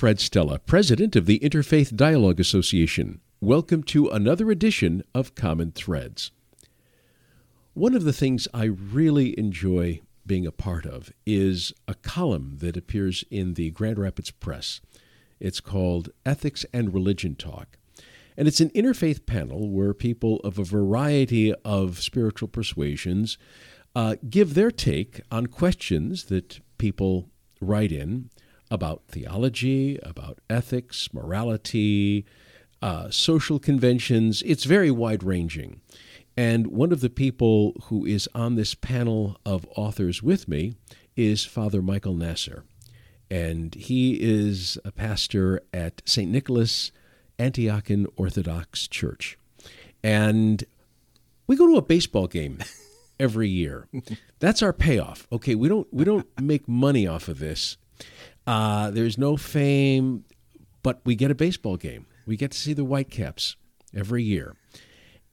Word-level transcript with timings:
Fred 0.00 0.18
Stella, 0.18 0.58
President 0.58 1.14
of 1.14 1.26
the 1.26 1.38
Interfaith 1.40 1.94
Dialogue 1.94 2.40
Association. 2.40 3.20
Welcome 3.38 3.82
to 3.82 4.08
another 4.08 4.50
edition 4.50 5.02
of 5.14 5.34
Common 5.34 5.72
Threads. 5.72 6.30
One 7.74 7.94
of 7.94 8.04
the 8.04 8.12
things 8.14 8.48
I 8.54 8.64
really 8.64 9.38
enjoy 9.38 10.00
being 10.24 10.46
a 10.46 10.52
part 10.52 10.86
of 10.86 11.12
is 11.26 11.74
a 11.86 11.92
column 11.92 12.56
that 12.60 12.78
appears 12.78 13.24
in 13.30 13.52
the 13.52 13.72
Grand 13.72 13.98
Rapids 13.98 14.30
Press. 14.30 14.80
It's 15.38 15.60
called 15.60 16.08
Ethics 16.24 16.64
and 16.72 16.94
Religion 16.94 17.34
Talk. 17.34 17.76
And 18.38 18.48
it's 18.48 18.60
an 18.60 18.70
interfaith 18.70 19.26
panel 19.26 19.68
where 19.68 19.92
people 19.92 20.40
of 20.42 20.58
a 20.58 20.64
variety 20.64 21.52
of 21.62 22.00
spiritual 22.00 22.48
persuasions 22.48 23.36
uh, 23.94 24.16
give 24.30 24.54
their 24.54 24.70
take 24.70 25.20
on 25.30 25.48
questions 25.48 26.24
that 26.24 26.60
people 26.78 27.28
write 27.60 27.92
in 27.92 28.30
about 28.70 29.02
theology, 29.08 29.98
about 30.02 30.38
ethics, 30.48 31.12
morality, 31.12 32.24
uh, 32.82 33.10
social 33.10 33.58
conventions. 33.58 34.42
It's 34.42 34.64
very 34.64 34.90
wide 34.90 35.22
ranging. 35.22 35.80
And 36.36 36.68
one 36.68 36.92
of 36.92 37.00
the 37.00 37.10
people 37.10 37.74
who 37.84 38.06
is 38.06 38.28
on 38.34 38.54
this 38.54 38.74
panel 38.74 39.36
of 39.44 39.66
authors 39.76 40.22
with 40.22 40.48
me 40.48 40.74
is 41.16 41.44
Father 41.44 41.82
Michael 41.82 42.14
Nasser. 42.14 42.64
And 43.30 43.74
he 43.74 44.14
is 44.20 44.78
a 44.84 44.92
pastor 44.92 45.60
at 45.72 46.02
St. 46.04 46.30
Nicholas 46.30 46.92
Antiochian 47.38 48.06
Orthodox 48.16 48.88
Church. 48.88 49.38
And 50.02 50.64
we 51.46 51.56
go 51.56 51.66
to 51.66 51.76
a 51.76 51.82
baseball 51.82 52.26
game 52.26 52.58
every 53.18 53.48
year. 53.48 53.86
That's 54.38 54.62
our 54.62 54.72
payoff. 54.72 55.26
Okay, 55.30 55.54
we 55.54 55.68
don't 55.68 55.86
we 55.92 56.04
don't 56.04 56.26
make 56.40 56.66
money 56.68 57.06
off 57.06 57.28
of 57.28 57.38
this. 57.38 57.76
Uh, 58.46 58.90
there's 58.90 59.18
no 59.18 59.36
fame, 59.36 60.24
but 60.82 61.00
we 61.04 61.14
get 61.14 61.30
a 61.30 61.34
baseball 61.34 61.76
game. 61.76 62.06
We 62.26 62.36
get 62.36 62.52
to 62.52 62.58
see 62.58 62.72
the 62.72 62.84
Whitecaps 62.84 63.56
every 63.94 64.22
year. 64.22 64.56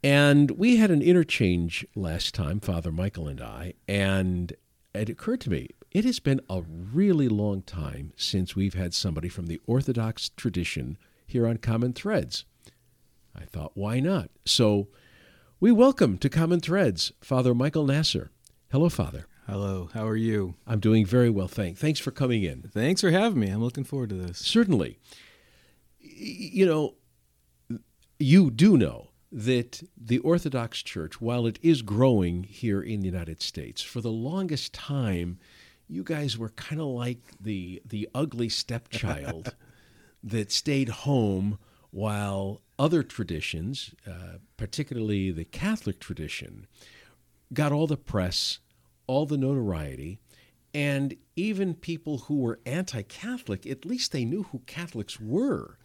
And 0.03 0.51
we 0.51 0.77
had 0.77 0.91
an 0.91 1.01
interchange 1.01 1.85
last 1.95 2.35
time, 2.35 2.59
Father 2.59 2.91
Michael 2.91 3.27
and 3.27 3.41
I, 3.41 3.73
and 3.87 4.53
it 4.93 5.09
occurred 5.09 5.41
to 5.41 5.49
me 5.49 5.69
it 5.91 6.05
has 6.05 6.19
been 6.19 6.41
a 6.49 6.61
really 6.61 7.27
long 7.27 7.61
time 7.61 8.13
since 8.15 8.55
we've 8.55 8.73
had 8.73 8.93
somebody 8.93 9.29
from 9.29 9.47
the 9.47 9.59
Orthodox 9.65 10.29
tradition 10.29 10.97
here 11.25 11.47
on 11.47 11.57
Common 11.57 11.93
Threads. 11.93 12.45
I 13.35 13.45
thought, 13.45 13.71
why 13.73 13.99
not? 13.99 14.29
So 14.45 14.89
we 15.59 15.71
welcome 15.71 16.17
to 16.19 16.29
Common 16.29 16.59
Threads 16.59 17.13
Father 17.21 17.53
Michael 17.55 17.85
Nasser. 17.85 18.31
Hello, 18.71 18.89
Father. 18.89 19.27
Hello, 19.47 19.89
how 19.93 20.05
are 20.05 20.17
you? 20.17 20.55
I'm 20.67 20.81
doing 20.81 21.05
very 21.05 21.29
well, 21.29 21.47
thanks. 21.47 21.79
Thanks 21.79 22.01
for 22.01 22.11
coming 22.11 22.43
in. 22.43 22.63
Thanks 22.63 22.99
for 22.99 23.11
having 23.11 23.39
me. 23.39 23.47
I'm 23.47 23.63
looking 23.63 23.85
forward 23.85 24.09
to 24.09 24.15
this. 24.15 24.39
Certainly. 24.39 24.99
You 26.01 26.65
know, 26.65 27.79
you 28.19 28.51
do 28.51 28.75
know 28.77 29.11
that 29.31 29.83
the 29.95 30.19
Orthodox 30.19 30.83
Church, 30.83 31.21
while 31.21 31.45
it 31.45 31.59
is 31.61 31.81
growing 31.81 32.43
here 32.43 32.81
in 32.81 32.99
the 32.99 33.05
United 33.05 33.41
States, 33.41 33.81
for 33.81 34.01
the 34.01 34.11
longest 34.11 34.73
time, 34.73 35.39
you 35.87 36.03
guys 36.03 36.37
were 36.37 36.49
kind 36.49 36.81
of 36.81 36.87
like 36.87 37.21
the 37.39 37.81
the 37.85 38.09
ugly 38.13 38.49
stepchild 38.49 39.55
that 40.23 40.51
stayed 40.51 40.89
home 40.89 41.57
while 41.91 42.61
other 42.77 43.01
traditions, 43.01 43.95
uh, 44.05 44.39
particularly 44.57 45.31
the 45.31 45.45
Catholic 45.45 46.01
tradition, 46.01 46.67
got 47.53 47.71
all 47.71 47.87
the 47.87 47.95
press, 47.95 48.59
all 49.07 49.25
the 49.25 49.37
notoriety, 49.37 50.19
and 50.73 51.15
even 51.35 51.73
people 51.73 52.19
who 52.19 52.37
were 52.37 52.59
anti 52.65 53.01
Catholic, 53.01 53.65
at 53.65 53.85
least 53.85 54.11
they 54.11 54.25
knew 54.25 54.43
who 54.43 54.59
Catholics 54.67 55.19
were. 55.19 55.77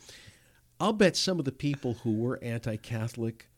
I'll 0.80 0.92
bet 0.92 1.16
some 1.16 1.38
of 1.38 1.44
the 1.44 1.52
people 1.52 1.94
who 2.02 2.12
were 2.12 2.38
anti 2.42 2.76
Catholic 2.76 3.48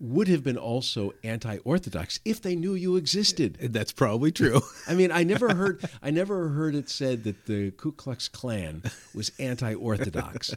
would 0.00 0.28
have 0.28 0.42
been 0.42 0.58
also 0.58 1.12
anti-orthodox 1.22 2.20
if 2.24 2.42
they 2.42 2.56
knew 2.56 2.74
you 2.74 2.96
existed. 2.96 3.56
Eh, 3.60 3.68
that's 3.70 3.92
probably 3.92 4.32
true. 4.32 4.60
I 4.88 4.94
mean, 4.94 5.10
I 5.10 5.22
never 5.22 5.54
heard 5.54 5.84
I 6.02 6.10
never 6.10 6.48
heard 6.48 6.74
it 6.74 6.88
said 6.88 7.24
that 7.24 7.46
the 7.46 7.70
Ku 7.72 7.92
Klux 7.92 8.28
Klan 8.28 8.82
was 9.14 9.32
anti-orthodox. 9.38 10.54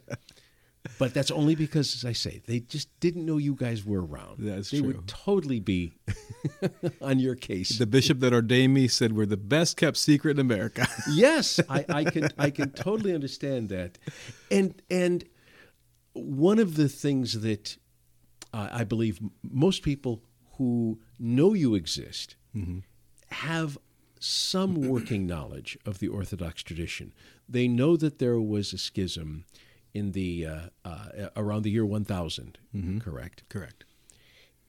But 0.99 1.13
that's 1.13 1.31
only 1.31 1.55
because, 1.55 1.95
as 1.95 2.05
I 2.05 2.13
say, 2.13 2.41
they 2.45 2.59
just 2.59 2.87
didn't 2.99 3.25
know 3.25 3.37
you 3.37 3.55
guys 3.55 3.85
were 3.85 4.05
around. 4.05 4.37
That's 4.39 4.71
they 4.71 4.79
true. 4.79 4.87
would 4.87 5.07
totally 5.07 5.59
be 5.59 5.93
on 7.01 7.19
your 7.19 7.35
case. 7.35 7.77
the 7.77 7.85
bishop 7.85 8.19
that 8.19 8.33
ordained 8.33 8.73
me 8.73 8.87
said 8.87 9.13
we're 9.13 9.25
the 9.25 9.37
best 9.37 9.77
kept 9.77 9.97
secret 9.97 10.31
in 10.31 10.39
America. 10.39 10.87
yes, 11.11 11.59
I, 11.69 11.85
I 11.89 12.03
can 12.05 12.29
I 12.37 12.49
can 12.49 12.71
totally 12.71 13.13
understand 13.13 13.69
that, 13.69 13.97
and 14.51 14.81
and 14.89 15.23
one 16.13 16.59
of 16.59 16.75
the 16.75 16.89
things 16.89 17.41
that 17.41 17.77
uh, 18.53 18.69
I 18.71 18.83
believe 18.83 19.19
most 19.43 19.83
people 19.83 20.23
who 20.53 20.99
know 21.19 21.53
you 21.53 21.75
exist 21.75 22.35
have 23.29 23.77
some 24.19 24.75
working 24.89 25.27
knowledge 25.27 25.77
of 25.85 25.99
the 25.99 26.07
Orthodox 26.07 26.63
tradition. 26.63 27.13
They 27.47 27.67
know 27.67 27.95
that 27.97 28.17
there 28.17 28.39
was 28.39 28.73
a 28.73 28.77
schism 28.79 29.45
in 29.93 30.11
the 30.11 30.45
uh, 30.45 30.59
uh, 30.85 31.29
around 31.35 31.63
the 31.63 31.71
year 31.71 31.85
1000, 31.85 32.57
correct? 33.01 33.43
Correct. 33.49 33.83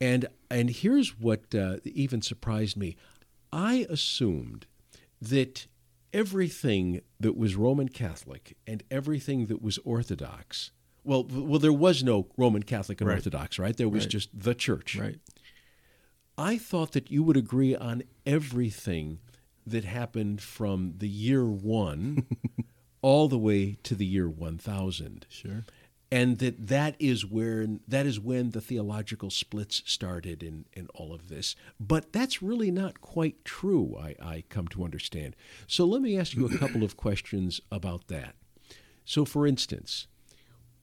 And 0.01 0.27
and 0.51 0.71
here's 0.71 1.19
what 1.19 1.55
uh, 1.55 1.79
even 1.85 2.23
surprised 2.23 2.77
me. 2.77 2.97
I 3.53 3.87
assumed 3.91 4.67
that 5.21 5.67
everything 6.13 7.01
that 7.21 7.37
was 7.37 7.57
Roman 7.57 7.89
Catholic 7.89 8.57
and 8.67 8.83
everything 8.91 9.47
that 9.47 9.61
was 9.63 9.79
Orthodox. 9.85 10.71
Well, 11.05 11.25
well, 11.25 11.59
there 11.59 11.73
was 11.73 12.03
no 12.05 12.29
Roman 12.37 12.63
Catholic 12.63 13.01
and 13.01 13.09
Right. 13.09 13.17
Orthodox, 13.17 13.59
right? 13.59 13.77
There 13.77 13.89
was 13.89 14.05
Right. 14.05 14.11
just 14.11 14.31
the 14.39 14.55
church. 14.55 14.97
Right. 14.97 15.19
I 16.37 16.59
thought 16.59 16.93
that 16.93 17.11
you 17.11 17.23
would 17.25 17.37
agree 17.37 17.75
on 17.75 18.03
everything 18.25 19.19
that 19.67 19.85
happened 19.85 20.41
from 20.41 20.95
the 20.99 21.09
year 21.09 21.45
one 21.47 22.27
all 23.09 23.27
the 23.29 23.39
way 23.39 23.79
to 23.83 23.95
the 23.95 24.05
year 24.05 24.29
1000 24.29 25.25
Sure. 25.31 25.65
and 26.11 26.39
that 26.39 26.67
that 26.67 26.95
is 26.99 27.25
where 27.25 27.67
that 27.95 28.05
is 28.05 28.21
when 28.21 28.51
the 28.51 28.61
theological 28.61 29.31
splits 29.31 29.83
started 29.87 30.43
in, 30.43 30.67
in 30.75 30.89
all 30.95 31.15
of 31.15 31.29
this. 31.29 31.57
But 31.81 32.13
that's 32.13 32.43
really 32.43 32.71
not 32.71 33.01
quite 33.01 33.45
true 33.47 33.97
I, 33.99 34.11
I 34.35 34.45
come 34.51 34.69
to 34.69 34.85
understand. 34.85 35.37
So 35.67 35.85
let 35.87 36.03
me 36.03 36.19
ask 36.19 36.35
you 36.37 36.45
a 36.47 36.59
couple 36.59 36.83
of 36.85 36.97
questions 37.07 37.61
about 37.73 38.09
that. 38.09 38.35
So 39.05 39.25
for 39.25 39.47
instance 39.47 40.07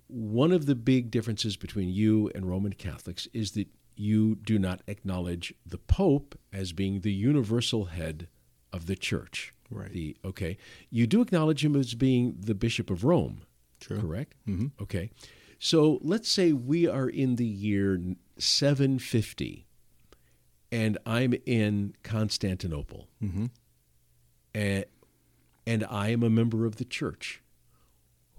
one 0.08 0.52
of 0.52 0.66
the 0.68 0.76
big 0.76 1.10
differences 1.10 1.58
between 1.58 1.90
you 1.90 2.32
and 2.36 2.48
roman 2.48 2.74
catholics 2.74 3.28
is 3.34 3.52
that 3.52 3.68
you 3.96 4.36
do 4.36 4.60
not 4.60 4.82
acknowledge 4.88 5.52
the 5.66 5.80
pope 5.80 6.38
as 6.54 6.74
being 6.74 7.02
the 7.02 7.12
universal 7.14 7.86
head 7.86 8.28
of 8.72 8.86
the 8.86 8.96
church 8.96 9.52
Right. 9.72 9.92
the 9.92 10.16
okay 10.24 10.58
you 10.90 11.08
do 11.08 11.22
acknowledge 11.22 11.66
him 11.66 11.76
as 11.76 11.96
being 11.96 12.36
the 12.40 12.54
bishop 12.56 12.90
of 12.90 13.04
rome 13.04 13.42
True. 13.80 14.00
correct? 14.00 14.36
Mm-hmm. 14.48 14.68
Okay. 14.84 15.10
So 15.60 16.00
let's 16.02 16.30
say 16.30 16.54
we 16.54 16.88
are 16.88 17.10
in 17.10 17.36
the 17.38 17.46
year 17.46 18.00
750 18.38 19.66
and 20.72 20.98
I'm 21.06 21.34
in 21.46 21.94
Constantinople 22.04 23.08
Mm-hmm. 23.24 23.46
and, 24.54 24.86
and 25.68 25.86
I 25.90 26.10
am 26.10 26.24
a 26.24 26.30
member 26.30 26.66
of 26.66 26.76
the 26.78 26.86
church. 26.86 27.42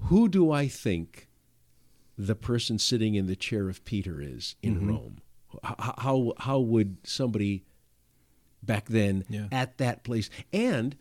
Who 0.02 0.28
do 0.28 0.50
I 0.50 0.69
think 0.69 1.28
the 2.19 2.34
person 2.37 2.78
sitting 2.78 3.14
in 3.14 3.26
the 3.26 3.37
chair 3.37 3.69
of 3.69 3.84
Peter 3.84 4.20
is 4.20 4.55
in 4.62 4.76
Mm-hmm. 4.76 4.88
Rome? 4.90 5.19
How, 5.62 5.94
how, 5.99 6.32
how 6.38 6.58
would 6.61 6.99
somebody 7.05 7.64
back 8.62 8.87
then 8.88 9.25
Yeah. 9.28 9.46
at 9.52 9.78
that 9.78 10.02
place 10.05 10.28
and 10.52 10.96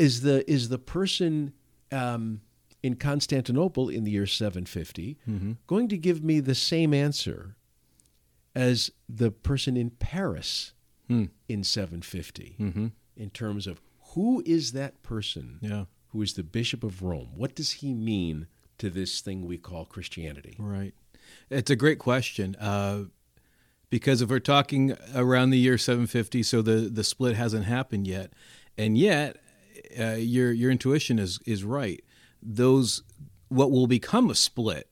is 0.00 0.20
the 0.22 0.36
is 0.50 0.68
the 0.68 0.78
person 0.78 1.52
um, 1.92 2.40
in 2.82 2.94
Constantinople 2.96 3.88
in 3.88 4.04
the 4.04 4.10
year 4.10 4.26
750 4.26 5.18
going 5.66 5.88
to 5.88 5.98
give 5.98 6.22
me 6.24 6.40
the 6.40 6.54
same 6.54 6.94
answer 6.94 7.56
as 8.54 8.90
the 9.08 9.30
person 9.30 9.76
in 9.76 9.90
Paris 9.90 10.72
in 11.48 11.64
750 11.64 12.92
in 13.16 13.30
terms 13.30 13.66
of 13.66 13.80
who 14.14 14.42
is 14.46 14.72
that 14.72 15.02
person 15.02 15.58
Yeah. 15.60 15.84
who 16.08 16.22
is 16.22 16.34
the 16.34 16.44
Bishop 16.44 16.84
of 16.84 17.02
Rome? 17.02 17.30
What 17.34 17.54
does 17.56 17.70
he 17.82 17.92
mean 17.94 18.46
to 18.78 18.90
this 18.90 19.20
thing 19.20 19.44
we 19.44 19.58
call 19.58 19.84
Christianity? 19.84 20.54
Right. 20.58 20.94
It's 21.50 21.70
a 21.70 21.76
great 21.76 21.98
question. 21.98 22.54
Uh, 22.56 23.04
because 23.90 24.22
if 24.22 24.30
we're 24.30 24.38
talking 24.38 24.96
around 25.16 25.50
the 25.50 25.58
year 25.58 25.76
750, 25.78 26.42
so 26.44 26.62
the, 26.62 26.88
the 26.88 27.02
split 27.04 27.34
hasn't 27.36 27.64
happened 27.64 28.06
yet, 28.06 28.32
and 28.78 28.96
yet 28.96 29.36
uh, 29.98 30.14
your 30.14 30.52
your 30.52 30.70
intuition 30.70 31.18
is 31.18 31.38
is 31.46 31.64
right. 31.64 32.02
Those 32.42 33.02
what 33.48 33.70
will 33.70 33.86
become 33.86 34.30
a 34.30 34.34
split 34.34 34.88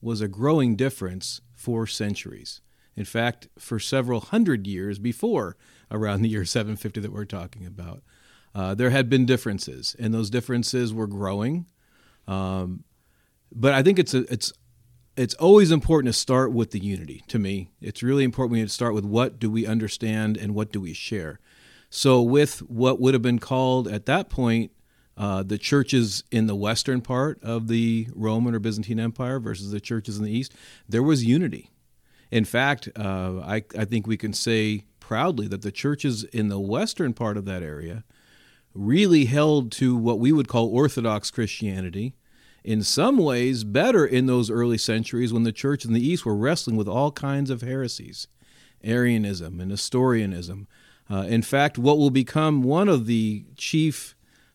was 0.00 0.20
a 0.20 0.28
growing 0.28 0.76
difference 0.76 1.40
for 1.54 1.86
centuries. 1.86 2.60
In 2.96 3.04
fact, 3.04 3.48
for 3.58 3.78
several 3.78 4.20
hundred 4.20 4.66
years 4.66 4.98
before 4.98 5.56
around 5.90 6.22
the 6.22 6.28
year 6.28 6.44
750 6.44 7.00
that 7.00 7.12
we're 7.12 7.24
talking 7.24 7.64
about, 7.64 8.02
uh, 8.54 8.74
there 8.74 8.90
had 8.90 9.08
been 9.08 9.24
differences, 9.24 9.96
and 9.98 10.12
those 10.12 10.28
differences 10.28 10.92
were 10.92 11.06
growing. 11.06 11.66
Um, 12.28 12.84
but 13.50 13.72
I 13.72 13.82
think 13.82 13.98
it's 13.98 14.12
a, 14.12 14.30
it's 14.32 14.52
it's 15.16 15.34
always 15.34 15.70
important 15.70 16.12
to 16.12 16.18
start 16.18 16.52
with 16.52 16.70
the 16.70 16.78
unity. 16.78 17.22
To 17.28 17.38
me, 17.38 17.70
it's 17.80 18.02
really 18.02 18.24
important 18.24 18.52
we 18.52 18.58
need 18.58 18.68
to 18.68 18.74
start 18.74 18.94
with 18.94 19.04
what 19.04 19.38
do 19.38 19.50
we 19.50 19.66
understand 19.66 20.36
and 20.36 20.54
what 20.54 20.72
do 20.72 20.80
we 20.80 20.94
share. 20.94 21.38
So, 21.94 22.22
with 22.22 22.60
what 22.70 23.02
would 23.02 23.12
have 23.12 23.22
been 23.22 23.38
called 23.38 23.86
at 23.86 24.06
that 24.06 24.30
point 24.30 24.70
uh, 25.14 25.42
the 25.42 25.58
churches 25.58 26.24
in 26.30 26.46
the 26.46 26.56
western 26.56 27.02
part 27.02 27.38
of 27.42 27.68
the 27.68 28.08
Roman 28.14 28.54
or 28.54 28.60
Byzantine 28.60 28.98
Empire 28.98 29.38
versus 29.38 29.72
the 29.72 29.80
churches 29.80 30.16
in 30.16 30.24
the 30.24 30.30
east, 30.30 30.54
there 30.88 31.02
was 31.02 31.22
unity. 31.22 31.68
In 32.30 32.46
fact, 32.46 32.88
uh, 32.96 33.40
I, 33.44 33.64
I 33.78 33.84
think 33.84 34.06
we 34.06 34.16
can 34.16 34.32
say 34.32 34.86
proudly 35.00 35.46
that 35.48 35.60
the 35.60 35.70
churches 35.70 36.24
in 36.24 36.48
the 36.48 36.58
western 36.58 37.12
part 37.12 37.36
of 37.36 37.44
that 37.44 37.62
area 37.62 38.04
really 38.72 39.26
held 39.26 39.70
to 39.72 39.94
what 39.94 40.18
we 40.18 40.32
would 40.32 40.48
call 40.48 40.68
Orthodox 40.68 41.30
Christianity 41.30 42.14
in 42.64 42.82
some 42.82 43.18
ways 43.18 43.64
better 43.64 44.06
in 44.06 44.24
those 44.24 44.48
early 44.48 44.78
centuries 44.78 45.30
when 45.30 45.42
the 45.42 45.52
church 45.52 45.84
in 45.84 45.92
the 45.92 46.00
East 46.00 46.24
were 46.24 46.34
wrestling 46.34 46.76
with 46.76 46.88
all 46.88 47.12
kinds 47.12 47.50
of 47.50 47.60
heresies, 47.60 48.28
Arianism 48.82 49.60
and 49.60 49.68
Nestorianism. 49.68 50.66
Uh, 51.10 51.26
in 51.28 51.42
fact, 51.42 51.78
what 51.78 51.98
will 51.98 52.10
become 52.10 52.62
one 52.62 52.88
of 52.88 53.06
the 53.06 53.44
chief 53.56 54.14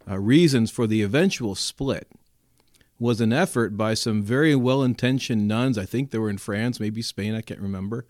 uh, 0.09 0.17
reasons 0.17 0.71
for 0.71 0.87
the 0.87 1.01
eventual 1.01 1.55
split 1.55 2.07
was 2.99 3.21
an 3.21 3.31
effort 3.31 3.77
by 3.77 3.93
some 3.93 4.23
very 4.23 4.55
well 4.55 4.81
intentioned 4.81 5.47
nuns. 5.47 5.77
I 5.77 5.85
think 5.85 6.11
they 6.11 6.17
were 6.17 6.29
in 6.29 6.37
France, 6.37 6.79
maybe 6.79 7.01
Spain, 7.01 7.35
I 7.35 7.41
can't 7.41 7.59
remember. 7.59 8.05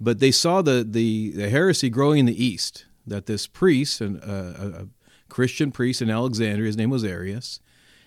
But 0.00 0.20
they 0.20 0.30
saw 0.30 0.62
the, 0.62 0.86
the, 0.88 1.32
the 1.32 1.48
heresy 1.48 1.88
growing 1.88 2.20
in 2.20 2.26
the 2.26 2.44
East, 2.44 2.84
that 3.06 3.26
this 3.26 3.46
priest, 3.46 4.00
an, 4.00 4.20
uh, 4.20 4.82
a 4.82 5.32
Christian 5.32 5.72
priest 5.72 6.02
in 6.02 6.10
Alexandria, 6.10 6.66
his 6.66 6.76
name 6.76 6.90
was 6.90 7.04
Arius, 7.04 7.60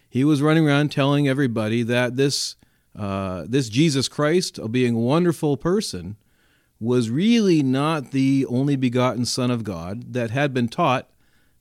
he 0.09 0.23
was 0.23 0.41
running 0.41 0.67
around 0.67 0.91
telling 0.91 1.27
everybody 1.27 1.83
that 1.83 2.17
this 2.17 2.55
uh, 2.93 3.45
this 3.47 3.69
Jesus 3.69 4.09
Christ, 4.09 4.59
being 4.69 4.95
a 4.95 4.99
wonderful 4.99 5.55
person, 5.55 6.17
was 6.81 7.11
really 7.11 7.61
not 7.61 8.09
the 8.09 8.43
only 8.49 8.75
begotten 8.75 9.23
Son 9.23 9.51
of 9.51 9.63
God 9.63 10.13
that 10.13 10.31
had 10.31 10.51
been 10.51 10.67
taught 10.67 11.07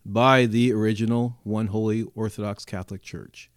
by 0.04 0.46
the 0.46 0.72
original 0.72 1.36
one 1.44 1.66
holy 1.66 2.04
Orthodox 2.14 2.64
Catholic 2.64 3.02
Church. 3.02 3.50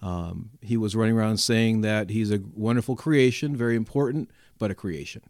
Um, 0.00 0.50
he 0.62 0.76
was 0.76 0.94
running 0.94 1.16
around 1.16 1.38
saying 1.38 1.80
that 1.80 2.10
he's 2.10 2.30
a 2.30 2.40
wonderful 2.54 2.94
creation, 2.94 3.56
very 3.56 3.74
important, 3.74 4.30
but 4.56 4.70
a 4.70 4.74
creation 4.74 5.22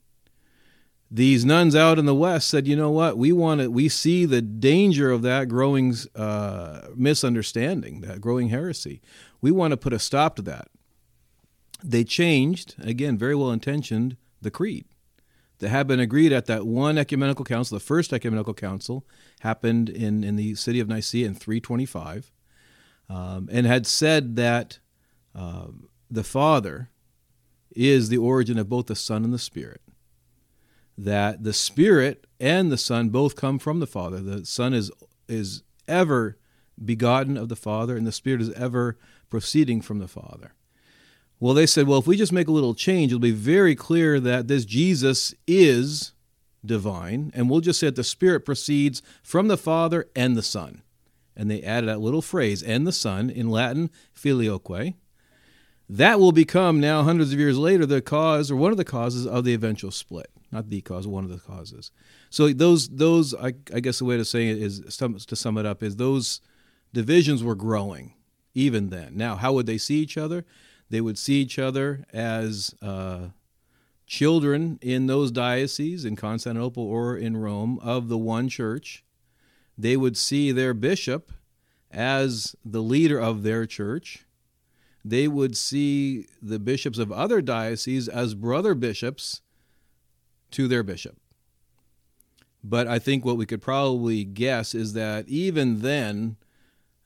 these 1.11 1.45
nuns 1.45 1.77
out 1.77 1.99
in 1.99 2.07
the 2.07 2.15
west 2.15 2.49
said, 2.49 2.67
"You 2.67 2.75
know 2.75 2.91
what? 2.91 3.17
We 3.17 3.31
want 3.31 3.61
to. 3.61 3.71
We 3.71 3.89
see 3.89 4.25
the 4.25 4.43
danger 4.43 5.13
of 5.13 5.23
that 5.23 5.49
growing 5.49 5.95
uh, 6.17 6.89
misunderstanding, 6.97 8.01
that 8.01 8.21
growing 8.21 8.49
heresy. 8.49 9.01
We 9.41 9.53
want 9.53 9.71
to 9.71 9.77
put 9.77 9.93
a 9.93 10.01
stop 10.01 10.35
to 10.37 10.43
that." 10.43 10.69
They 11.85 12.03
changed 12.03 12.75
again, 12.83 13.17
very 13.17 13.37
well 13.37 13.53
intentioned, 13.53 14.17
the 14.43 14.51
creed 14.51 14.87
that 15.59 15.69
had 15.69 15.87
been 15.87 16.01
agreed 16.01 16.33
at 16.33 16.47
that 16.47 16.67
one 16.67 16.99
ecumenical 16.99 17.45
council. 17.45 17.79
The 17.79 17.85
first 17.85 18.13
ecumenical 18.13 18.55
council 18.55 19.07
happened 19.41 19.89
in 19.89 20.25
in 20.25 20.37
the 20.37 20.55
city 20.55 20.81
of 20.81 20.89
Nicaea 20.89 21.27
in 21.27 21.35
325, 21.35 22.33
um, 23.09 23.49
and 23.53 23.67
had 23.67 23.87
said 23.87 24.37
that 24.37 24.79
um, 25.35 25.89
the 26.11 26.25
Father 26.25 26.91
is 27.75 28.09
the 28.09 28.19
origin 28.19 28.59
of 28.59 28.69
both 28.69 28.87
the 28.87 28.95
Son 28.95 29.25
and 29.25 29.33
the 29.33 29.39
Spirit 29.39 29.81
that 30.97 31.43
the 31.43 31.53
Spirit 31.53 32.27
and 32.39 32.71
the 32.71 32.79
Son 32.79 33.09
both 33.09 33.37
come 33.37 33.59
from 33.59 33.81
the 33.81 33.87
Father. 33.87 34.21
The 34.21 34.45
Son 34.45 34.75
is 34.75 34.91
is 35.29 35.63
ever 35.89 36.39
begotten 36.83 37.37
of 37.37 37.49
the 37.49 37.57
Father, 37.57 37.97
and 37.97 38.07
the 38.07 38.13
Spirit 38.13 38.41
is 38.41 38.51
ever 38.53 38.99
proceeding 39.31 39.81
from 39.81 39.99
the 39.99 40.09
Father. 40.09 40.55
Well, 41.45 41.53
they 41.53 41.67
said, 41.67 41.87
well, 41.87 41.99
if 41.99 42.07
we 42.07 42.17
just 42.17 42.33
make 42.33 42.49
a 42.49 42.53
little 42.53 42.73
change, 42.73 43.13
it'll 43.13 43.21
be 43.21 43.31
very 43.31 43.75
clear 43.75 44.19
that 44.19 44.49
this 44.49 44.65
Jesus 44.65 45.35
is 45.47 46.15
divine, 46.65 47.33
and 47.35 47.51
we'll 47.51 47.61
just 47.61 47.81
say 47.81 47.89
that 47.89 47.97
the 47.97 48.03
Spirit 48.03 48.47
proceeds 48.47 49.03
from 49.23 49.49
the 49.49 49.59
Father 49.59 50.07
and 50.17 50.39
the 50.39 50.43
Son. 50.43 50.81
And 51.37 51.51
they 51.51 51.63
added 51.63 51.91
that 51.91 52.01
little 52.01 52.23
phrase, 52.23 52.63
and 52.63 52.87
the 52.87 52.93
Son, 52.93 53.29
in 53.29 53.51
Latin, 53.51 53.91
filioque. 54.15 54.95
That 55.87 56.19
will 56.19 56.33
become 56.33 56.81
now, 56.81 57.03
hundreds 57.03 57.35
of 57.35 57.39
years 57.39 57.59
later, 57.59 57.85
the 57.85 58.01
cause 58.01 58.51
or 58.51 58.57
one 58.57 58.71
of 58.71 58.79
the 58.79 58.83
causes 58.87 59.27
of 59.27 59.45
the 59.45 59.53
eventual 59.53 59.91
split 59.91 60.31
not 60.51 60.71
the 60.71 60.81
cause, 60.81 61.07
one 61.07 61.25
of 61.25 61.31
the 61.31 61.41
causes. 61.41 61.91
So 62.31 62.55
those 62.55 62.89
those 62.89 63.35
I, 63.35 63.53
I 63.75 63.81
guess 63.81 63.99
the 63.99 64.07
way 64.07 64.17
to 64.17 64.25
say 64.25 64.49
it 64.49 64.63
is 64.63 64.81
to 64.81 65.37
sum 65.37 65.59
it 65.59 65.67
up 65.67 65.83
is 65.83 65.97
those 65.97 66.41
divisions 66.95 67.45
were 67.45 67.57
growing 67.57 68.15
even 68.55 68.89
then. 68.89 69.17
Now, 69.17 69.35
how 69.37 69.53
would 69.53 69.67
they 69.67 69.79
see 69.79 69.97
each 69.97 70.17
other? 70.17 70.47
They 70.91 71.01
would 71.01 71.19
see 71.19 71.41
each 71.41 71.59
other 71.59 72.05
as 72.13 72.75
uh, 72.83 73.29
children 74.07 74.79
in 74.81 75.07
those 75.07 75.31
dioceses 75.31 76.05
in 76.05 76.17
Constantinople 76.17 76.83
or 76.85 77.17
in 77.17 77.37
Rome 77.37 77.79
of 77.83 78.09
the 78.09 78.19
one 78.19 78.49
church. 78.49 79.05
They 79.77 79.97
would 79.97 80.17
see 80.17 80.53
their 80.53 80.75
bishop 80.75 81.33
as 81.91 82.55
the 82.65 82.83
leader 82.83 83.19
of 83.19 83.43
their 83.43 83.67
church. 83.67 84.27
They 85.05 85.29
would 85.29 85.57
see 85.57 86.27
the 86.41 86.59
bishops 86.59 86.99
of 86.99 87.13
other 87.13 87.43
dioceses 87.43 88.09
as 88.09 88.35
brother 88.35 88.75
bishops 88.75 89.43
to 90.53 90.69
their 90.69 90.83
bishop. 90.83 91.17
But 92.63 92.87
I 92.87 92.99
think 92.99 93.25
what 93.25 93.37
we 93.37 93.45
could 93.45 93.61
probably 93.61 94.25
guess 94.25 94.75
is 94.75 94.95
that 94.95 95.29
even 95.29 95.83
then, 95.83 96.37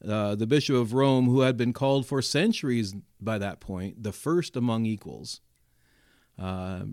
uh, 0.07 0.35
the 0.35 0.47
Bishop 0.47 0.77
of 0.77 0.93
Rome, 0.93 1.27
who 1.27 1.41
had 1.41 1.57
been 1.57 1.73
called 1.73 2.07
for 2.07 2.23
centuries 2.23 2.95
by 3.21 3.39
that 3.39 3.61
point, 3.61 4.03
the 4.03 4.13
first 4.13 4.57
among 4.57 4.87
equals, 4.87 5.41
uh, 6.39 6.85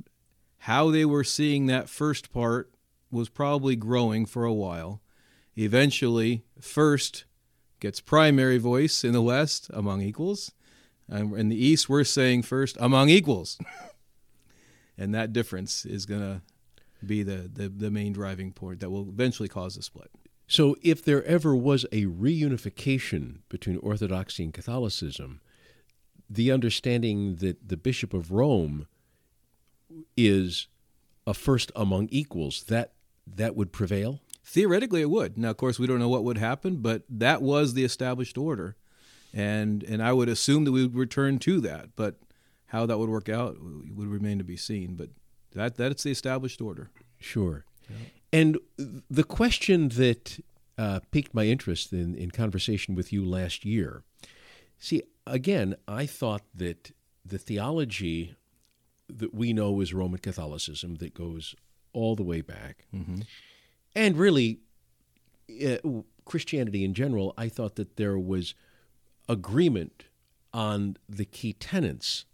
how 0.60 0.90
they 0.90 1.06
were 1.06 1.24
seeing 1.24 1.68
that 1.68 1.90
first 1.90 2.32
part 2.32 2.72
was 3.12 3.30
probably 3.30 3.76
growing 3.76 4.26
for 4.26 4.46
a 4.46 4.54
while. 4.54 5.02
Eventually, 5.56 6.44
first 6.60 7.26
gets 7.80 8.02
primary 8.02 8.58
voice 8.58 9.04
in 9.04 9.14
the 9.14 9.22
West 9.22 9.70
among 9.74 10.02
equals. 10.02 10.52
And 11.08 11.38
in 11.38 11.50
the 11.50 11.64
East, 11.64 11.88
we're 11.88 12.04
saying 12.04 12.42
first 12.42 12.78
among 12.80 13.10
equals. 13.10 13.60
and 14.98 15.14
that 15.14 15.34
difference 15.34 15.86
is 15.86 16.06
going 16.06 16.22
to 16.22 16.42
be 17.06 17.22
the, 17.22 17.50
the, 17.52 17.70
the 17.70 17.92
main 17.92 18.12
driving 18.12 18.52
point 18.52 18.80
that 18.80 18.90
will 18.90 19.08
eventually 19.08 19.48
cause 19.48 19.78
a 19.78 19.84
split. 19.84 20.10
So, 20.48 20.76
if 20.84 21.04
there 21.04 21.24
ever 21.24 21.56
was 21.56 21.86
a 21.92 22.06
reunification 22.06 23.40
between 23.50 23.78
Orthodoxy 23.78 24.44
and 24.44 24.54
Catholicism, 24.54 25.42
the 26.30 26.52
understanding 26.52 27.38
that 27.38 27.68
the 27.68 27.78
Bishop 27.78 28.14
of 28.14 28.32
Rome 28.32 28.88
is 30.16 30.68
a 31.26 31.34
first 31.34 31.72
among 31.76 32.10
equals, 32.12 32.64
that 32.64 32.94
that 33.26 33.56
would 33.56 33.72
prevail? 33.72 34.22
Theoretically, 34.44 35.02
it 35.02 35.10
would. 35.10 35.38
Now, 35.38 35.50
of 35.50 35.58
course, 35.58 35.80
we 35.80 35.88
don't 35.88 35.98
know 35.98 36.10
what 36.10 36.24
would 36.24 36.38
happen, 36.38 36.78
but 36.78 37.02
that 37.10 37.42
was 37.42 37.74
the 37.74 37.84
established 37.84 38.38
order, 38.38 38.76
and 39.34 39.84
and 39.84 40.04
I 40.04 40.14
would 40.14 40.30
assume 40.30 40.66
that 40.66 40.72
we 40.72 40.84
would 40.84 40.96
return 40.96 41.40
to 41.40 41.60
that. 41.62 41.96
But 41.96 42.20
how 42.68 42.86
that 42.86 43.00
would 43.00 43.10
work 43.10 43.30
out 43.30 43.58
would 43.62 44.08
remain 44.08 44.38
to 44.38 44.44
be 44.44 44.58
seen. 44.58 44.96
But 44.96 45.10
that 45.54 45.76
that's 45.76 46.04
the 46.04 46.12
established 46.12 46.62
order. 46.62 46.92
Sure. 47.20 47.66
Yeah. 47.90 47.96
And 48.36 48.58
the 49.10 49.24
question 49.24 49.90
that 49.90 50.44
uh, 50.78 51.00
piqued 51.12 51.34
my 51.34 51.46
interest 51.46 51.94
in, 51.94 52.16
in 52.16 52.32
conversation 52.32 52.96
with 52.96 53.14
you 53.14 53.26
last 53.26 53.64
year. 53.64 54.04
See, 54.78 55.04
again, 55.26 55.76
I 55.88 56.06
thought 56.06 56.42
that 56.54 56.92
the 57.24 57.38
theology 57.38 58.36
that 59.08 59.34
we 59.34 59.54
know 59.54 59.80
is 59.80 59.94
Roman 59.94 60.20
Catholicism 60.20 60.96
that 60.96 61.14
goes 61.14 61.56
all 61.94 62.16
the 62.16 62.24
way 62.24 62.42
back, 62.42 62.86
mm-hmm. 62.94 63.22
and 63.96 64.18
really 64.18 64.60
uh, 65.66 65.78
Christianity 66.26 66.84
in 66.84 66.94
general, 66.94 67.34
I 67.38 67.48
thought 67.48 67.76
that 67.76 67.96
there 67.96 68.18
was 68.18 68.54
agreement 69.30 70.06
on 70.54 70.98
the 71.08 71.26
key 71.26 71.54
tenets 71.54 72.26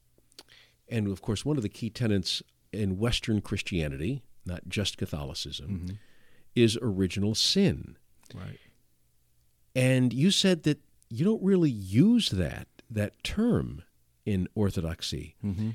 and 0.91 1.07
of 1.07 1.21
course, 1.21 1.45
one 1.45 1.55
of 1.55 1.63
the 1.63 1.69
key 1.69 1.89
tenets 1.89 2.43
in 2.73 2.97
Western 2.97 3.41
Christianity, 3.41 4.21
not 4.45 4.67
just 4.67 4.97
Catholicism, 4.97 5.67
mm-hmm. 5.67 5.95
is 6.55 6.77
original 6.81 7.35
sin. 7.35 7.97
Right. 8.33 8.59
And 9.75 10.13
you 10.13 10.31
said 10.31 10.63
that 10.63 10.79
you 11.09 11.25
don't 11.25 11.43
really 11.43 11.69
use 11.71 12.29
that 12.29 12.67
that 12.89 13.23
term 13.23 13.83
in 14.25 14.47
Orthodoxy. 14.53 15.35
Mm-hmm. 15.43 15.71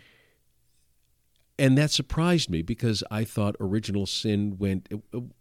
and 1.58 1.78
that 1.78 1.90
surprised 1.90 2.50
me 2.50 2.60
because 2.60 3.02
I 3.10 3.24
thought 3.24 3.56
original 3.58 4.04
sin 4.04 4.56
went, 4.58 4.88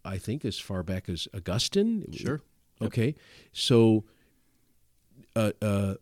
I 0.06 0.18
think, 0.18 0.46
as 0.46 0.58
far 0.58 0.82
back 0.82 1.10
as 1.10 1.28
Augustine. 1.34 2.06
Sure. 2.14 2.42
Okay. 2.82 3.16
So, 3.52 4.06
uh, 5.36 5.52
uh, 5.62 5.96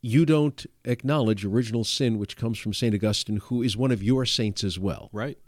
you 0.00 0.26
don't 0.26 0.66
acknowledge 0.84 1.44
original 1.44 1.84
sin, 1.84 2.18
which 2.18 2.36
comes 2.36 2.58
from 2.58 2.72
St. 2.72 2.94
Augustine, 2.94 3.36
who 3.36 3.62
is 3.62 3.76
one 3.76 3.92
of 3.92 4.02
your 4.02 4.26
saints 4.26 4.64
as 4.64 4.78
well. 4.78 5.08
Right. 5.12 5.38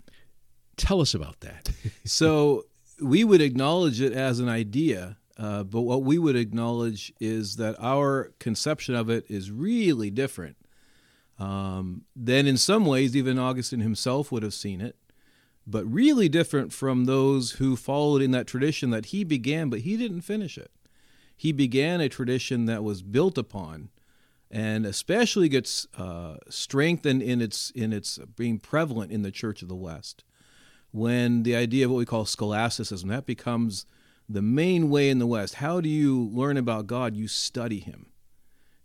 Tell 0.77 1.01
us 1.01 1.15
about 1.15 1.41
that. 1.41 1.71
so, 2.05 2.65
we 3.01 3.25
would 3.25 3.41
acknowledge 3.41 4.01
it 4.01 4.13
as 4.13 4.41
an 4.41 4.49
idea, 4.49 5.17
uh, 5.37 5.65
but 5.65 5.83
what 5.83 6.03
we 6.03 6.19
would 6.19 6.37
acknowledge 6.37 7.13
is 7.21 7.57
that 7.57 7.77
our 7.81 8.33
conception 8.39 8.95
of 8.95 9.11
it 9.11 9.25
is 9.29 9.51
really 9.51 10.11
different 10.11 10.57
um, 11.39 12.03
than, 12.15 12.47
in 12.47 12.57
some 12.57 12.87
ways, 12.87 13.17
even 13.17 13.39
Augustine 13.39 13.81
himself 13.81 14.31
would 14.31 14.43
have 14.43 14.55
seen 14.55 14.81
it, 14.81 14.97
but 15.67 15.85
really 15.85 16.29
different 16.29 16.73
from 16.73 17.07
those 17.07 17.53
who 17.53 17.75
followed 17.75 18.23
in 18.23 18.31
that 18.31 18.47
tradition 18.47 18.91
that 18.91 19.07
he 19.07 19.25
began, 19.25 19.71
but 19.71 19.81
he 19.81 19.97
didn't 19.97 20.21
finish 20.21 20.57
it. 20.57 20.71
He 21.37 21.51
began 21.51 22.01
a 22.01 22.09
tradition 22.09 22.67
that 22.67 22.85
was 22.85 23.03
built 23.03 23.37
upon 23.37 23.91
and 24.51 24.87
especially 24.87 25.49
gets 25.49 25.89
uh, 25.97 26.37
strengthened 26.49 27.23
in 27.23 27.41
its 27.41 27.71
in 27.71 27.93
its 27.93 28.19
being 28.37 28.61
prevalent 28.61 29.11
in 29.11 29.23
the 29.23 29.33
Church 29.33 29.63
of 29.63 29.69
the 29.69 29.75
West 29.75 30.23
when 30.95 31.43
the 31.43 31.57
idea 31.57 31.85
of 31.85 31.91
what 31.91 31.99
we 31.99 32.07
call 32.07 32.25
scholasticism 32.25 33.09
that 33.09 33.27
becomes 33.27 33.85
the 34.29 34.41
main 34.41 34.89
way 34.89 35.11
in 35.11 35.19
the 35.19 35.27
West. 35.27 35.57
How 35.57 35.81
do 35.81 35.89
you 35.89 36.31
learn 36.33 36.57
about 36.57 36.87
God? 36.87 37.17
You 37.17 37.27
study 37.27 37.81
Him. 37.81 38.07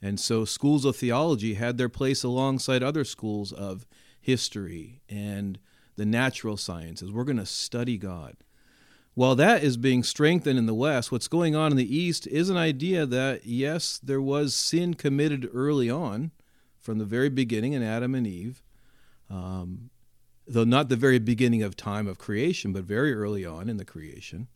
And 0.02 0.20
so 0.20 0.44
schools 0.44 0.86
of 0.86 0.96
theology 0.96 1.54
had 1.54 1.78
their 1.78 1.88
place 1.88 2.24
alongside 2.24 2.82
other 2.82 3.04
schools 3.04 3.52
of 3.52 3.86
history 4.20 5.02
and 5.08 5.60
the 5.98 6.06
natural 6.06 6.58
sciences. 6.58 7.12
We're 7.12 7.26
going 7.26 7.38
to 7.38 7.46
study 7.46 8.00
God. 8.00 8.38
While 9.14 9.36
that 9.36 9.64
is 9.64 9.78
being 9.78 10.02
strengthened 10.02 10.58
in 10.58 10.66
the 10.66 10.74
West, 10.74 11.12
what's 11.12 11.28
going 11.28 11.56
on 11.56 11.70
in 11.70 11.78
the 11.78 11.96
East 11.96 12.26
is 12.26 12.50
an 12.50 12.58
idea 12.58 13.06
that, 13.06 13.46
yes, 13.46 14.00
there 14.02 14.22
was 14.22 14.56
sin 14.56 14.96
committed 14.96 15.48
early 15.54 15.92
on 15.92 16.32
from 16.80 16.98
the 16.98 17.06
very 17.06 17.30
beginning 17.30 17.74
in 17.74 17.84
Adam 17.84 18.16
and 18.16 18.26
Eve. 18.26 18.64
Um, 19.30 19.92
though 20.50 20.64
not 20.64 20.90
the 20.90 20.96
very 20.96 21.20
beginning 21.20 21.62
of 21.62 21.76
time 21.76 22.08
of 22.08 22.18
creation, 22.18 22.74
but 22.74 22.84
very 22.84 23.14
early 23.14 23.46
on 23.46 23.70
in 23.70 23.78
the 23.78 23.86
creation. 23.86 24.48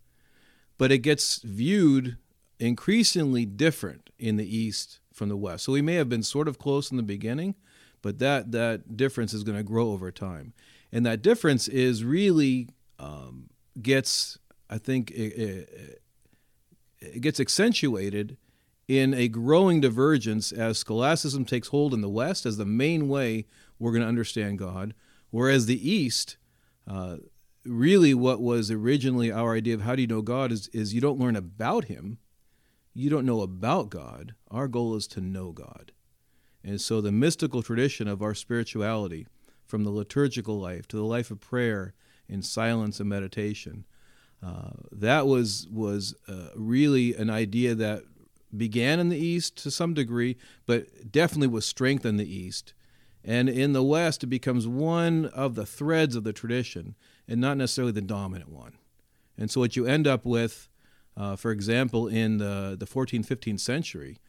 But 0.78 0.92
it 0.92 1.00
gets 1.00 1.38
viewed 1.44 2.18
increasingly 2.60 3.46
different 3.46 4.10
in 4.18 4.38
the 4.38 4.58
East 4.58 5.00
from 5.14 5.30
the 5.30 5.38
West. 5.38 5.66
So 5.66 5.72
we 5.72 5.82
may 5.82 5.94
have 5.96 6.10
been 6.10 6.24
sort 6.24 6.48
of 6.48 6.58
close 6.58 6.90
in 6.90 6.98
the 6.98 7.04
beginning, 7.04 7.56
but 8.02 8.18
that, 8.20 8.52
that 8.52 8.98
difference 8.98 9.34
is 9.34 9.44
going 9.44 9.58
to 9.58 9.64
grow 9.64 9.92
over 9.92 10.12
time. 10.12 10.54
And 10.92 11.06
that 11.06 11.22
difference 11.22 11.68
is 11.68 12.04
really 12.04 12.70
um, 13.00 13.50
gets, 13.80 14.40
I 14.70 14.80
think, 14.80 15.12
it, 15.12 15.16
it, 15.16 16.02
it 17.00 17.22
gets 17.22 17.40
accentuated 17.40 18.38
in 18.88 19.14
a 19.14 19.28
growing 19.28 19.80
divergence 19.80 20.52
as 20.52 20.78
scholasticism 20.78 21.46
takes 21.46 21.70
hold 21.70 21.94
in 21.94 22.02
the 22.02 22.10
West 22.10 22.46
as 22.46 22.58
the 22.58 22.66
main 22.66 23.08
way 23.08 23.46
we're 23.80 23.92
going 23.92 24.02
to 24.02 24.08
understand 24.08 24.58
God, 24.58 24.94
Whereas 25.34 25.66
the 25.66 25.90
East, 25.90 26.38
uh, 26.88 27.18
really 27.66 28.13
what 28.13 28.40
was 28.40 28.70
originally 28.70 29.32
our 29.32 29.56
idea 29.56 29.74
of 29.74 29.82
how 29.82 29.96
do 29.96 30.04
you 30.04 30.08
know 30.08 30.22
God 30.22 30.52
is, 30.52 30.68
is 30.68 30.94
you 30.94 31.02
don't 31.02 31.20
learn 31.20 31.36
about 31.36 31.86
Him, 31.86 32.20
you 32.94 33.10
don't 33.10 33.25
know 33.25 33.42
about 33.42 33.90
God. 33.90 34.36
Our 34.52 34.68
goal 34.68 34.96
is 34.96 35.08
to 35.08 35.22
know 35.22 35.52
God. 35.52 35.92
And 36.63 36.80
so 36.80 37.02
the 37.02 37.12
mystical 37.12 37.63
tradition 37.63 38.08
of 38.08 38.22
our 38.22 38.36
spirituality, 38.36 39.25
from 39.66 39.84
the 39.84 39.90
liturgical 39.90 40.60
life 40.60 40.88
to 40.90 40.98
the 40.98 41.04
life 41.04 41.32
of 41.32 41.42
prayer 41.42 41.96
in 42.30 42.44
silence 42.44 43.00
and 43.00 43.10
meditation, 43.10 43.86
uh, 44.46 44.74
that 44.92 45.25
was 45.25 45.68
was 45.72 46.13
uh, 46.28 46.50
really 46.56 47.16
an 47.16 47.32
idea 47.32 47.74
that 47.74 48.04
began 48.56 49.00
in 49.00 49.10
the 49.10 49.18
East 49.18 49.58
to 49.63 49.72
some 49.72 49.96
degree, 49.96 50.38
but 50.68 51.12
definitely 51.12 51.48
was 51.48 51.66
strengthened 51.66 52.22
in 52.22 52.24
the 52.24 52.32
East 52.32 52.75
and 53.24 53.48
in 53.48 53.74
the 53.74 53.84
West, 53.84 54.24
it 54.24 54.27
becomes 54.27 54.68
one 54.68 55.25
of 55.27 55.56
the 55.56 55.65
threads 55.65 56.15
of 56.15 56.24
the 56.24 56.34
tradition 56.34 56.96
and 57.27 57.39
not 57.39 57.58
necessarily 57.58 57.94
the 57.94 58.01
dominant 58.01 58.50
one. 58.50 58.74
And 59.38 59.50
so, 59.50 59.62
what 59.62 59.75
you 59.75 59.86
end 59.86 60.08
up 60.08 60.25
with, 60.25 60.68
uh, 61.15 61.36
for 61.36 61.51
example, 61.51 62.08
in 62.08 62.38
the, 62.38 62.75
the 62.77 62.86
14th, 62.86 63.27
15th 63.27 63.60
century, 63.60 64.20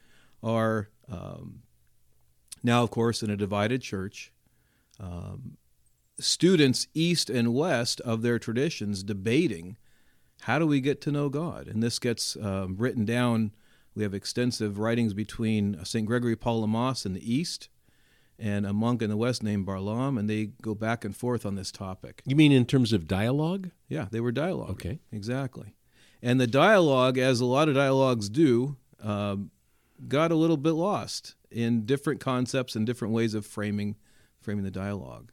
are 0.43 0.89
um, 1.11 1.63
now, 2.63 2.83
of 2.83 2.91
course, 2.91 3.23
in 3.23 3.31
a 3.31 3.37
divided 3.37 3.83
church, 3.83 4.33
um, 5.01 5.57
students 6.19 6.87
east 6.95 7.29
and 7.29 7.53
west 7.53 8.01
of 8.03 8.23
their 8.23 8.39
traditions 8.39 9.03
debating 9.03 9.77
how 10.43 10.59
do 10.59 10.67
we 10.67 10.81
get 10.81 11.01
to 11.01 11.11
know 11.11 11.29
God? 11.29 11.69
And 11.69 11.83
this 11.83 11.99
gets 11.99 12.37
um, 12.37 12.77
written 12.79 13.05
down. 13.05 13.53
We 13.95 14.03
have 14.03 14.13
extensive 14.13 14.79
writings 14.79 15.15
between 15.15 15.83
St. 15.85 16.07
Gregory 16.07 16.37
Palamas 16.37 17.07
in 17.07 17.15
the 17.15 17.35
east 17.35 17.69
and 18.45 18.67
a 18.67 18.75
monk 18.75 19.01
in 19.01 19.09
the 19.09 19.17
West 19.17 19.43
named 19.43 19.65
Barlaam, 19.65 20.19
and 20.19 20.29
they 20.29 20.51
go 20.61 20.75
back 20.75 21.03
and 21.03 21.17
forth 21.17 21.47
on 21.47 21.55
this 21.55 21.73
topic. 21.73 22.21
You 22.27 22.37
mean 22.37 22.53
in 22.53 22.67
terms 22.67 22.93
of 22.93 23.09
dialogue? 23.09 23.71
Yeah, 23.89 24.09
they 24.11 24.21
were 24.21 24.33
dialogue. 24.33 24.71
Okay. 24.73 25.01
Exactly. 25.11 25.75
And 26.23 26.39
the 26.39 26.47
dialogue, 26.47 27.17
as 27.17 27.41
a 27.41 27.47
lot 27.47 27.71
of 27.71 27.75
dialogues 27.75 28.29
do, 28.29 28.77
um, 29.03 29.51
got 30.09 30.31
a 30.31 30.35
little 30.35 30.59
bit 30.59 30.73
lost 30.73 31.37
in 31.51 31.87
different 31.87 32.21
concepts 32.21 32.77
and 32.77 32.85
different 32.85 33.15
ways 33.15 33.33
of 33.33 33.47
framing 33.47 33.97
framing 34.43 34.65
the 34.65 34.71
dialogue. 34.71 35.33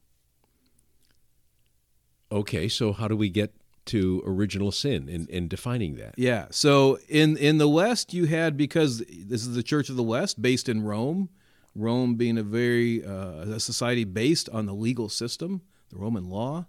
Okay, 2.32 2.70
so 2.70 2.94
how 2.94 3.10
do 3.10 3.18
we 3.18 3.28
get 3.28 3.54
to 3.88 4.24
original 4.26 4.72
sin 4.72 5.10
in, 5.10 5.28
in 5.28 5.50
defining 5.50 5.98
that? 5.98 6.16
Yeah. 6.18 6.46
So 6.50 6.98
in 7.10 7.36
in 7.36 7.58
the 7.58 7.68
West, 7.68 8.14
you 8.14 8.24
had 8.28 8.56
because 8.56 9.00
this 9.10 9.42
is 9.42 9.54
the 9.54 9.64
Church 9.64 9.90
of 9.90 9.98
the 9.98 10.04
West, 10.04 10.42
based 10.42 10.70
in 10.70 10.84
Rome 10.84 11.28
Rome 11.76 12.16
being 12.16 12.38
a 12.38 12.44
very 12.44 13.04
uh, 13.06 13.56
a 13.56 13.60
society 13.60 14.04
based 14.04 14.50
on 14.50 14.66
the 14.66 14.74
legal 14.74 15.10
system, 15.10 15.62
the 15.90 15.98
Roman 15.98 16.30
law. 16.30 16.68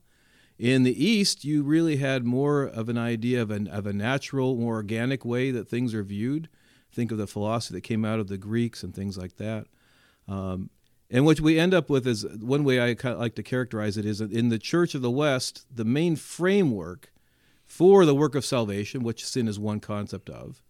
In 0.59 0.85
the 0.85 1.05
East, 1.05 1.45
you 1.45 1.63
really 1.63 1.97
had 1.97 2.25
more 2.25 2.63
of 2.63 2.89
an 2.89 2.99
idea 2.99 3.43
of, 3.43 3.51
an, 3.51 3.67
of 3.67 3.87
a 3.87 3.93
natural, 3.93 4.57
more 4.57 4.75
organic 4.75 5.25
way 5.25 5.51
that 5.51 5.69
things 5.69 5.93
are 5.93 6.05
viewed. 6.05 6.49
Think 6.93 7.11
of 7.11 7.19
the 7.19 7.27
philosophy 7.27 7.75
that 7.75 7.81
came 7.81 8.05
out 8.05 8.21
of 8.21 8.29
the 8.29 8.39
Greeks 8.39 8.83
and 8.83 8.95
things 8.95 9.19
like 9.19 9.37
that. 9.39 9.67
Um, 10.29 10.71
and 11.11 11.25
what 11.25 11.41
we 11.41 11.59
end 11.59 11.75
up 11.75 11.91
with 11.91 12.07
is 12.07 12.25
one 12.41 12.65
way 12.65 12.81
I 12.81 12.97
like 13.13 13.35
to 13.35 13.43
characterize 13.43 13.97
it 13.97 14.07
is 14.07 14.21
that 14.21 14.31
in 14.31 14.51
the 14.51 14.59
Church 14.59 14.95
of 14.95 15.03
the 15.03 15.11
West, 15.11 15.67
the 15.75 15.85
main 15.85 16.17
framework 16.17 17.13
for 17.65 18.05
the 18.05 18.15
work 18.15 18.35
of 18.35 18.45
salvation, 18.45 19.03
which 19.03 19.27
sin 19.27 19.49
is 19.49 19.59
one 19.59 19.81
concept 19.81 20.31
of, 20.31 20.63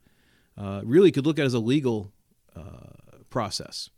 uh, 0.57 0.81
really 0.85 1.13
could 1.13 1.27
look 1.27 1.39
at 1.39 1.45
as 1.45 1.55
a 1.55 1.59
legal 1.59 2.13
uh, 2.57 3.19
process. 3.29 3.91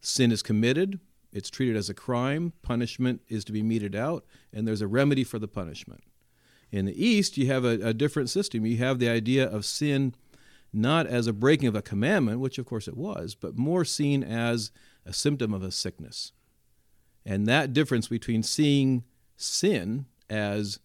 Sin 0.00 0.30
is 0.30 0.42
committed, 0.42 1.00
it's 1.32 1.50
treated 1.50 1.76
as 1.76 1.90
a 1.90 1.94
crime, 1.94 2.52
punishment 2.62 3.22
is 3.28 3.44
to 3.44 3.52
be 3.52 3.62
meted 3.62 3.94
out, 3.94 4.24
and 4.52 4.66
there's 4.66 4.80
a 4.80 4.86
remedy 4.86 5.24
for 5.24 5.38
the 5.38 5.48
punishment. 5.48 6.02
In 6.70 6.86
the 6.86 7.04
East, 7.04 7.36
you 7.36 7.46
have 7.46 7.64
a, 7.64 7.88
a 7.88 7.94
different 7.94 8.30
system. 8.30 8.66
You 8.66 8.78
have 8.78 8.98
the 8.98 9.08
idea 9.08 9.46
of 9.46 9.64
sin 9.64 10.14
not 10.72 11.06
as 11.06 11.26
a 11.26 11.32
breaking 11.32 11.68
of 11.68 11.74
a 11.74 11.82
commandment, 11.82 12.40
which 12.40 12.58
of 12.58 12.66
course 12.66 12.88
it 12.88 12.96
was, 12.96 13.34
but 13.34 13.56
more 13.56 13.84
seen 13.84 14.22
as 14.22 14.70
a 15.04 15.12
symptom 15.12 15.54
of 15.54 15.62
a 15.62 15.70
sickness. 15.70 16.32
And 17.24 17.46
that 17.46 17.72
difference 17.72 18.08
between 18.08 18.42
seeing 18.42 19.04
sin 19.36 20.06
as 20.28 20.80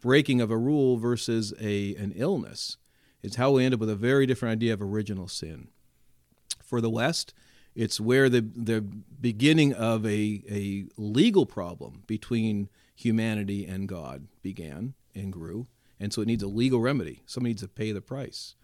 breaking 0.00 0.40
of 0.40 0.50
a 0.50 0.58
rule 0.58 0.96
versus 0.96 1.54
a, 1.60 1.94
an 1.96 2.12
illness 2.14 2.76
is 3.22 3.36
how 3.36 3.52
we 3.52 3.64
end 3.64 3.74
up 3.74 3.80
with 3.80 3.90
a 3.90 3.96
very 3.96 4.26
different 4.26 4.52
idea 4.52 4.74
of 4.74 4.82
original 4.82 5.28
sin. 5.28 5.68
For 6.62 6.80
the 6.80 6.90
West, 6.90 7.32
it's 7.74 8.00
where 8.00 8.28
the, 8.28 8.40
the 8.40 8.80
beginning 8.80 9.72
of 9.72 10.06
a, 10.06 10.42
a 10.48 10.84
legal 10.96 11.46
problem 11.46 12.02
between 12.06 12.68
humanity 12.94 13.66
and 13.66 13.88
God 13.88 14.28
began 14.42 14.94
and 15.14 15.32
grew. 15.32 15.66
And 15.98 16.12
so 16.12 16.22
it 16.22 16.26
needs 16.26 16.42
a 16.42 16.48
legal 16.48 16.80
remedy. 16.80 17.22
Somebody 17.26 17.50
needs 17.50 17.62
to 17.62 17.68
pay 17.68 17.92
the 17.92 18.00
price. 18.00 18.54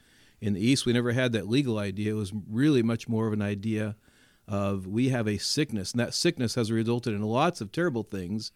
In 0.40 0.54
the 0.54 0.60
East, 0.60 0.86
we 0.86 0.92
never 0.92 1.12
had 1.12 1.32
that 1.32 1.48
legal 1.48 1.78
idea. 1.78 2.12
It 2.12 2.16
was 2.16 2.32
really 2.48 2.82
much 2.82 3.08
more 3.08 3.26
of 3.26 3.32
an 3.32 3.42
idea 3.42 3.96
of 4.48 4.86
we 4.86 5.10
have 5.10 5.28
a 5.28 5.38
sickness, 5.38 5.92
and 5.92 6.00
that 6.00 6.14
sickness 6.14 6.54
has 6.56 6.72
resulted 6.72 7.14
in 7.14 7.22
lots 7.22 7.60
of 7.60 7.70
terrible 7.70 8.02
things, 8.02 8.52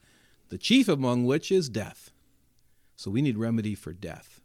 the 0.48 0.58
chief 0.58 0.88
among 0.88 1.24
which 1.24 1.52
is 1.52 1.68
death. 1.68 2.10
So 2.96 3.10
we 3.10 3.22
need 3.22 3.38
remedy 3.38 3.74
for 3.74 3.92
death. 3.92 4.40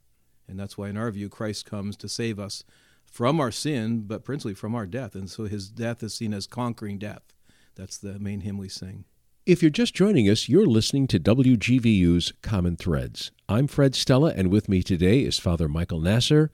And 0.48 0.60
that's 0.60 0.78
why, 0.78 0.89
in 0.89 0.98
our 0.98 1.12
view, 1.12 1.30
Christ 1.30 1.66
comes 1.66 1.96
to 1.98 2.10
save 2.10 2.39
us 2.39 2.63
from 3.12 3.39
our 3.39 3.51
sin, 3.51 4.01
but 4.01 4.24
principally 4.24 4.54
from 4.54 4.75
our 4.75 4.86
death. 4.86 5.16
And 5.16 5.30
so 5.30 5.46
his 5.46 5.70
death 5.70 6.04
is 6.04 6.13
seen 6.13 6.34
as 6.34 6.48
conquering 6.48 6.98
death. 6.98 7.34
That's 7.75 7.98
the 7.98 8.20
main 8.20 8.42
hymn 8.42 8.58
we 8.58 8.70
sing. 8.70 9.06
If 9.46 9.63
you're 9.63 9.72
just 9.72 9.96
joining 9.96 10.30
us, 10.30 10.48
you're 10.48 10.68
listening 10.68 11.08
to 11.08 11.20
WGVU's 11.20 12.34
Common 12.42 12.75
Threads. 12.75 13.32
I'm 13.48 13.68
Fred 13.68 13.96
Stella, 13.96 14.32
and 14.36 14.51
with 14.51 14.70
me 14.70 14.84
today 14.84 15.22
is 15.22 15.39
Father 15.39 15.68
Michael 15.68 16.00
Nasser, 16.00 16.51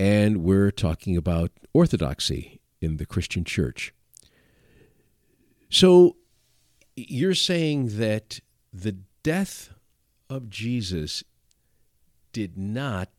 and 0.00 0.38
we're 0.38 0.72
talking 0.72 1.16
about 1.16 1.52
orthodoxy 1.72 2.60
in 2.80 2.96
the 2.96 3.06
Christian 3.06 3.44
church. 3.44 3.94
So, 5.70 6.16
you're 6.96 7.34
saying 7.34 7.98
that 7.98 8.40
the 8.72 8.96
death 9.22 9.70
of 10.28 10.50
Jesus 10.50 11.22
did 12.32 12.58
not 12.58 13.10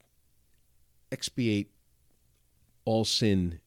expiate 1.12 1.70
all 2.86 3.06
sin 3.06 3.60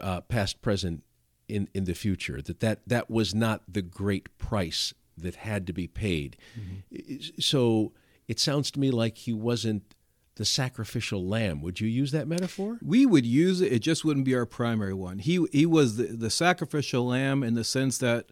uh, 0.00 0.20
past 0.22 0.62
present 0.62 1.02
in, 1.48 1.68
in 1.74 1.84
the 1.84 1.94
future 1.94 2.40
that, 2.40 2.60
that 2.60 2.80
that 2.86 3.10
was 3.10 3.34
not 3.34 3.62
the 3.68 3.82
great 3.82 4.36
price 4.38 4.94
that 5.16 5.36
had 5.36 5.66
to 5.66 5.72
be 5.72 5.86
paid. 5.86 6.36
Mm-hmm. 6.58 7.40
so 7.40 7.92
it 8.28 8.40
sounds 8.40 8.70
to 8.70 8.80
me 8.80 8.90
like 8.90 9.18
he 9.18 9.32
wasn't 9.32 9.94
the 10.36 10.44
sacrificial 10.44 11.26
lamb. 11.26 11.60
Would 11.60 11.80
you 11.80 11.88
use 11.88 12.10
that 12.12 12.26
metaphor? 12.26 12.78
We 12.82 13.04
would 13.04 13.26
use 13.26 13.60
it. 13.60 13.70
It 13.70 13.80
just 13.80 14.04
wouldn't 14.04 14.24
be 14.24 14.34
our 14.34 14.46
primary 14.46 14.94
one. 14.94 15.18
He 15.18 15.44
he 15.52 15.66
was 15.66 15.96
the, 15.96 16.04
the 16.04 16.30
sacrificial 16.30 17.06
lamb 17.06 17.42
in 17.42 17.54
the 17.54 17.64
sense 17.64 17.98
that 17.98 18.26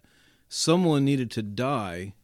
someone 0.49 1.05
needed 1.05 1.29
to 1.31 1.43
die 1.43 2.15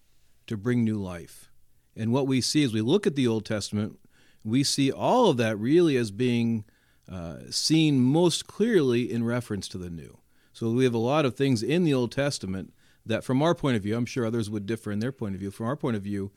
to 0.47 0.57
bring 0.57 0.83
new 0.83 0.97
life. 0.97 1.51
And 1.95 2.11
what 2.11 2.27
we 2.27 2.41
see 2.41 2.63
as 2.63 2.73
we 2.73 2.81
look 2.81 3.05
at 3.05 3.15
the 3.15 3.27
old 3.27 3.45
testament 3.45 3.99
we 4.47 4.63
see 4.63 4.91
all 4.91 5.29
of 5.29 5.37
that 5.37 5.57
really 5.57 5.97
as 5.97 6.09
being 6.09 6.63
uh, 7.09 7.37
seen 7.49 7.99
most 7.99 8.47
clearly 8.47 9.11
in 9.11 9.23
reference 9.23 9.67
to 9.69 9.77
the 9.77 9.89
new. 9.89 10.17
So 10.53 10.69
we 10.71 10.83
have 10.83 10.93
a 10.93 10.99
lot 10.99 11.25
of 11.25 11.35
things 11.35 11.63
in 11.63 11.83
the 11.83 11.93
Old 11.93 12.11
Testament 12.11 12.73
that, 13.05 13.23
from 13.23 13.41
our 13.41 13.55
point 13.55 13.77
of 13.77 13.83
view, 13.83 13.95
I'm 13.95 14.05
sure 14.05 14.25
others 14.25 14.49
would 14.49 14.65
differ 14.65 14.91
in 14.91 14.99
their 14.99 15.11
point 15.11 15.35
of 15.35 15.39
view. 15.39 15.51
From 15.51 15.67
our 15.67 15.75
point 15.75 15.95
of 15.95 16.03
view, 16.03 16.31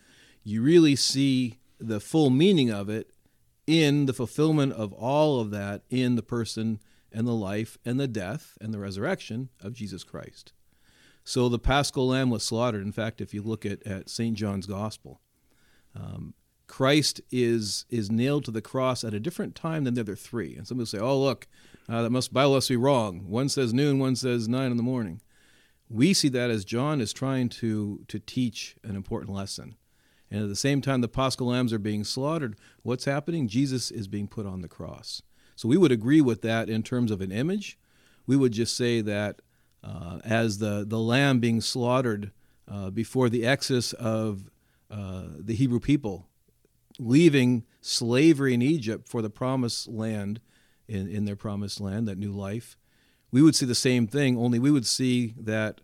you 0.45 0.63
really 0.63 0.97
see 0.97 1.59
the 1.79 2.01
full 2.01 2.31
meaning 2.31 2.71
of 2.71 2.89
it 2.89 3.11
in 3.67 4.07
the 4.07 4.13
fulfillment 4.13 4.73
of 4.73 4.93
all 4.93 5.41
of 5.41 5.51
that 5.51 5.83
in 5.91 6.17
the 6.17 6.23
person 6.23 6.81
and 7.13 7.27
the 7.27 7.33
life 7.33 7.79
and 7.85 7.99
the 7.99 8.09
death 8.09 8.57
and 8.61 8.73
the 8.73 8.79
resurrection 8.79 9.49
of 9.61 9.73
Jesus 9.73 10.05
Christ. 10.05 10.53
So 11.25 11.49
the 11.49 11.59
paschal 11.59 12.09
lamb 12.09 12.31
was 12.31 12.43
slaughtered. 12.43 12.83
In 12.83 12.93
fact, 12.93 13.21
if 13.21 13.35
you 13.35 13.43
look 13.43 13.67
at, 13.67 13.87
at 13.87 14.09
St. 14.09 14.37
John's 14.37 14.67
Gospel, 14.67 15.21
um, 15.95 16.35
Christ 16.71 17.21
is 17.33 17.85
is 17.91 18.13
nailed 18.13 18.45
to 18.45 18.53
the 18.53 18.63
cross 18.63 19.03
at 19.03 19.13
a 19.13 19.19
different 19.19 19.57
time 19.57 19.83
than 19.83 19.95
the 19.95 20.03
other 20.03 20.15
three. 20.15 20.55
And 20.55 20.69
some 20.69 20.77
people 20.77 20.87
say, 20.87 21.01
"Oh, 21.01 21.21
look, 21.21 21.49
uh, 21.89 22.03
that 22.03 22.11
must 22.11 22.33
Bible 22.33 22.55
must 22.55 22.69
be 22.69 22.77
wrong. 22.77 23.29
One 23.29 23.49
says 23.49 23.75
noon, 23.75 23.99
one 23.99 24.15
says 24.15 24.49
nine 24.49 24.71
in 24.71 24.77
the 24.77 24.85
morning." 24.85 25.21
We 25.89 26.15
see 26.15 26.29
that 26.29 26.49
as 26.49 26.65
John 26.65 27.01
is 27.01 27.13
trying 27.13 27.49
to 27.49 28.05
to 28.07 28.21
teach 28.21 28.77
an 28.85 28.95
important 28.95 29.35
lesson. 29.35 29.75
And 30.31 30.45
at 30.45 30.49
the 30.49 30.55
same 30.55 30.81
time, 30.81 31.01
the 31.01 31.09
Paschal 31.09 31.49
lambs 31.49 31.73
are 31.73 31.81
being 31.81 32.05
slaughtered. 32.05 32.55
What's 32.85 33.05
happening? 33.05 33.49
Jesus 33.49 33.91
is 33.91 34.07
being 34.07 34.29
put 34.29 34.47
on 34.47 34.63
the 34.63 34.69
cross. 34.69 35.23
So 35.57 35.69
we 35.69 35.77
would 35.77 35.91
agree 35.91 36.21
with 36.21 36.41
that 36.43 36.71
in 36.71 36.85
terms 36.85 37.11
of 37.11 37.21
an 37.21 37.33
image. 37.33 37.81
We 38.29 38.37
would 38.37 38.53
just 38.53 38.77
say 38.77 39.01
that 39.01 39.43
uh, 39.83 40.21
as 40.25 40.59
the, 40.59 40.85
the 40.87 41.01
lamb 41.01 41.41
being 41.41 41.61
slaughtered 41.61 42.31
uh, 42.71 42.91
before 42.91 43.29
the 43.29 43.45
exodus 43.45 43.93
of 43.95 44.49
uh, 44.89 45.25
the 45.37 45.57
Hebrew 45.57 45.81
people 45.81 46.30
leaving 47.01 47.65
slavery 47.81 48.55
in 48.55 48.63
Egypt 48.63 49.09
for 49.09 49.23
the 49.23 49.31
promised 49.31 49.89
land, 49.89 50.41
in, 50.87 51.09
in 51.09 51.25
their 51.25 51.37
promised 51.37 51.81
land, 51.81 52.07
that 52.07 52.19
new 52.19 52.33
life, 52.33 52.77
we 53.31 53.43
would 53.43 53.55
see 53.55 53.67
the 53.67 53.75
same 53.75 54.07
thing, 54.07 54.37
only 54.37 54.59
we 54.59 54.71
would 54.71 54.87
see 54.87 55.35
that 55.39 55.81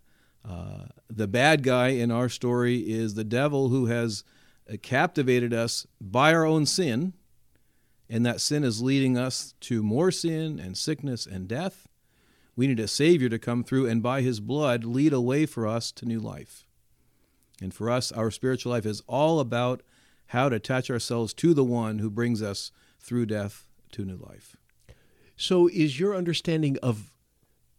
uh, 0.48 0.86
the 1.08 1.26
bad 1.26 1.62
guy 1.62 1.88
in 1.88 2.10
our 2.10 2.28
story 2.28 2.78
is 2.78 3.14
the 3.14 3.24
devil 3.24 3.68
who 3.68 3.86
has 3.86 4.24
uh, 4.70 4.76
captivated 4.82 5.52
us 5.52 5.86
by 6.00 6.32
our 6.32 6.44
own 6.44 6.66
sin, 6.66 7.12
and 8.08 8.24
that 8.24 8.40
sin 8.40 8.62
is 8.62 8.82
leading 8.82 9.16
us 9.16 9.54
to 9.60 9.82
more 9.82 10.10
sin 10.10 10.60
and 10.60 10.76
sickness 10.76 11.26
and 11.26 11.48
death. 11.48 11.88
We 12.54 12.66
need 12.66 12.80
a 12.80 12.88
Savior 12.88 13.28
to 13.28 13.38
come 13.38 13.64
through 13.64 13.86
and 13.86 14.02
by 14.02 14.22
His 14.22 14.40
blood 14.40 14.84
lead 14.84 15.12
a 15.12 15.20
way 15.20 15.46
for 15.46 15.66
us 15.66 15.90
to 15.92 16.06
new 16.06 16.20
life. 16.20 16.66
And 17.60 17.72
for 17.72 17.90
us, 17.90 18.12
our 18.12 18.30
spiritual 18.30 18.72
life 18.72 18.86
is 18.86 19.02
all 19.06 19.40
about 19.40 19.82
how 20.28 20.48
to 20.48 20.56
attach 20.56 20.90
ourselves 20.90 21.32
to 21.34 21.54
the 21.54 21.64
one 21.64 21.98
who 21.98 22.10
brings 22.10 22.42
us 22.42 22.72
through 23.00 23.26
death 23.26 23.68
to 23.92 24.04
new 24.04 24.16
life. 24.16 24.56
So, 25.36 25.68
is 25.68 26.00
your 26.00 26.14
understanding 26.14 26.78
of 26.82 27.12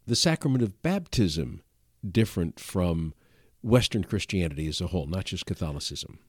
the 0.06 0.16
sacrament 0.16 0.64
of 0.64 0.82
baptism 0.82 1.62
different 2.10 2.60
from 2.60 3.14
Western 3.62 4.04
Christianity 4.04 4.68
as 4.68 4.80
a 4.80 4.88
whole, 4.88 5.08
not 5.08 5.26
just 5.26 5.46
Catholicism? 5.46 6.20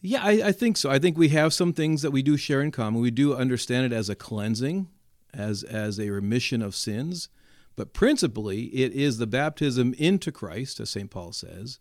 Yeah, 0.00 0.22
I, 0.22 0.48
I, 0.48 0.52
think 0.52 0.76
so. 0.76 0.90
I 0.90 0.98
think 0.98 1.18
we 1.18 1.30
have 1.30 1.52
some 1.52 1.72
things 1.72 2.02
that 2.02 2.12
we 2.12 2.22
do 2.22 2.36
share 2.36 2.62
in 2.62 2.70
common. 2.70 3.00
We 3.00 3.10
do 3.10 3.34
understand 3.34 3.86
it 3.86 3.96
as 3.96 4.08
a 4.08 4.14
cleansing, 4.14 4.88
as 5.34 5.62
as 5.64 5.98
a 5.98 6.10
remission 6.10 6.62
of 6.62 6.74
sins, 6.74 7.28
but 7.74 7.92
principally 7.92 8.64
it 8.66 8.92
is 8.92 9.18
the 9.18 9.26
baptism 9.26 9.94
into 9.98 10.30
Christ, 10.30 10.80
as 10.80 10.90
St. 10.90 11.10
Paul 11.10 11.32
says, 11.32 11.78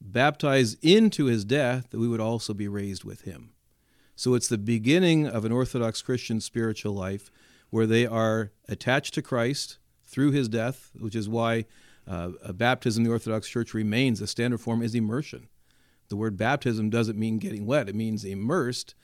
baptized 0.00 0.82
into 0.82 1.26
his 1.26 1.44
death, 1.44 1.90
that 1.90 1.98
we 1.98 2.08
would 2.08 2.20
also 2.20 2.54
be 2.54 2.68
raised 2.68 3.04
with 3.04 3.22
him. 3.22 3.50
So 4.16 4.34
it's 4.34 4.48
the 4.48 4.58
beginning 4.58 5.26
of 5.26 5.44
an 5.44 5.52
Orthodox 5.52 6.02
Christian 6.02 6.40
spiritual 6.40 6.92
life 6.92 7.30
where 7.70 7.86
they 7.86 8.06
are 8.06 8.52
attached 8.68 9.14
to 9.14 9.22
Christ 9.22 9.78
through 10.04 10.32
his 10.32 10.48
death, 10.48 10.90
which 10.98 11.14
is 11.14 11.28
why 11.28 11.66
uh, 12.06 12.30
baptism 12.52 13.02
in 13.02 13.04
the 13.04 13.12
Orthodox 13.12 13.48
Church 13.48 13.74
remains 13.74 14.18
the 14.18 14.26
standard 14.26 14.60
form 14.60 14.82
is 14.82 14.94
immersion. 14.94 15.48
The 16.08 16.16
word 16.16 16.36
baptism 16.36 16.88
doesn't 16.88 17.18
mean 17.18 17.38
getting 17.38 17.66
wet, 17.66 17.88
it 17.88 17.94
means 17.94 18.24
immersed, 18.24 18.94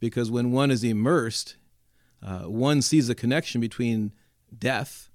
because 0.00 0.30
when 0.30 0.50
one 0.50 0.70
is 0.70 0.82
immersed, 0.82 1.56
uh, 2.22 2.44
one 2.44 2.80
sees 2.80 3.08
a 3.08 3.14
connection 3.14 3.60
between 3.60 4.12
death, 4.56 5.10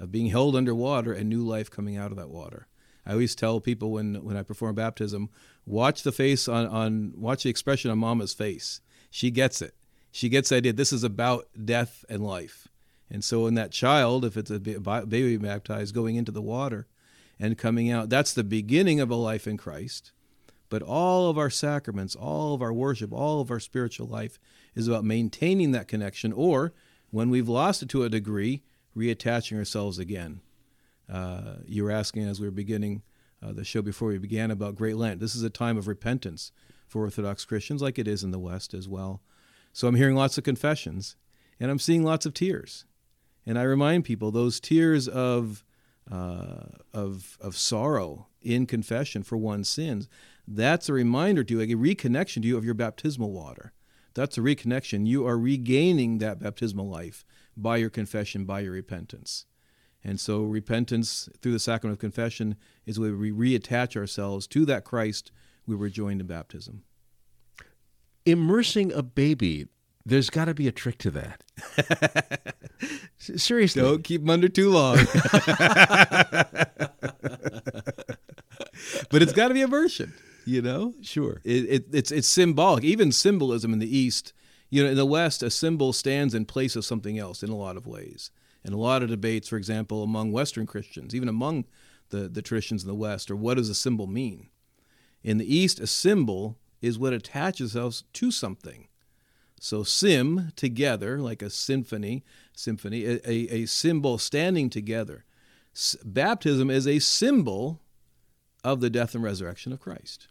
of 0.00 0.10
being 0.10 0.26
held 0.26 0.56
under 0.56 0.74
water, 0.74 1.12
and 1.12 1.28
new 1.28 1.44
life 1.46 1.70
coming 1.70 1.96
out 1.96 2.10
of 2.10 2.16
that 2.16 2.30
water. 2.30 2.66
I 3.06 3.12
always 3.12 3.34
tell 3.34 3.60
people 3.60 3.92
when 3.92 4.24
when 4.24 4.36
I 4.36 4.42
perform 4.42 4.74
baptism, 4.74 5.30
watch 5.66 6.02
the 6.02 6.12
face 6.12 6.48
on, 6.48 6.66
on 6.66 7.12
watch 7.16 7.42
the 7.42 7.50
expression 7.50 7.90
on 7.90 7.98
mama's 7.98 8.34
face. 8.34 8.80
She 9.10 9.30
gets 9.30 9.60
it. 9.62 9.74
She 10.10 10.28
gets 10.28 10.48
the 10.48 10.56
idea 10.56 10.72
this 10.72 10.92
is 10.92 11.04
about 11.04 11.48
death 11.64 12.04
and 12.08 12.24
life. 12.24 12.68
And 13.10 13.22
so 13.22 13.46
in 13.46 13.54
that 13.54 13.72
child, 13.72 14.24
if 14.24 14.36
it's 14.36 14.50
a 14.50 14.58
baby 14.58 15.36
baptized, 15.36 15.94
going 15.94 16.16
into 16.16 16.32
the 16.32 16.42
water 16.42 16.86
and 17.38 17.58
coming 17.58 17.90
out, 17.90 18.08
that's 18.08 18.32
the 18.32 18.44
beginning 18.44 19.00
of 19.00 19.10
a 19.10 19.14
life 19.16 19.46
in 19.46 19.56
Christ. 19.56 20.12
But 20.68 20.82
all 20.82 21.28
of 21.28 21.38
our 21.38 21.50
sacraments, 21.50 22.16
all 22.16 22.54
of 22.54 22.62
our 22.62 22.72
worship, 22.72 23.12
all 23.12 23.40
of 23.40 23.50
our 23.50 23.60
spiritual 23.60 24.06
life 24.06 24.38
is 24.74 24.88
about 24.88 25.04
maintaining 25.04 25.72
that 25.72 25.88
connection, 25.88 26.32
or 26.32 26.72
when 27.10 27.30
we've 27.30 27.48
lost 27.48 27.82
it 27.82 27.88
to 27.90 28.02
a 28.02 28.08
degree, 28.08 28.62
reattaching 28.96 29.56
ourselves 29.56 29.98
again. 29.98 30.40
Uh, 31.10 31.56
you 31.66 31.84
were 31.84 31.90
asking 31.90 32.24
as 32.24 32.40
we 32.40 32.46
were 32.46 32.52
beginning 32.52 33.02
uh, 33.42 33.52
the 33.52 33.64
show 33.64 33.82
before 33.82 34.08
we 34.08 34.18
began 34.18 34.50
about 34.50 34.76
Great 34.76 34.96
Lent. 34.96 35.20
This 35.20 35.34
is 35.34 35.42
a 35.42 35.50
time 35.50 35.76
of 35.76 35.86
repentance 35.86 36.50
for 36.86 37.02
Orthodox 37.02 37.44
Christians, 37.44 37.82
like 37.82 37.98
it 37.98 38.08
is 38.08 38.24
in 38.24 38.30
the 38.30 38.38
West 38.38 38.74
as 38.74 38.88
well. 38.88 39.20
So 39.72 39.88
I'm 39.88 39.96
hearing 39.96 40.14
lots 40.14 40.38
of 40.38 40.44
confessions, 40.44 41.16
and 41.58 41.70
I'm 41.70 41.78
seeing 41.78 42.04
lots 42.04 42.26
of 42.26 42.34
tears. 42.34 42.84
And 43.44 43.58
I 43.58 43.62
remind 43.62 44.04
people 44.04 44.30
those 44.30 44.60
tears 44.60 45.08
of 45.08 45.64
uh, 46.10 46.66
of 46.92 47.38
of 47.40 47.56
sorrow 47.56 48.26
in 48.40 48.66
confession 48.66 49.22
for 49.22 49.36
one's 49.36 49.68
sins. 49.68 50.08
That's 50.46 50.88
a 50.88 50.92
reminder 50.92 51.42
to 51.44 51.54
you, 51.54 51.60
a 51.60 51.94
reconnection 51.94 52.42
to 52.42 52.48
you 52.48 52.56
of 52.56 52.64
your 52.64 52.74
baptismal 52.74 53.32
water. 53.32 53.72
That's 54.14 54.38
a 54.38 54.42
reconnection. 54.42 55.06
You 55.06 55.26
are 55.26 55.38
regaining 55.38 56.18
that 56.18 56.38
baptismal 56.38 56.88
life 56.88 57.24
by 57.56 57.78
your 57.78 57.90
confession, 57.90 58.44
by 58.44 58.60
your 58.60 58.72
repentance. 58.72 59.46
And 60.04 60.20
so 60.20 60.42
repentance 60.42 61.28
through 61.40 61.52
the 61.52 61.58
sacrament 61.58 61.96
of 61.96 62.00
confession 62.00 62.56
is 62.84 63.00
where 63.00 63.16
we 63.16 63.32
reattach 63.32 63.96
ourselves 63.96 64.46
to 64.48 64.66
that 64.66 64.84
Christ 64.84 65.32
we 65.66 65.74
were 65.74 65.88
joined 65.88 66.20
in 66.20 66.26
baptism. 66.26 66.82
Immersing 68.26 68.92
a 68.92 69.02
baby, 69.02 69.66
there's 70.04 70.28
got 70.28 70.44
to 70.44 70.54
be 70.54 70.68
a 70.68 70.72
trick 70.72 70.98
to 70.98 71.10
that. 71.12 72.54
Seriously. 73.18 73.80
Don't 73.80 74.04
keep 74.04 74.20
them 74.20 74.30
under 74.30 74.48
too 74.48 74.68
long. 74.68 74.96
but 79.10 79.22
it's 79.22 79.32
got 79.32 79.48
to 79.48 79.54
be 79.54 79.62
immersion, 79.62 80.12
you 80.44 80.60
know? 80.60 80.92
Sure. 81.00 81.40
It, 81.44 81.64
it, 81.64 81.86
it's, 81.92 82.12
it's 82.12 82.28
symbolic. 82.28 82.84
Even 82.84 83.10
symbolism 83.10 83.72
in 83.72 83.78
the 83.78 83.96
East, 83.96 84.34
you 84.68 84.84
know, 84.84 84.90
in 84.90 84.96
the 84.96 85.06
West, 85.06 85.42
a 85.42 85.50
symbol 85.50 85.94
stands 85.94 86.34
in 86.34 86.44
place 86.44 86.76
of 86.76 86.84
something 86.84 87.18
else 87.18 87.42
in 87.42 87.48
a 87.48 87.56
lot 87.56 87.78
of 87.78 87.86
ways 87.86 88.30
and 88.64 88.74
a 88.74 88.78
lot 88.78 89.02
of 89.02 89.10
debates, 89.10 89.48
for 89.48 89.56
example, 89.56 90.02
among 90.02 90.32
Western 90.32 90.66
Christians, 90.66 91.14
even 91.14 91.28
among 91.28 91.66
the, 92.10 92.28
the 92.28 92.42
traditions 92.42 92.82
in 92.82 92.88
the 92.88 92.94
West, 92.94 93.30
or 93.30 93.36
what 93.36 93.56
does 93.56 93.68
a 93.68 93.74
symbol 93.74 94.06
mean? 94.06 94.48
In 95.22 95.38
the 95.38 95.54
East, 95.54 95.80
a 95.80 95.86
symbol 95.86 96.56
is 96.80 96.98
what 96.98 97.12
attaches 97.12 97.76
us 97.76 98.04
to 98.14 98.30
something. 98.30 98.88
So 99.60 99.82
sim 99.82 100.52
together, 100.56 101.18
like 101.18 101.40
a 101.40 101.48
symphony, 101.48 102.24
symphony, 102.52 103.04
a, 103.04 103.30
a, 103.30 103.66
symbol 103.66 104.18
standing 104.18 104.68
together. 104.68 105.24
S- 105.74 105.96
baptism 106.04 106.68
is 106.68 106.86
a 106.86 106.98
symbol 106.98 107.80
of 108.62 108.80
the 108.80 108.90
death 108.90 109.14
and 109.14 109.24
resurrection 109.24 109.72
of 109.72 109.80
Christ. 109.80 110.28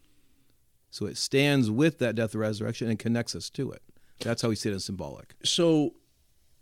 So 0.91 1.07
it 1.07 1.17
stands 1.17 1.71
with 1.71 1.97
that 1.99 2.13
death 2.13 2.33
and 2.33 2.41
resurrection 2.41 2.87
and 2.87 2.99
connects 2.99 3.35
us 3.35 3.49
to 3.51 3.71
it. 3.71 3.81
That's 4.19 4.43
how 4.43 4.49
we 4.49 4.55
see 4.55 4.69
it 4.69 4.75
as 4.75 4.85
symbolic. 4.85 5.33
So 5.43 5.95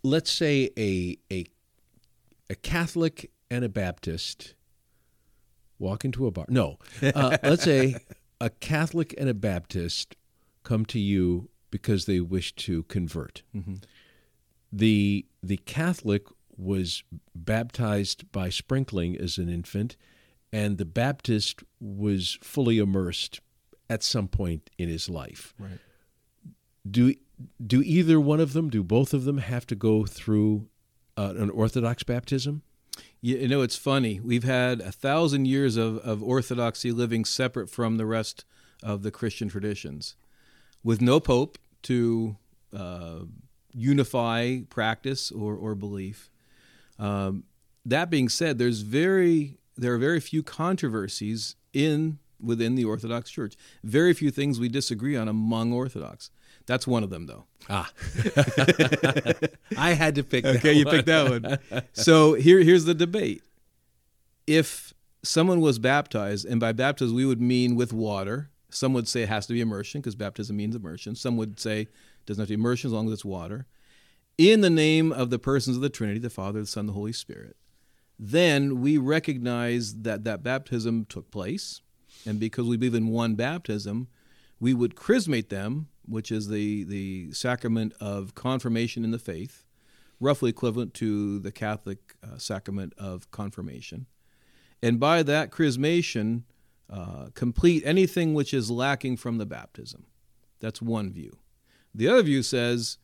let's 0.02 0.30
say 0.30 0.70
a, 0.78 1.18
a 1.30 1.46
a 2.52 2.54
Catholic 2.54 3.30
and 3.50 3.64
a 3.64 3.68
Baptist 3.68 4.54
walk 5.78 6.04
into 6.04 6.26
a 6.26 6.30
bar. 6.30 6.44
No, 6.48 6.78
uh, 7.02 7.38
let's 7.42 7.64
say 7.64 7.96
a 8.40 8.50
Catholic 8.50 9.14
and 9.16 9.28
a 9.28 9.34
Baptist 9.34 10.16
come 10.62 10.84
to 10.86 10.98
you 10.98 11.48
because 11.70 12.04
they 12.04 12.20
wish 12.20 12.54
to 12.56 12.82
convert. 12.84 13.42
Mm-hmm. 13.56 13.76
The 14.70 15.24
the 15.42 15.56
Catholic 15.56 16.26
was 16.58 17.02
baptized 17.34 18.30
by 18.30 18.50
sprinkling 18.50 19.16
as 19.16 19.38
an 19.38 19.48
infant, 19.48 19.96
and 20.52 20.76
the 20.76 20.84
Baptist 20.84 21.62
was 21.80 22.38
fully 22.42 22.78
immersed 22.78 23.40
at 23.88 24.02
some 24.02 24.28
point 24.28 24.68
in 24.76 24.90
his 24.90 25.08
life. 25.08 25.54
Right. 25.58 25.78
Do 26.88 27.14
do 27.66 27.82
either 27.82 28.20
one 28.20 28.40
of 28.40 28.52
them, 28.52 28.68
do 28.68 28.82
both 28.84 29.14
of 29.14 29.24
them 29.24 29.38
have 29.38 29.66
to 29.68 29.74
go 29.74 30.04
through 30.04 30.68
uh, 31.16 31.34
an 31.36 31.50
Orthodox 31.50 32.02
baptism? 32.02 32.62
You, 33.20 33.46
know, 33.48 33.62
it's 33.62 33.76
funny. 33.76 34.20
We've 34.20 34.44
had 34.44 34.80
a 34.80 34.90
thousand 34.90 35.46
years 35.46 35.76
of, 35.76 35.98
of 35.98 36.22
orthodoxy 36.22 36.90
living 36.90 37.24
separate 37.24 37.70
from 37.70 37.96
the 37.96 38.06
rest 38.06 38.44
of 38.82 39.02
the 39.02 39.12
Christian 39.12 39.48
traditions, 39.48 40.16
with 40.82 41.00
no 41.00 41.20
pope 41.20 41.56
to 41.82 42.36
uh, 42.76 43.20
unify 43.72 44.60
practice 44.68 45.30
or, 45.30 45.54
or 45.54 45.74
belief. 45.74 46.30
Um, 46.98 47.44
that 47.86 48.10
being 48.10 48.28
said, 48.28 48.58
there's 48.58 48.80
very 48.80 49.58
there 49.76 49.94
are 49.94 49.98
very 49.98 50.20
few 50.20 50.42
controversies 50.42 51.56
in 51.72 52.18
within 52.40 52.74
the 52.74 52.84
Orthodox 52.84 53.30
Church. 53.30 53.56
Very 53.82 54.12
few 54.12 54.30
things 54.30 54.60
we 54.60 54.68
disagree 54.68 55.16
on 55.16 55.28
among 55.28 55.72
Orthodox. 55.72 56.30
That's 56.66 56.86
one 56.86 57.02
of 57.02 57.10
them, 57.10 57.26
though. 57.26 57.44
Ah, 57.68 57.90
I 59.76 59.92
had 59.92 60.14
to 60.16 60.22
pick. 60.22 60.44
Okay, 60.44 60.72
you 60.72 60.84
one. 60.84 60.94
picked 60.94 61.06
that 61.06 61.30
one. 61.70 61.82
So 61.92 62.34
here, 62.34 62.60
here's 62.60 62.84
the 62.84 62.94
debate. 62.94 63.42
If 64.46 64.92
someone 65.22 65.60
was 65.60 65.78
baptized, 65.78 66.46
and 66.46 66.60
by 66.60 66.72
baptism 66.72 67.14
we 67.14 67.24
would 67.24 67.40
mean 67.40 67.76
with 67.76 67.92
water, 67.92 68.50
some 68.70 68.92
would 68.94 69.06
say 69.08 69.22
it 69.22 69.28
has 69.28 69.46
to 69.46 69.52
be 69.52 69.60
immersion 69.60 70.00
because 70.00 70.14
baptism 70.14 70.56
means 70.56 70.74
immersion. 70.74 71.14
Some 71.14 71.36
would 71.36 71.60
say 71.60 71.82
it 71.82 71.88
doesn't 72.26 72.40
have 72.42 72.48
to 72.48 72.56
be 72.56 72.60
immersion 72.60 72.88
as 72.88 72.92
long 72.92 73.06
as 73.06 73.12
it's 73.12 73.24
water. 73.24 73.66
In 74.38 74.60
the 74.62 74.70
name 74.70 75.12
of 75.12 75.30
the 75.30 75.38
persons 75.38 75.76
of 75.76 75.82
the 75.82 75.90
Trinity, 75.90 76.18
the 76.18 76.30
Father, 76.30 76.60
the 76.60 76.66
Son, 76.66 76.86
the 76.86 76.92
Holy 76.94 77.12
Spirit, 77.12 77.56
then 78.18 78.80
we 78.80 78.98
recognize 78.98 80.02
that 80.02 80.24
that 80.24 80.42
baptism 80.42 81.04
took 81.04 81.30
place. 81.30 81.82
And 82.24 82.40
because 82.40 82.66
we 82.66 82.76
believe 82.76 82.94
in 82.94 83.08
one 83.08 83.34
baptism, 83.34 84.08
we 84.60 84.74
would 84.74 84.94
chrismate 84.94 85.50
them, 85.50 85.88
which 86.06 86.30
is 86.30 86.48
the, 86.48 86.84
the 86.84 87.32
sacrament 87.32 87.94
of 88.00 88.34
confirmation 88.34 89.04
in 89.04 89.10
the 89.10 89.18
faith, 89.18 89.64
roughly 90.20 90.50
equivalent 90.50 90.94
to 90.94 91.38
the 91.38 91.52
Catholic 91.52 92.16
uh, 92.22 92.38
sacrament 92.38 92.92
of 92.98 93.30
confirmation. 93.30 94.06
And 94.82 94.98
by 94.98 95.22
that 95.22 95.50
chrismation, 95.50 96.42
uh, 96.90 97.28
complete 97.34 97.82
anything 97.86 98.34
which 98.34 98.52
is 98.52 98.70
lacking 98.70 99.16
from 99.16 99.38
the 99.38 99.46
baptism. 99.46 100.06
That's 100.60 100.82
one 100.82 101.12
view. 101.12 101.38
The 101.94 102.08
other 102.08 102.22
view 102.22 102.42
says 102.42 102.98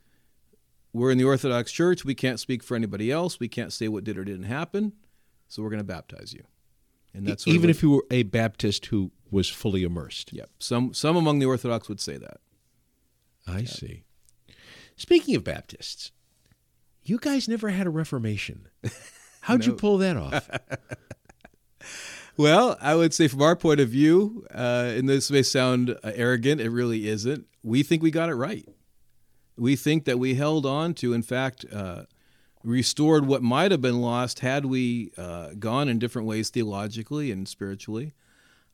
we're 0.93 1.11
in 1.11 1.19
the 1.19 1.25
Orthodox 1.25 1.71
Church, 1.73 2.05
we 2.05 2.15
can't 2.15 2.41
speak 2.41 2.63
for 2.63 2.75
anybody 2.75 3.11
else, 3.11 3.39
we 3.39 3.49
can't 3.49 3.73
say 3.73 3.89
what 3.89 4.05
did 4.05 4.19
or 4.19 4.25
didn't 4.25 4.45
happen, 4.45 4.93
so 5.49 5.63
we're 5.63 5.71
going 5.71 5.79
to 5.79 5.85
baptize 5.85 6.33
you. 6.33 6.45
And 7.15 7.27
that's 7.27 7.47
even 7.47 7.71
if 7.71 7.83
you 7.83 7.91
were 7.91 8.05
a 8.11 8.23
Baptist 8.25 8.87
who 8.87 9.11
was 9.31 9.49
fully 9.49 9.83
immersed. 9.83 10.33
Yep. 10.33 10.51
Some 10.59 10.95
some 10.95 11.17
among 11.17 11.39
the 11.39 11.47
Orthodox 11.47 11.89
would 11.89 12.01
say 12.01 12.17
that. 12.19 12.41
I 13.49 13.65
see. 13.65 14.05
Speaking 14.97 15.35
of 15.37 15.45
Baptists, 15.45 16.13
you 17.03 17.19
guys 17.19 17.49
never 17.49 17.71
had 17.71 17.87
a 17.87 17.91
Reformation. 17.91 18.69
How'd 19.43 19.65
you 19.65 19.73
pull 19.73 19.99
that 19.99 20.17
off? 20.17 20.51
Well, 22.39 22.79
I 22.81 22.95
would 22.95 23.13
say 23.13 23.27
from 23.27 23.43
our 23.43 23.57
point 23.57 23.81
of 23.81 23.89
view, 23.89 24.47
uh, 24.55 24.93
and 24.95 25.09
this 25.09 25.29
may 25.29 25.43
sound 25.43 25.91
uh, 25.91 26.13
arrogant, 26.15 26.61
it 26.61 26.71
really 26.71 27.09
isn't. 27.09 27.47
We 27.65 27.83
think 27.83 28.01
we 28.01 28.13
got 28.13 28.29
it 28.29 28.37
right. 28.37 28.65
We 29.57 29.75
think 29.75 30.05
that 30.05 30.21
we 30.21 30.37
held 30.37 30.65
on 30.65 30.95
to, 30.95 31.13
in 31.15 31.23
fact, 31.23 31.65
uh, 31.73 32.05
restored 32.63 33.27
what 33.27 33.43
might 33.43 33.73
have 33.73 33.81
been 33.81 34.01
lost 34.01 34.39
had 34.39 34.67
we 34.67 35.11
uh, 35.19 35.55
gone 35.59 35.89
in 35.89 35.99
different 35.99 36.29
ways 36.29 36.49
theologically 36.49 37.33
and 37.33 37.49
spiritually. 37.49 38.15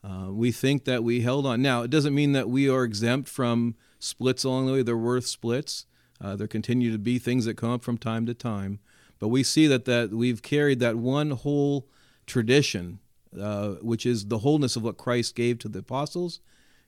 Uh, 0.02 0.28
we 0.30 0.52
think 0.52 0.84
that 0.84 1.02
we 1.02 1.22
held 1.22 1.46
on. 1.46 1.62
Now, 1.62 1.80
it 1.80 1.90
doesn't 1.90 2.14
mean 2.14 2.32
that 2.32 2.50
we 2.50 2.68
are 2.68 2.84
exempt 2.84 3.30
from 3.30 3.76
splits 4.04 4.44
along 4.44 4.66
the 4.66 4.72
way. 4.72 4.82
There 4.82 4.96
were 4.96 5.20
splits. 5.20 5.86
Uh, 6.20 6.36
there 6.36 6.46
continue 6.46 6.92
to 6.92 6.98
be 6.98 7.18
things 7.18 7.44
that 7.44 7.56
come 7.56 7.70
up 7.70 7.82
from 7.82 7.98
time 7.98 8.26
to 8.26 8.34
time. 8.34 8.78
But 9.18 9.28
we 9.28 9.42
see 9.42 9.66
that, 9.66 9.84
that 9.86 10.10
we've 10.10 10.42
carried 10.42 10.80
that 10.80 10.96
one 10.96 11.30
whole 11.32 11.88
tradition, 12.26 13.00
uh, 13.40 13.70
which 13.80 14.06
is 14.06 14.26
the 14.26 14.38
wholeness 14.38 14.76
of 14.76 14.82
what 14.82 14.96
Christ 14.96 15.34
gave 15.34 15.58
to 15.60 15.68
the 15.68 15.80
apostles. 15.80 16.40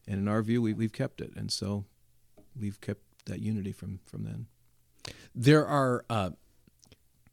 And 0.07 0.21
in 0.21 0.29
our 0.29 0.43
view, 0.43 0.63
we, 0.63 0.73
we've 0.73 0.93
kept 0.93 1.21
it. 1.21 1.33
And 1.37 1.51
so 1.51 1.85
we've 2.59 2.81
kept 2.81 3.03
that 3.27 3.41
unity 3.41 3.73
from, 3.73 4.01
from 4.07 4.25
then. 4.25 4.47
there 5.35 5.67
are 5.67 6.05
uh, 6.09 6.31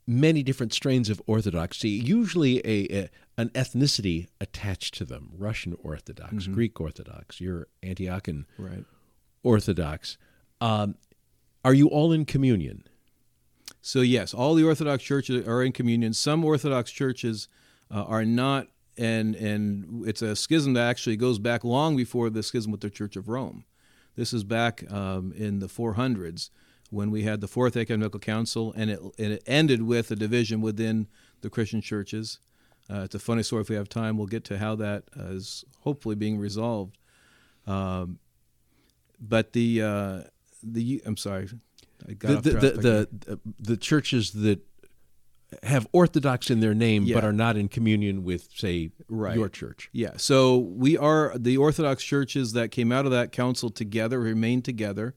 many 0.08 0.44
different 0.44 0.74
strains 0.74 1.10
of 1.10 1.22
Orthodoxy, 1.28 1.90
usually 1.90 2.60
a, 2.60 3.04
a 3.04 3.10
an 3.38 3.50
ethnicity 3.50 4.28
attached 4.40 4.94
to 4.96 5.06
them. 5.06 5.32
Russian 5.38 5.76
Orthodox, 5.82 6.46
Greek 6.48 6.80
Orthodox, 6.80 7.42
you're 7.42 7.68
Antiochian 7.82 8.46
Right. 8.58 8.86
Orthodox. 9.44 10.18
Um, 10.62 10.96
are 11.64 11.74
you 11.74 11.88
all 11.88 12.12
in 12.12 12.26
communion? 12.26 12.84
So 13.82 14.02
yes, 14.02 14.34
all 14.34 14.56
the 14.56 14.64
Orthodox 14.64 15.04
churches 15.04 15.48
are 15.48 15.62
in 15.62 15.74
communion. 15.74 16.14
Some 16.14 16.44
Orthodox 16.44 16.92
churches 16.92 17.48
uh, 17.92 18.04
are 18.04 18.26
not, 18.26 18.68
and 18.98 19.36
and 19.36 20.08
it's 20.08 20.22
a 20.22 20.36
schism 20.36 20.74
that 20.74 20.90
actually 20.90 21.18
goes 21.18 21.38
back 21.38 21.64
long 21.64 21.98
before 21.98 22.30
the 22.30 22.44
schism 22.44 22.72
with 22.72 22.82
the 22.82 22.90
Church 22.90 23.16
of 23.16 23.28
Rome. 23.28 23.66
This 24.16 24.32
is 24.32 24.44
back 24.44 24.90
um, 24.92 25.34
in 25.36 25.60
the 25.60 25.68
400s 25.68 26.50
when 26.92 27.10
we 27.10 27.24
had 27.24 27.42
the 27.42 27.48
Fourth 27.48 27.76
Ecumenical 27.76 28.20
Council, 28.20 28.74
and 28.78 28.90
it 28.90 29.00
and 29.18 29.34
it 29.34 29.44
ended 29.46 29.82
with 29.82 30.12
a 30.12 30.16
division 30.16 30.62
within 30.62 31.08
the 31.42 31.50
Christian 31.50 31.82
churches. 31.82 32.40
Uh, 32.90 33.02
it's 33.02 33.16
a 33.16 33.20
funny 33.20 33.44
story. 33.44 33.62
If 33.62 33.70
we 33.70 33.76
have 33.76 33.90
time, 33.90 34.18
we'll 34.18 34.28
get 34.28 34.44
to 34.46 34.58
how 34.58 34.76
that 34.76 35.04
uh, 35.18 35.26
is 35.26 35.66
hopefully 35.80 36.16
being 36.16 36.38
resolved. 36.38 36.98
Um, 37.66 38.20
but 39.28 39.54
the 39.54 39.82
uh, 39.82 40.22
the 40.62 41.02
I'm 41.06 41.18
sorry, 41.18 41.50
I 42.08 42.14
got 42.14 42.44
The 42.44 42.52
the, 42.52 42.60
the, 42.60 43.10
the, 43.12 43.40
the 43.60 43.78
churches 43.78 44.32
that 44.32 44.60
have 45.62 45.88
Orthodox 45.92 46.50
in 46.50 46.60
their 46.60 46.74
name 46.74 47.08
but 47.14 47.24
are 47.24 47.34
not 47.34 47.56
in 47.58 47.68
communion 47.68 48.24
with, 48.24 48.50
say, 48.56 48.90
Right. 49.08 49.36
your 49.36 49.50
church. 49.50 49.90
Yeah, 49.92 50.12
so 50.18 50.58
we 50.58 50.98
are 50.98 51.34
the 51.38 51.58
Orthodox 51.58 52.04
churches 52.04 52.54
that 52.54 52.72
came 52.72 52.92
out 52.92 53.06
of 53.06 53.12
that 53.12 53.32
council 53.32 53.70
together, 53.70 54.20
remain 54.20 54.62
together. 54.62 55.16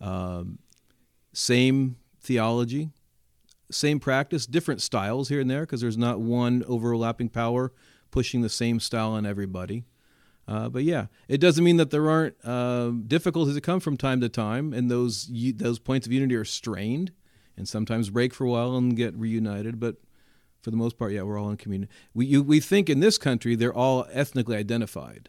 Um, 0.00 0.58
same 1.32 1.96
theology, 2.20 2.90
same 3.70 3.98
practice, 3.98 4.46
different 4.46 4.80
styles 4.82 5.28
here 5.28 5.40
and 5.40 5.50
there 5.50 5.62
because 5.62 5.80
there's 5.80 5.98
not 5.98 6.20
one 6.20 6.62
overlapping 6.68 7.28
power 7.28 7.72
pushing 8.10 8.40
the 8.40 8.48
same 8.48 8.78
style 8.80 9.10
on 9.12 9.26
everybody. 9.26 9.84
Uh, 10.48 10.68
but 10.68 10.84
yeah, 10.84 11.06
it 11.28 11.38
doesn't 11.38 11.64
mean 11.64 11.76
that 11.76 11.90
there 11.90 12.08
aren't 12.08 12.36
um 12.46 13.04
difficulties 13.06 13.54
that 13.54 13.62
come 13.62 13.80
from 13.80 13.96
time 13.96 14.20
to 14.20 14.28
time, 14.28 14.72
and 14.72 14.90
those 14.90 15.30
those 15.56 15.78
points 15.78 16.06
of 16.06 16.12
unity 16.12 16.34
are 16.36 16.44
strained, 16.44 17.12
and 17.56 17.68
sometimes 17.68 18.10
break 18.10 18.32
for 18.32 18.44
a 18.44 18.50
while 18.50 18.76
and 18.76 18.96
get 18.96 19.14
reunited. 19.16 19.80
But 19.80 19.96
for 20.62 20.70
the 20.70 20.76
most 20.76 20.98
part, 20.98 21.12
yeah, 21.12 21.22
we're 21.22 21.38
all 21.38 21.50
in 21.50 21.56
communion. 21.56 21.88
We 22.14 22.26
you, 22.26 22.42
we 22.42 22.60
think 22.60 22.88
in 22.88 23.00
this 23.00 23.18
country 23.18 23.54
they're 23.56 23.74
all 23.74 24.06
ethnically 24.12 24.56
identified. 24.56 25.28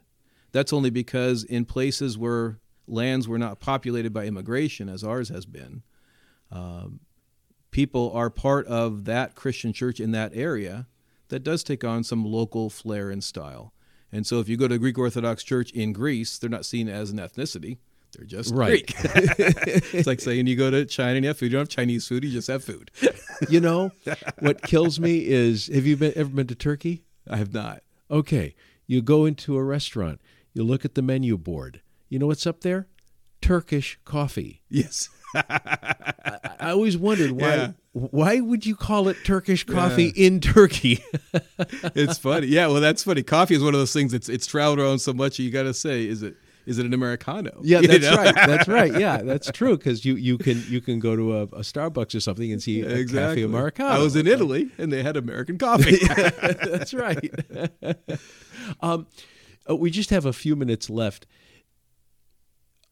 That's 0.52 0.74
only 0.74 0.90
because 0.90 1.44
in 1.44 1.66
places 1.66 2.18
where 2.18 2.60
lands 2.88 3.28
were 3.28 3.38
not 3.38 3.60
populated 3.60 4.14
by 4.14 4.26
immigration, 4.26 4.88
as 4.88 5.04
ours 5.04 5.30
has 5.30 5.46
been, 5.46 5.84
um, 6.52 7.02
people 7.72 8.12
are 8.14 8.30
part 8.30 8.66
of 8.68 9.06
that 9.06 9.36
Christian 9.36 9.74
church 9.74 10.00
in 10.00 10.12
that 10.12 10.32
area 10.34 10.88
that 11.28 11.44
does 11.44 11.64
take 11.64 11.84
on 11.84 12.04
some 12.04 12.26
local 12.26 12.70
flair 12.70 13.10
and 13.10 13.24
style. 13.24 13.74
And 14.12 14.26
so 14.26 14.40
if 14.40 14.48
you 14.48 14.58
go 14.58 14.68
to 14.68 14.76
a 14.76 14.80
Greek 14.80 14.98
Orthodox 14.98 15.44
church 15.44 15.72
in 15.72 15.94
Greece, 15.94 16.38
they're 16.38 16.50
not 16.50 16.66
seen 16.66 16.88
as 16.88 17.12
an 17.12 17.18
ethnicity. 17.18 17.78
They're 18.16 18.26
just 18.26 18.54
Right. 18.54 18.86
Greek. 18.88 18.96
it's 19.94 20.08
like 20.08 20.22
saying 20.22 20.48
you 20.48 20.56
go 20.56 20.72
to 20.72 20.86
China 20.86 21.16
and 21.16 21.24
you 21.26 21.28
have 21.28 21.38
food. 21.38 21.48
You 21.48 21.58
don't 21.58 21.62
have 21.62 21.70
Chinese 21.70 22.08
food, 22.08 22.24
you 22.24 22.32
just 22.32 22.48
have 22.48 22.64
food. 22.64 22.90
You 23.50 23.60
know, 23.60 23.92
what 24.40 24.62
kills 24.62 25.00
me 25.00 25.28
is 25.28 25.68
have 25.68 25.86
you 25.86 25.98
been, 25.98 26.14
ever 26.16 26.30
been 26.30 26.48
to 26.48 26.56
Turkey? 26.56 27.04
I 27.30 27.38
have 27.38 27.54
not. 27.54 27.84
Okay, 28.10 28.56
you 28.88 29.02
go 29.02 29.26
into 29.26 29.58
a 29.58 29.64
restaurant, 29.64 30.22
you 30.54 30.64
look 30.64 30.86
at 30.86 30.96
the 30.96 31.02
menu 31.02 31.38
board. 31.38 31.82
You 32.08 32.18
know 32.20 32.28
what's 32.28 32.48
up 32.48 32.62
there? 32.62 32.88
Turkish 33.42 34.00
coffee. 34.06 34.62
Yes. 34.70 35.10
I 35.36 36.72
always 36.72 36.98
wondered 36.98 37.32
why 37.32 37.56
Yeah. 37.56 37.72
Why 37.98 38.40
would 38.40 38.66
you 38.66 38.76
call 38.76 39.08
it 39.08 39.18
Turkish 39.26 39.64
coffee 39.64 40.08
in 40.16 40.40
Turkey? 40.40 41.04
it's 41.96 42.18
funny. 42.18 42.48
Yeah, 42.48 42.68
well, 42.68 42.82
that's 42.82 43.04
funny. 43.04 43.24
Coffee 43.24 43.56
is 43.56 43.64
one 43.64 43.74
of 43.74 43.80
those 43.80 43.94
things 43.94 44.12
that's 44.12 44.30
it's 44.30 44.46
traveled 44.46 44.80
around 44.80 45.00
so 45.00 45.14
much. 45.14 45.40
You 45.40 45.50
got 45.52 45.64
to 45.64 45.74
say, 45.74 46.06
is 46.08 46.22
it 46.24 46.36
is 46.66 46.78
it 46.80 46.86
an 46.86 46.94
americano? 46.94 47.60
yeah, 47.64 47.80
You 47.82 47.88
that's 47.88 48.04
know? 48.04 48.16
right. 48.18 48.36
That's 48.36 48.68
right. 48.68 49.00
Yeah, 49.00 49.22
that's 49.24 49.50
true 49.52 49.78
because 49.78 50.04
you, 50.06 50.16
you 50.16 50.38
can 50.38 50.62
you 50.68 50.82
can 50.82 51.00
go 51.00 51.16
to 51.16 51.38
a, 51.38 51.44
a 51.44 51.62
Starbucks 51.62 52.14
or 52.14 52.20
something 52.20 52.52
and 52.52 52.62
see 52.62 52.82
Exactly. 52.82 53.18
cafe 53.20 53.42
americano. 53.44 53.90
I 53.90 54.00
was 54.00 54.16
in 54.16 54.28
Italy 54.28 54.70
and 54.78 54.92
they 54.92 55.02
had 55.02 55.16
American 55.18 55.58
coffee. 55.58 55.98
that's 56.06 56.94
right. 56.94 57.34
Um, 58.82 59.08
uh, 59.70 59.76
we 59.76 59.90
just 59.90 60.10
have 60.10 60.26
a 60.26 60.34
few 60.34 60.56
minutes 60.56 60.90
left. 60.90 61.26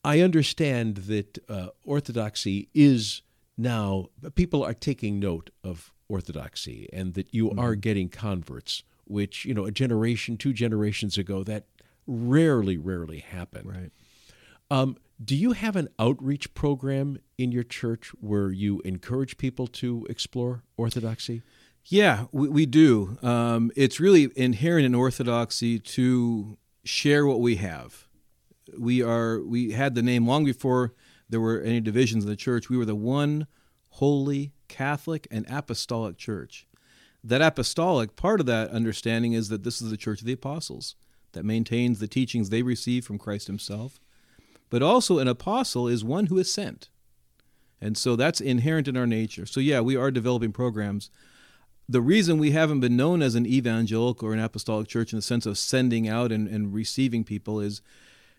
I 0.04 0.20
understand 0.22 0.98
that 0.98 1.38
uh, 1.50 1.68
orthodoxy 1.84 2.70
is 2.74 3.24
now, 3.58 4.08
people 4.36 4.64
are 4.64 4.74
taking 4.74 5.20
note 5.20 5.50
of 5.64 5.94
orthodoxy 6.08 6.90
and 6.92 7.14
that 7.14 7.34
you 7.34 7.50
mm-hmm. 7.50 7.60
are 7.60 7.76
getting 7.76 8.10
converts, 8.10 8.84
which, 9.06 9.46
you 9.46 9.54
know, 9.54 9.66
a 9.66 9.72
generation, 9.72 10.38
two 10.38 10.54
generations 10.54 11.18
ago, 11.18 11.44
that 11.44 11.66
rarely, 12.06 12.78
rarely 12.78 13.20
happened. 13.20 13.68
Right. 13.68 13.92
Um, 14.70 14.98
do 15.24 15.36
you 15.36 15.54
have 15.54 15.76
an 15.76 15.88
outreach 15.98 16.54
program 16.54 17.20
in 17.38 17.52
your 17.52 17.64
church 17.64 18.10
where 18.20 18.52
you 18.52 18.82
encourage 18.84 19.38
people 19.38 19.68
to 19.68 20.06
explore 20.10 20.64
orthodoxy? 20.76 21.42
Yeah, 21.86 22.26
we, 22.32 22.50
we 22.50 22.66
do. 22.66 23.18
Um, 23.22 23.72
it's 23.76 24.00
really 24.00 24.30
inherent 24.36 24.86
in 24.86 24.96
orthodoxy 24.96 25.80
to 25.80 26.58
share 26.84 27.26
what 27.26 27.40
we 27.40 27.56
have. 27.58 28.08
We 28.78 29.02
are 29.02 29.42
we 29.42 29.72
had 29.72 29.96
the 29.96 30.02
name 30.02 30.28
long 30.28 30.44
before 30.44 30.94
there 31.30 31.40
were 31.40 31.62
any 31.62 31.80
divisions 31.80 32.24
in 32.24 32.30
the 32.30 32.36
church. 32.36 32.70
We 32.70 32.78
were 32.78 32.86
the 32.86 32.96
one 32.96 33.48
holy 33.90 34.54
Catholic 34.68 35.28
and 35.32 35.46
apostolic 35.50 36.18
church. 36.18 36.68
That 37.24 37.42
apostolic 37.42 38.16
part 38.16 38.40
of 38.40 38.46
that 38.46 38.70
understanding 38.70 39.34
is 39.34 39.50
that 39.50 39.64
this 39.64 39.82
is 39.82 39.90
the 39.90 39.98
church 39.98 40.22
of 40.22 40.28
the 40.28 40.34
apostles 40.34 40.96
that 41.32 41.46
maintains 41.46 42.00
the 42.00 42.08
teachings 42.08 42.50
they 42.50 42.62
received 42.62 43.08
from 43.08 43.18
Christ 43.18 43.48
himself. 43.48 44.00
But 44.70 44.84
also 44.84 45.20
an 45.20 45.28
apostle 45.28 45.88
is 45.88 46.04
one 46.04 46.28
who 46.28 46.38
is 46.38 46.54
sent. 46.54 46.90
And 47.82 47.98
so 47.98 48.16
that's 48.16 48.42
inherent 48.42 48.88
in 48.88 48.98
our 48.98 49.08
nature. 49.08 49.46
So 49.46 49.60
yeah, 49.60 49.82
we 49.82 49.96
are 49.96 50.12
developing 50.12 50.52
programs 50.52 51.10
the 51.88 52.02
reason 52.02 52.38
we 52.38 52.52
haven't 52.52 52.80
been 52.80 52.98
known 52.98 53.22
as 53.22 53.36
an 53.36 53.46
evangelical 53.46 54.28
or 54.28 54.34
an 54.34 54.40
apostolic 54.40 54.88
church 54.88 55.14
in 55.14 55.18
the 55.18 55.24
sense 55.24 55.46
of 55.46 55.58
sending 55.58 56.08
out 56.08 56.32
and, 56.32 56.48
and 56.48 56.74
receiving 56.74 57.24
people 57.24 57.60
is 57.60 57.82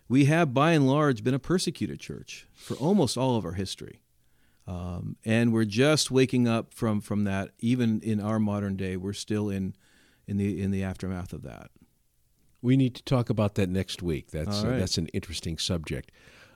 we 0.09 0.25
have 0.25 0.53
by 0.53 0.71
and 0.71 0.87
large 0.87 1.23
been 1.23 1.33
a 1.33 1.39
persecuted 1.39 1.99
church 1.99 2.47
for 2.53 2.75
almost 2.75 3.17
all 3.17 3.35
of 3.35 3.45
our 3.45 3.53
history. 3.53 4.01
Um, 4.67 5.15
and 5.23 5.53
we're 5.53 5.65
just 5.65 6.11
waking 6.11 6.47
up 6.47 6.73
from, 6.73 6.99
from 6.99 7.23
that. 7.23 7.51
Even 7.59 8.01
in 8.01 8.19
our 8.19 8.39
modern 8.39 8.75
day, 8.75 8.97
we're 8.97 9.13
still 9.13 9.49
in, 9.49 9.75
in, 10.27 10.37
the, 10.37 10.61
in 10.61 10.71
the 10.71 10.83
aftermath 10.83 11.31
of 11.33 11.43
that. 11.43 11.71
We 12.61 12.75
need 12.75 12.95
to 12.95 13.03
talk 13.03 13.29
about 13.29 13.55
that 13.55 13.69
next 13.69 14.01
week. 14.01 14.31
That's, 14.31 14.63
right. 14.63 14.73
uh, 14.73 14.79
that's 14.79 14.97
an 14.97 15.07
interesting 15.07 15.57
subject. 15.57 16.11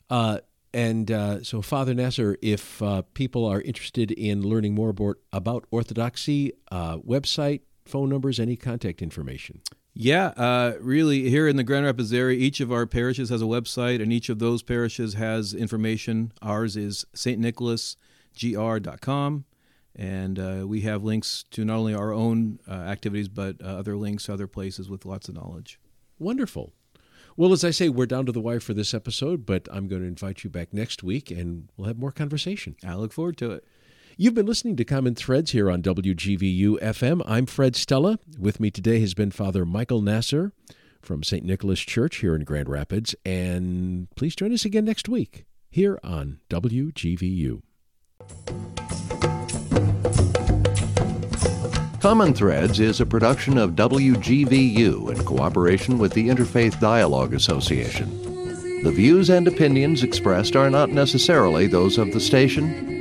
Uh, 0.10 0.40
and 0.74 1.12
uh, 1.12 1.44
so, 1.44 1.62
Father 1.62 1.94
Nasser, 1.94 2.38
if 2.42 2.82
uh, 2.82 3.04
people 3.14 3.46
are 3.46 3.62
interested 3.62 4.12
in 4.12 4.42
learning 4.42 4.74
more 4.74 4.90
about, 4.90 5.18
about 5.32 5.66
Orthodoxy, 5.72 6.54
uh, 6.72 6.98
website, 6.98 7.62
phone 7.86 8.10
numbers, 8.10 8.40
any 8.40 8.56
contact 8.56 9.02
information? 9.02 9.62
Yeah, 9.94 10.28
uh, 10.38 10.76
really, 10.80 11.30
here 11.30 11.50
in 11.50 11.58
the 11.58 11.64
Grand 11.64 11.86
Rapids 11.86 12.14
area, 12.14 12.40
each 12.40 12.62
of 12.62 12.72
our 12.72 12.86
parishes 12.86 13.30
has 13.30 13.42
a 13.42 13.46
website, 13.46 14.02
and 14.02 14.14
each 14.14 14.30
of 14.30 14.40
those 14.40 14.64
parishes 14.64 15.16
has 15.16 15.54
information. 15.54 16.32
Ours 16.42 16.78
is 16.78 17.06
stnicholasgr.com, 17.14 19.44
and 19.94 20.40
uh, 20.40 20.64
we 20.66 20.80
have 20.82 21.04
links 21.04 21.44
to 21.52 21.66
not 21.66 21.76
only 21.76 21.94
our 21.94 22.14
own 22.14 22.60
uh, 22.70 22.72
activities, 22.72 23.28
but 23.28 23.62
other 23.62 23.98
links 23.98 24.24
to 24.26 24.34
other 24.34 24.48
places 24.48 24.90
with 24.90 25.06
lots 25.06 25.28
of 25.28 25.36
knowledge. 25.36 25.78
Wonderful. 26.20 26.72
Well, 27.36 27.54
as 27.54 27.64
I 27.64 27.72
say, 27.72 27.90
we're 27.90 28.06
down 28.06 28.26
to 28.28 28.32
the 28.32 28.42
wire 28.42 28.60
for 28.60 28.74
this 28.74 28.94
episode, 28.94 29.46
but 29.46 29.68
I'm 29.72 29.88
going 29.88 30.02
to 30.02 30.08
invite 30.08 30.44
you 30.44 30.50
back 30.50 30.74
next 30.74 31.02
week 31.02 31.32
and 31.32 31.70
we'll 31.76 31.88
have 31.88 31.98
more 31.98 32.12
conversation. 32.12 32.76
I 32.86 32.96
look 32.96 33.14
forward 33.14 33.38
to 33.38 33.52
it. 33.52 33.66
You've 34.22 34.36
been 34.36 34.46
listening 34.46 34.76
to 34.76 34.86
Common 34.86 35.16
Threads 35.16 35.50
here 35.50 35.72
on 35.72 35.82
WGVU 35.82 36.80
FM. 36.80 37.24
I'm 37.26 37.48
Fred 37.48 37.76
Stella. 37.76 38.20
With 38.38 38.60
me 38.60 38.70
today 38.70 39.00
has 39.00 39.16
been 39.16 39.32
Father 39.32 39.66
Michael 39.66 40.00
Nasser 40.04 40.52
from 41.02 41.24
St. 41.24 41.44
Nicholas 41.44 41.80
Church 41.80 42.18
here 42.18 42.36
in 42.36 42.44
Grand 42.44 42.70
Rapids. 42.70 43.16
And 43.26 44.08
please 44.16 44.36
join 44.36 44.54
us 44.54 44.64
again 44.64 44.86
next 44.86 45.10
week 45.10 45.46
here 45.72 46.00
on 46.04 46.40
WGVU. 46.52 47.64
Common 52.00 52.36
Threads 52.36 52.80
is 52.80 53.02
a 53.02 53.08
production 53.08 53.58
of 53.58 53.72
WGVU 53.72 55.18
in 55.18 55.24
cooperation 55.26 55.98
with 55.98 56.14
the 56.14 56.30
Interfaith 56.30 56.80
Dialogue 56.80 57.34
Association. 57.34 58.84
The 58.84 58.92
views 58.92 59.32
and 59.32 59.48
opinions 59.48 60.04
expressed 60.04 60.56
are 60.56 60.70
not 60.70 60.92
necessarily 60.92 61.66
those 61.66 61.98
of 61.98 62.14
the 62.14 62.20
station, 62.20 63.01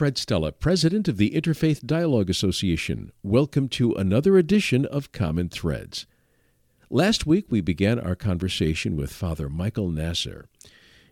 Fred 0.00 0.16
Stella, 0.16 0.50
President 0.50 1.08
of 1.08 1.18
the 1.18 1.32
Interfaith 1.32 1.84
Dialogue 1.84 2.30
Association. 2.30 3.12
Welcome 3.22 3.68
to 3.68 3.92
another 3.92 4.38
edition 4.38 4.86
of 4.86 5.12
Common 5.12 5.50
Threads. 5.50 6.06
Last 6.88 7.26
week 7.26 7.44
we 7.50 7.60
began 7.60 8.00
our 8.00 8.16
conversation 8.16 8.96
with 8.96 9.12
Father 9.12 9.50
Michael 9.50 9.90
Nasser. 9.90 10.48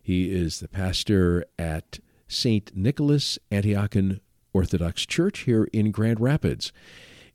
He 0.02 0.34
is 0.34 0.60
the 0.60 0.68
pastor 0.68 1.44
at 1.58 1.98
St. 2.28 2.74
Nicholas 2.74 3.38
Antiochian 3.52 4.20
Orthodox 4.54 5.04
Church 5.04 5.40
here 5.40 5.68
in 5.70 5.90
Grand 5.90 6.18
Rapids. 6.18 6.72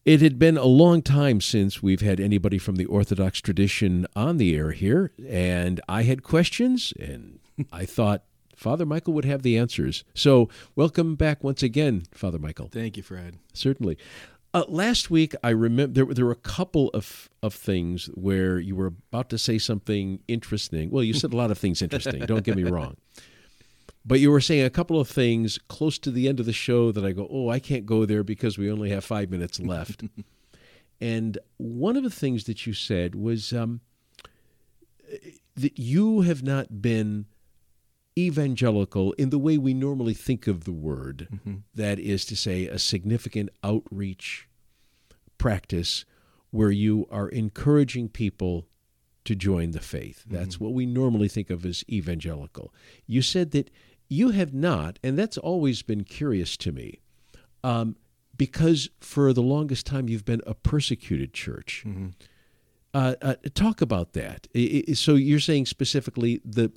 It 0.06 0.22
had 0.22 0.40
been 0.40 0.58
a 0.58 0.66
long 0.66 1.04
time 1.04 1.40
since 1.40 1.84
we've 1.84 2.02
had 2.02 2.20
anybody 2.20 2.58
from 2.58 2.78
the 2.78 2.88
Orthodox 2.88 3.40
tradition 3.40 4.08
on 4.16 4.38
the 4.38 4.56
air 4.56 4.72
here, 4.72 5.12
and 5.30 5.80
I 5.88 6.02
had 6.02 6.24
questions, 6.24 6.96
and 7.00 7.38
I 7.72 7.86
thought 7.86 8.24
Father 8.56 8.86
Michael 8.86 9.14
would 9.14 9.26
have 9.26 9.42
the 9.42 9.58
answers. 9.58 10.04
So, 10.14 10.50
welcome 10.76 11.16
back 11.16 11.44
once 11.44 11.64
again, 11.64 12.04
Father 12.12 12.40
Michael. 12.40 12.70
Thank 12.72 12.98
you, 12.98 13.04
Fred. 13.04 13.38
Certainly. 13.54 13.98
Uh, 14.56 14.64
last 14.68 15.10
week, 15.10 15.34
I 15.44 15.50
remember 15.50 15.94
there, 15.94 16.14
there 16.14 16.26
were 16.26 16.32
a 16.32 16.36
couple 16.36 16.90
of, 16.90 17.28
of 17.42 17.56
things 17.56 18.06
where 18.14 18.60
you 18.60 18.76
were 18.76 18.94
about 19.12 19.30
to 19.30 19.40
say 19.40 19.58
something 19.58 20.20
interesting. 20.28 20.92
Well, 20.92 21.04
you 21.04 21.14
said 21.14 21.34
a 21.34 21.38
lot 21.38 21.50
of 21.50 21.58
things 21.58 21.82
interesting, 21.82 22.20
don't 22.28 22.44
get 22.44 22.56
me 22.56 22.64
wrong. 22.64 22.98
But 24.06 24.20
you 24.20 24.30
were 24.30 24.42
saying 24.42 24.66
a 24.66 24.70
couple 24.70 25.00
of 25.00 25.10
things 25.10 25.58
close 25.70 25.98
to 26.00 26.12
the 26.12 26.28
end 26.28 26.40
of 26.40 26.46
the 26.46 26.54
show 26.54 26.92
that 26.92 27.04
I 27.06 27.14
go, 27.14 27.28
oh, 27.32 27.50
I 27.50 27.60
can't 27.60 27.86
go 27.86 28.06
there 28.06 28.24
because 28.24 28.58
we 28.58 28.70
only 28.70 28.90
have 28.90 29.04
five 29.04 29.32
minutes 29.32 29.60
left. 29.60 30.04
and 31.02 31.38
one 31.58 31.96
of 31.96 32.04
the 32.04 32.10
things 32.12 32.44
that 32.44 32.68
you 32.68 32.74
said 32.74 33.16
was 33.16 33.54
um, 33.54 33.82
that 35.56 35.80
you 35.80 36.22
have 36.22 36.44
not 36.44 36.82
been 36.82 37.26
evangelical 38.18 39.14
in 39.14 39.30
the 39.30 39.40
way 39.40 39.58
we 39.58 39.74
normally 39.74 40.14
think 40.14 40.48
of 40.48 40.66
the 40.66 40.72
word. 40.72 41.28
Mm-hmm. 41.34 41.56
That 41.74 42.00
is 42.00 42.26
to 42.26 42.36
say, 42.36 42.68
a 42.68 42.80
significant 42.80 43.50
outreach 43.64 44.48
practice 45.38 46.06
where 46.52 46.72
you 46.72 47.08
are 47.10 47.28
encouraging 47.30 48.10
people 48.10 48.68
to 49.26 49.36
join 49.36 49.72
the 49.72 49.80
faith. 49.80 50.24
That's 50.28 50.60
what 50.60 50.74
we 50.74 50.86
normally 50.86 51.28
think 51.28 51.50
of 51.50 51.66
as 51.66 51.84
evangelical. 51.90 52.74
You 53.08 53.22
said 53.22 53.52
that 53.52 53.72
you 54.10 54.30
have 54.30 54.54
not, 54.54 55.00
and 55.04 55.18
that's 55.18 55.38
always 55.38 55.82
been 55.82 56.04
curious 56.04 56.58
to 56.58 56.72
me, 56.72 57.00
um, 57.64 57.96
because 58.36 58.90
for 59.00 59.34
the 59.34 59.42
longest 59.42 59.86
time 59.86 60.10
you've 60.10 60.26
been 60.26 60.42
a 60.46 60.54
persecuted 60.54 61.34
church. 61.34 61.86
Uh, 62.94 63.16
uh, 63.24 63.36
talk 63.56 63.82
about 63.82 64.14
that. 64.14 64.48
So 64.94 65.16
you're 65.16 65.40
saying 65.40 65.66
specifically 65.66 66.42
the 66.46 66.72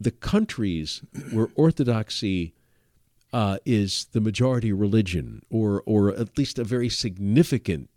the 0.00 0.10
countries 0.10 1.02
where 1.30 1.48
orthodoxy 1.54 2.54
uh, 3.32 3.58
is 3.64 4.06
the 4.12 4.20
majority 4.20 4.72
religion, 4.72 5.42
or 5.50 5.82
or 5.86 6.10
at 6.10 6.36
least 6.36 6.58
a 6.58 6.64
very 6.64 6.88
significant 6.88 7.90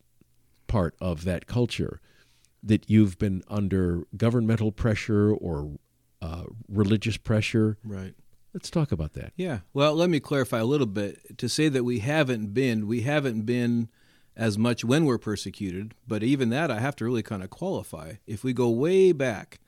part 0.68 0.96
of 1.00 1.24
that 1.24 1.48
culture, 1.48 2.02
that 2.62 2.89
you've 2.89 3.18
been 3.18 3.44
under 3.48 4.04
governmental 4.16 4.72
pressure 4.72 5.32
or 5.32 5.72
uh, 6.22 6.44
religious 6.68 7.18
pressure. 7.18 7.78
Right. 7.84 8.13
Let's 8.54 8.70
talk 8.70 8.92
about 8.92 9.13
that. 9.13 9.34
Yeah. 9.36 9.60
Well, 9.74 9.96
let 9.96 10.12
me 10.12 10.20
clarify 10.20 10.60
a 10.60 10.66
little 10.66 10.86
bit. 10.88 11.38
To 11.39 11.50
say 11.50 11.70
that 11.70 11.84
we 11.84 12.00
haven't 12.00 12.54
been, 12.54 12.88
we 12.88 13.02
haven't 13.02 13.48
been 13.48 13.89
as 14.36 14.58
much 14.58 14.86
when 14.86 15.06
we're 15.06 15.18
persecuted, 15.18 15.96
but 16.08 16.22
even 16.22 16.50
that 16.50 16.70
I 16.70 16.80
have 16.80 16.96
to 16.98 17.06
really 17.06 17.24
kind 17.24 17.44
of 17.44 17.50
qualify. 17.50 18.13
If 18.28 18.44
we 18.44 18.54
go 18.54 18.70
way 18.70 19.12
back 19.12 19.60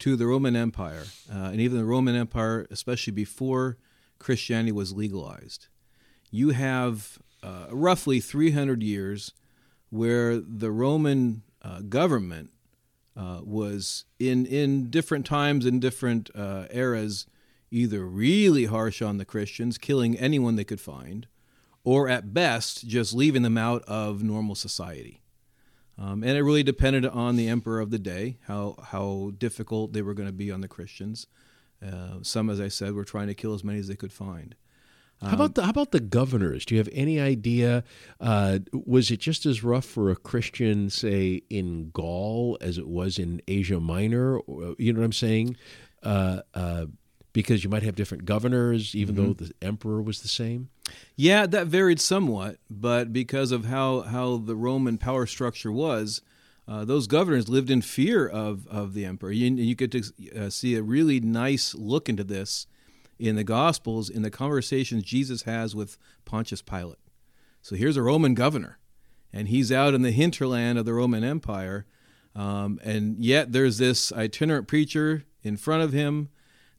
to 0.00 0.16
the 0.16 0.26
Roman 0.26 0.56
Empire, 0.56 1.04
uh, 1.32 1.50
and 1.52 1.60
even 1.60 1.78
the 1.78 1.84
Roman 1.84 2.14
Empire, 2.14 2.66
especially 2.70 3.12
before 3.12 3.76
Christianity 4.18 4.72
was 4.72 4.92
legalized, 4.92 5.68
you 6.30 6.50
have 6.50 7.18
uh, 7.42 7.66
roughly 7.70 8.20
300 8.20 8.82
years 8.82 9.32
where 9.90 10.38
the 10.38 10.70
Roman 10.70 11.42
uh, 11.62 11.80
government 11.80 12.50
uh, 13.16 13.40
was 13.42 14.04
in 14.18 14.46
in 14.46 14.88
different 14.88 15.26
times 15.26 15.66
in 15.66 15.80
different 15.80 16.30
uh, 16.34 16.66
eras 16.70 17.26
either 17.70 18.04
really 18.06 18.64
harsh 18.64 19.00
on 19.00 19.18
the 19.18 19.24
Christians, 19.24 19.78
killing 19.78 20.18
anyone 20.18 20.56
they 20.56 20.64
could 20.64 20.80
find, 20.80 21.26
or 21.84 22.08
at 22.08 22.34
best 22.34 22.86
just 22.86 23.14
leaving 23.14 23.42
them 23.42 23.58
out 23.58 23.82
of 23.84 24.22
normal 24.22 24.54
society. 24.54 25.22
Um, 26.00 26.24
and 26.24 26.36
it 26.36 26.42
really 26.42 26.62
depended 26.62 27.04
on 27.04 27.36
the 27.36 27.48
emperor 27.48 27.80
of 27.80 27.90
the 27.90 27.98
day 27.98 28.38
how 28.46 28.76
how 28.82 29.32
difficult 29.36 29.92
they 29.92 30.00
were 30.00 30.14
going 30.14 30.28
to 30.28 30.32
be 30.32 30.50
on 30.50 30.62
the 30.62 30.68
Christians. 30.68 31.26
Uh, 31.86 32.18
some, 32.22 32.48
as 32.48 32.60
I 32.60 32.68
said, 32.68 32.94
were 32.94 33.04
trying 33.04 33.26
to 33.28 33.34
kill 33.34 33.54
as 33.54 33.62
many 33.62 33.78
as 33.78 33.88
they 33.88 33.96
could 33.96 34.12
find. 34.12 34.54
How 35.22 35.34
about 35.34 35.54
the 35.54 35.64
how 35.64 35.70
about 35.70 35.90
the 35.90 36.00
governors? 36.00 36.64
Do 36.64 36.74
you 36.74 36.78
have 36.78 36.88
any 36.92 37.20
idea? 37.20 37.84
Uh, 38.18 38.60
was 38.72 39.10
it 39.10 39.20
just 39.20 39.44
as 39.44 39.62
rough 39.62 39.84
for 39.84 40.10
a 40.10 40.16
Christian, 40.16 40.88
say, 40.88 41.42
in 41.50 41.90
Gaul 41.90 42.56
as 42.62 42.78
it 42.78 42.88
was 42.88 43.18
in 43.18 43.42
Asia 43.46 43.80
Minor? 43.80 44.40
You 44.78 44.94
know 44.94 45.00
what 45.00 45.04
I'm 45.04 45.12
saying? 45.12 45.56
Uh, 46.02 46.40
uh, 46.54 46.86
because 47.32 47.62
you 47.62 47.70
might 47.70 47.82
have 47.82 47.94
different 47.94 48.24
governors, 48.24 48.94
even 48.94 49.14
though 49.14 49.32
the 49.32 49.52
emperor 49.62 50.02
was 50.02 50.22
the 50.22 50.28
same. 50.28 50.68
Yeah, 51.16 51.46
that 51.46 51.68
varied 51.68 52.00
somewhat, 52.00 52.58
but 52.68 53.12
because 53.12 53.52
of 53.52 53.66
how, 53.66 54.00
how 54.00 54.38
the 54.38 54.56
Roman 54.56 54.98
power 54.98 55.26
structure 55.26 55.70
was, 55.70 56.22
uh, 56.66 56.84
those 56.84 57.06
governors 57.06 57.48
lived 57.48 57.70
in 57.70 57.82
fear 57.82 58.26
of, 58.26 58.66
of 58.68 58.94
the 58.94 59.04
emperor. 59.04 59.32
You, 59.32 59.52
you 59.54 59.74
get 59.74 59.92
to 59.92 60.02
uh, 60.36 60.50
see 60.50 60.74
a 60.74 60.82
really 60.82 61.20
nice 61.20 61.74
look 61.74 62.08
into 62.08 62.24
this 62.24 62.66
in 63.18 63.36
the 63.36 63.44
Gospels 63.44 64.08
in 64.08 64.22
the 64.22 64.30
conversations 64.30 65.02
Jesus 65.04 65.42
has 65.42 65.74
with 65.74 65.98
Pontius 66.24 66.62
Pilate. 66.62 66.98
So 67.62 67.76
here's 67.76 67.96
a 67.96 68.02
Roman 68.02 68.34
governor, 68.34 68.78
and 69.32 69.48
he's 69.48 69.70
out 69.70 69.94
in 69.94 70.02
the 70.02 70.10
hinterland 70.10 70.78
of 70.78 70.84
the 70.84 70.94
Roman 70.94 71.22
Empire, 71.22 71.86
um, 72.34 72.80
and 72.82 73.22
yet 73.22 73.52
there's 73.52 73.78
this 73.78 74.12
itinerant 74.12 74.66
preacher 74.66 75.24
in 75.42 75.56
front 75.56 75.82
of 75.82 75.92
him 75.92 76.28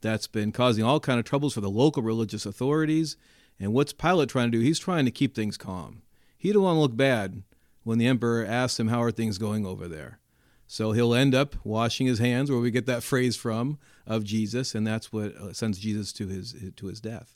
that's 0.01 0.27
been 0.27 0.51
causing 0.51 0.83
all 0.83 0.99
kind 0.99 1.19
of 1.19 1.25
troubles 1.25 1.53
for 1.53 1.61
the 1.61 1.69
local 1.69 2.03
religious 2.03 2.45
authorities. 2.45 3.17
And 3.59 3.73
what's 3.73 3.93
Pilate 3.93 4.29
trying 4.29 4.51
to 4.51 4.57
do? 4.57 4.63
He's 4.63 4.79
trying 4.79 5.05
to 5.05 5.11
keep 5.11 5.35
things 5.35 5.57
calm. 5.57 6.01
He 6.37 6.51
don't 6.51 6.63
want 6.63 6.77
to 6.77 6.81
look 6.81 6.95
bad 6.95 7.43
when 7.83 7.97
the 7.97 8.07
emperor 8.07 8.45
asks 8.45 8.79
him 8.79 8.87
how 8.87 9.01
are 9.01 9.11
things 9.11 9.37
going 9.37 9.65
over 9.65 9.87
there. 9.87 10.19
So 10.67 10.93
he'll 10.93 11.13
end 11.13 11.35
up 11.35 11.55
washing 11.63 12.07
his 12.07 12.19
hands, 12.19 12.49
where 12.49 12.59
we 12.59 12.71
get 12.71 12.85
that 12.85 13.03
phrase 13.03 13.35
from 13.35 13.77
of 14.07 14.23
Jesus, 14.23 14.73
and 14.73 14.87
that's 14.87 15.11
what 15.11 15.35
uh, 15.35 15.53
sends 15.53 15.77
Jesus 15.77 16.13
to 16.13 16.27
his 16.27 16.55
to 16.77 16.87
his 16.87 17.01
death. 17.01 17.35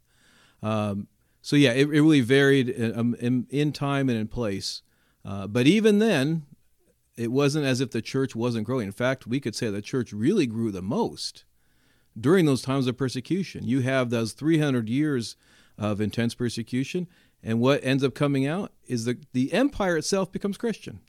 Um, 0.64 1.08
so 1.42 1.56
yeah, 1.56 1.72
it, 1.72 1.88
it 1.90 2.02
really 2.02 2.22
varied 2.22 2.70
in, 2.70 2.98
um, 2.98 3.16
in, 3.20 3.46
in 3.50 3.72
time 3.72 4.10
and 4.10 4.18
in 4.18 4.28
place. 4.28 4.82
Uh, 5.24 5.48
but 5.48 5.68
even 5.68 6.00
then, 6.00 6.44
it 7.18 7.32
wasn't 7.32 7.66
as 7.66 7.82
if 7.82 7.92
the 7.92 8.02
church 8.02 8.36
wasn't 8.36 8.66
growing. 8.66 8.88
In 8.88 8.94
fact, 8.94 9.28
we 9.28 9.40
could 9.40 9.54
say 9.54 9.70
the 9.70 9.82
church 9.82 10.12
really 10.12 10.48
grew 10.48 10.72
the 10.72 10.82
most 10.82 11.44
during 12.20 12.46
those 12.46 12.62
times 12.62 12.88
of 12.88 12.98
persecution. 12.98 13.66
You 13.66 13.82
have 13.82 14.10
those 14.10 14.34
300 14.34 14.90
years 14.90 15.36
of 15.78 16.00
intense 16.00 16.36
persecution, 16.36 17.08
and 17.44 17.60
what 17.60 17.84
ends 17.84 18.04
up 18.04 18.14
coming 18.16 18.48
out 18.48 18.72
is 18.88 19.06
that 19.06 19.32
the 19.34 19.54
empire 19.54 19.98
itself 19.98 20.32
becomes 20.32 20.58
Christian. 20.58 21.00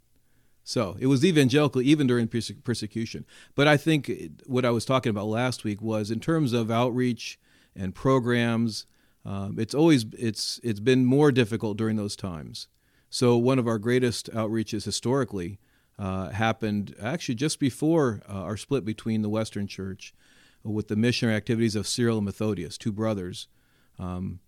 So 0.68 0.96
it 0.98 1.06
was 1.06 1.24
evangelical 1.24 1.80
even 1.80 2.08
during 2.08 2.26
persecution. 2.26 3.24
But 3.54 3.68
I 3.68 3.76
think 3.76 4.10
what 4.46 4.64
I 4.64 4.70
was 4.70 4.84
talking 4.84 5.10
about 5.10 5.28
last 5.28 5.62
week 5.62 5.80
was 5.80 6.10
in 6.10 6.18
terms 6.18 6.52
of 6.52 6.72
outreach 6.72 7.38
and 7.76 7.94
programs. 7.94 8.84
Um, 9.24 9.60
it's 9.60 9.74
always 9.74 10.06
it's 10.18 10.58
it's 10.64 10.80
been 10.80 11.04
more 11.04 11.30
difficult 11.30 11.76
during 11.76 11.94
those 11.94 12.16
times. 12.16 12.66
So 13.10 13.36
one 13.36 13.60
of 13.60 13.68
our 13.68 13.78
greatest 13.78 14.28
outreaches 14.32 14.84
historically 14.84 15.60
uh, 16.00 16.30
happened 16.30 16.96
actually 17.00 17.36
just 17.36 17.60
before 17.60 18.22
uh, 18.28 18.32
our 18.32 18.56
split 18.56 18.84
between 18.84 19.22
the 19.22 19.28
Western 19.28 19.68
Church 19.68 20.12
with 20.66 20.88
the 20.88 20.96
missionary 20.96 21.36
activities 21.36 21.76
of 21.76 21.86
Cyril 21.86 22.18
and 22.18 22.26
Methodius, 22.26 22.76
two 22.78 22.92
brothers, 22.92 23.48
um, 23.98 24.40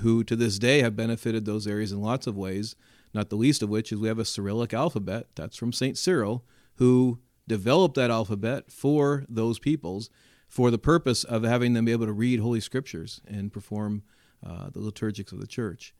who 0.00 0.24
to 0.24 0.36
this 0.36 0.58
day 0.58 0.80
have 0.80 0.96
benefited 0.96 1.44
those 1.44 1.66
areas 1.66 1.92
in 1.92 2.00
lots 2.00 2.26
of 2.26 2.36
ways. 2.36 2.76
Not 3.12 3.28
the 3.30 3.36
least 3.36 3.62
of 3.62 3.68
which 3.68 3.92
is 3.92 3.98
we 3.98 4.08
have 4.08 4.18
a 4.18 4.24
Cyrillic 4.24 4.74
alphabet 4.74 5.28
that's 5.34 5.56
from 5.56 5.72
Saint 5.72 5.98
Cyril, 5.98 6.44
who 6.76 7.20
developed 7.46 7.94
that 7.96 8.10
alphabet 8.10 8.70
for 8.70 9.24
those 9.28 9.58
peoples 9.58 10.10
for 10.48 10.70
the 10.70 10.78
purpose 10.78 11.24
of 11.24 11.42
having 11.42 11.74
them 11.74 11.84
be 11.84 11.92
able 11.92 12.06
to 12.06 12.12
read 12.12 12.40
Holy 12.40 12.60
Scriptures 12.60 13.20
and 13.26 13.52
perform 13.52 14.02
uh, 14.44 14.70
the 14.70 14.80
liturgics 14.80 15.32
of 15.32 15.40
the 15.40 15.46
church. 15.46 15.94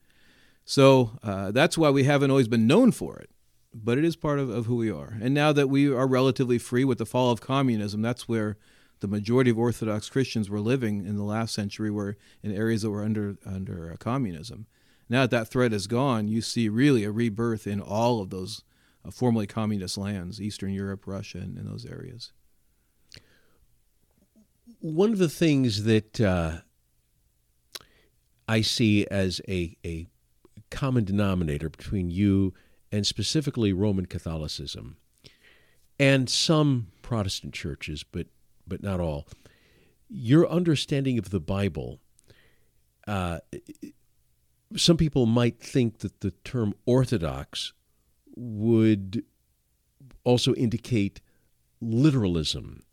So 0.65 1.11
uh, 1.21 1.51
that's 1.51 1.77
why 1.77 1.89
we 1.89 2.05
haven't 2.05 2.31
always 2.31 2.47
been 2.47 2.67
known 2.67 2.91
for 2.91 3.17
it, 3.17 3.29
but 3.73 3.97
it 3.97 4.03
is 4.03 4.15
part 4.15 4.39
of, 4.39 4.49
of 4.49 4.65
who 4.65 4.77
we 4.77 4.89
are. 4.89 5.17
And 5.21 5.33
now 5.33 5.51
that 5.51 5.69
we 5.69 5.91
are 5.91 6.07
relatively 6.07 6.57
free 6.57 6.83
with 6.83 6.97
the 6.97 7.05
fall 7.05 7.31
of 7.31 7.41
communism, 7.41 8.01
that's 8.01 8.27
where 8.27 8.57
the 8.99 9.07
majority 9.07 9.51
of 9.51 9.59
Orthodox 9.59 10.09
Christians 10.09 10.49
were 10.49 10.59
living 10.59 11.05
in 11.05 11.15
the 11.15 11.23
last 11.23 11.53
century 11.53 11.91
were 11.91 12.17
in 12.41 12.55
areas 12.55 12.81
that 12.81 12.89
were 12.89 13.03
under 13.03 13.37
under 13.45 13.91
uh, 13.91 13.97
communism. 13.97 14.67
Now 15.09 15.21
that 15.21 15.31
that 15.31 15.47
threat 15.49 15.73
is 15.73 15.87
gone, 15.87 16.27
you 16.27 16.41
see 16.41 16.69
really 16.69 17.03
a 17.03 17.11
rebirth 17.11 17.67
in 17.67 17.79
all 17.79 18.21
of 18.21 18.29
those 18.29 18.63
uh, 19.05 19.11
formerly 19.11 19.47
communist 19.47 19.97
lands, 19.97 20.41
Eastern 20.41 20.73
Europe, 20.73 21.03
Russia, 21.05 21.37
and, 21.39 21.57
those 21.67 21.85
areas. 21.85 22.31
One 24.79 25.11
of 25.11 25.19
the 25.19 25.29
things 25.29 25.83
that 25.83 26.19
uh, 26.21 26.59
I 28.47 28.61
see 28.61 29.05
as 29.07 29.41
a, 29.47 29.77
a 29.85 30.07
common 30.71 31.03
denominator 31.03 31.69
between 31.69 32.09
you 32.09 32.53
and 32.91 33.05
specifically 33.05 33.73
Roman 33.73 34.05
Catholicism 34.05 34.97
and 35.99 36.29
some 36.29 36.87
Protestant 37.01 37.53
churches, 37.53 38.03
but 38.03 38.27
but 38.67 38.81
not 38.83 38.99
all, 38.99 39.27
your 40.09 40.47
understanding 40.49 41.17
of 41.17 41.29
the 41.29 41.39
Bible. 41.39 41.99
Uh, 43.07 43.39
some 44.75 44.97
people 44.97 45.25
might 45.25 45.59
think 45.59 45.99
that 45.99 46.21
the 46.21 46.31
term 46.43 46.73
Orthodox 46.85 47.73
would 48.35 49.23
also 50.23 50.53
indicate 50.55 51.21
literalism, 51.81 52.83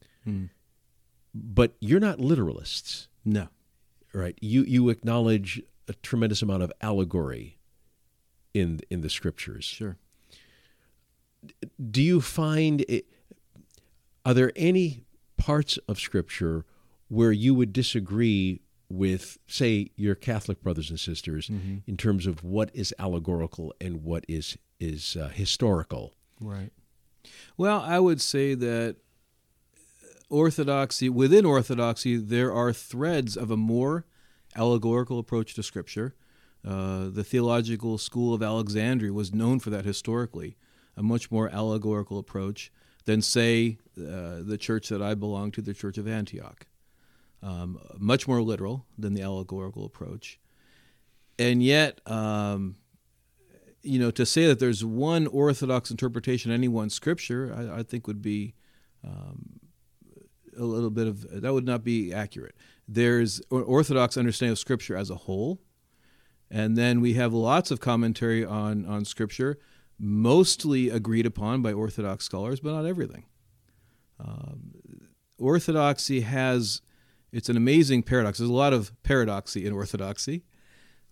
but 1.35 1.75
you're 1.81 1.99
not 2.01 2.19
literalists 2.19 3.09
No. 3.25 3.49
right 4.13 4.37
you 4.43 4.63
you 4.65 4.91
acknowledge 4.91 5.63
a 5.89 5.95
tremendous 5.95 6.43
amount 6.43 6.63
of 6.63 6.73
allegory 6.83 7.59
in 8.55 8.81
in 8.91 9.01
the 9.01 9.09
scriptures 9.09 9.65
Sure. 9.65 9.97
do 11.91 12.03
you 12.03 12.21
find 12.21 12.83
it, 12.83 13.07
are 14.27 14.35
there 14.35 14.53
any 14.55 15.05
parts 15.47 15.79
of 15.89 15.99
scripture 15.99 16.65
where 17.09 17.33
you 17.33 17.55
would 17.55 17.73
disagree 17.73 18.61
with 18.89 19.39
say 19.47 19.91
your 19.97 20.15
catholic 20.15 20.63
brothers 20.63 20.91
and 20.91 21.01
sisters 21.01 21.51
in 21.87 21.97
terms 21.97 22.27
of 22.27 22.45
what 22.45 22.71
is 22.75 22.95
allegorical 22.99 23.73
and 23.81 24.03
what 24.05 24.25
is 24.29 24.57
is 24.79 25.17
uh, 25.17 25.29
historical 25.29 26.13
Right. 26.43 26.71
Well, 27.57 27.81
I 27.81 27.99
would 27.99 28.21
say 28.21 28.55
that 28.55 28.97
orthodoxy 30.29 31.09
within 31.09 31.45
orthodoxy 31.45 32.17
there 32.17 32.53
are 32.53 32.73
threads 32.73 33.37
of 33.37 33.51
a 33.51 33.57
more 33.57 34.07
allegorical 34.57 35.19
approach 35.19 35.55
to 35.55 35.63
scripture. 35.63 36.15
Uh, 36.67 37.09
the 37.09 37.25
theological 37.25 37.99
school 37.99 38.35
of 38.35 38.43
Alexandria 38.43 39.13
was 39.13 39.33
known 39.33 39.59
for 39.59 39.71
that 39.71 39.85
historically, 39.85 40.57
a 40.97 41.03
much 41.03 41.31
more 41.31 41.49
allegorical 41.51 42.19
approach 42.19 42.73
than 43.05 43.21
say 43.21 43.79
uh, 43.99 44.43
the 44.43 44.59
church 44.59 44.89
that 44.89 45.03
I 45.03 45.15
belong 45.15 45.51
to, 45.53 45.63
the 45.63 45.75
Church 45.75 45.99
of 45.99 46.09
Antioch. 46.09 46.67
Um, 47.43 47.81
much 47.99 48.29
more 48.29 48.41
literal 48.41 48.87
than 48.97 49.15
the 49.15 49.23
allegorical 49.23 49.85
approach. 49.85 50.39
And 51.39 51.63
yet, 51.63 52.01
um, 52.09 52.77
you 53.83 53.99
know, 53.99 54.13
to 54.13 54.25
say 54.25 54.47
that 54.47 54.61
there's 54.61 54.85
one 54.85 55.27
orthodox 55.27 55.91
interpretation 55.91 56.53
of 56.53 56.55
any 56.55 56.69
one 56.69 56.89
scripture, 56.89 57.53
I, 57.57 57.81
I 57.81 57.83
think 57.83 58.07
would 58.07 58.23
be 58.23 58.55
um, 59.05 59.61
a 60.57 60.65
little 60.65 60.91
bit 60.91 61.07
of 61.07 61.43
that 61.43 61.53
would 61.53 61.67
not 61.67 61.83
be 61.83 62.13
accurate. 62.13 62.55
There's 62.87 63.41
an 63.51 63.63
orthodox 63.63 64.17
understanding 64.17 64.53
of 64.53 64.59
scripture 64.59 64.97
as 64.97 65.11
a 65.11 65.17
whole, 65.17 65.61
and 66.51 66.77
then 66.77 67.01
we 67.01 67.15
have 67.15 67.33
lots 67.33 67.71
of 67.71 67.81
commentary 67.81 68.45
on 68.45 68.87
on 68.87 69.05
scripture, 69.05 69.59
mostly 69.99 70.91
agreed 70.91 71.27
upon 71.27 71.63
by 71.63 71.73
orthodox 71.73 72.25
scholars, 72.25 72.61
but 72.61 72.73
not 72.73 72.87
everything. 72.87 73.25
Um, 74.19 74.75
orthodoxy 75.39 76.21
has 76.21 76.83
it's 77.33 77.49
an 77.49 77.57
amazing 77.57 78.03
paradox. 78.03 78.39
There's 78.39 78.51
a 78.51 78.53
lot 78.53 78.75
of 78.75 78.93
paradoxy 79.03 79.65
in 79.65 79.73
orthodoxy. 79.73 80.45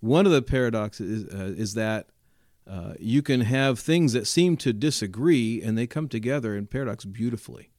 One 0.01 0.27
of 0.27 0.33
the 0.33 0.43
paradoxes 0.43 1.25
is, 1.25 1.35
uh, 1.35 1.55
is 1.57 1.75
that 1.75 2.11
uh, 2.67 2.93
you 3.01 3.23
can 3.23 3.41
have 3.41 3.79
things 3.79 4.13
that 4.13 4.27
seem 4.27 4.57
to 4.59 4.73
disagree 4.73 5.63
and 5.63 5.77
they 5.77 5.87
come 5.87 6.09
together 6.09 6.55
in 6.55 6.67
paradox 6.67 7.05
beautifully. 7.05 7.71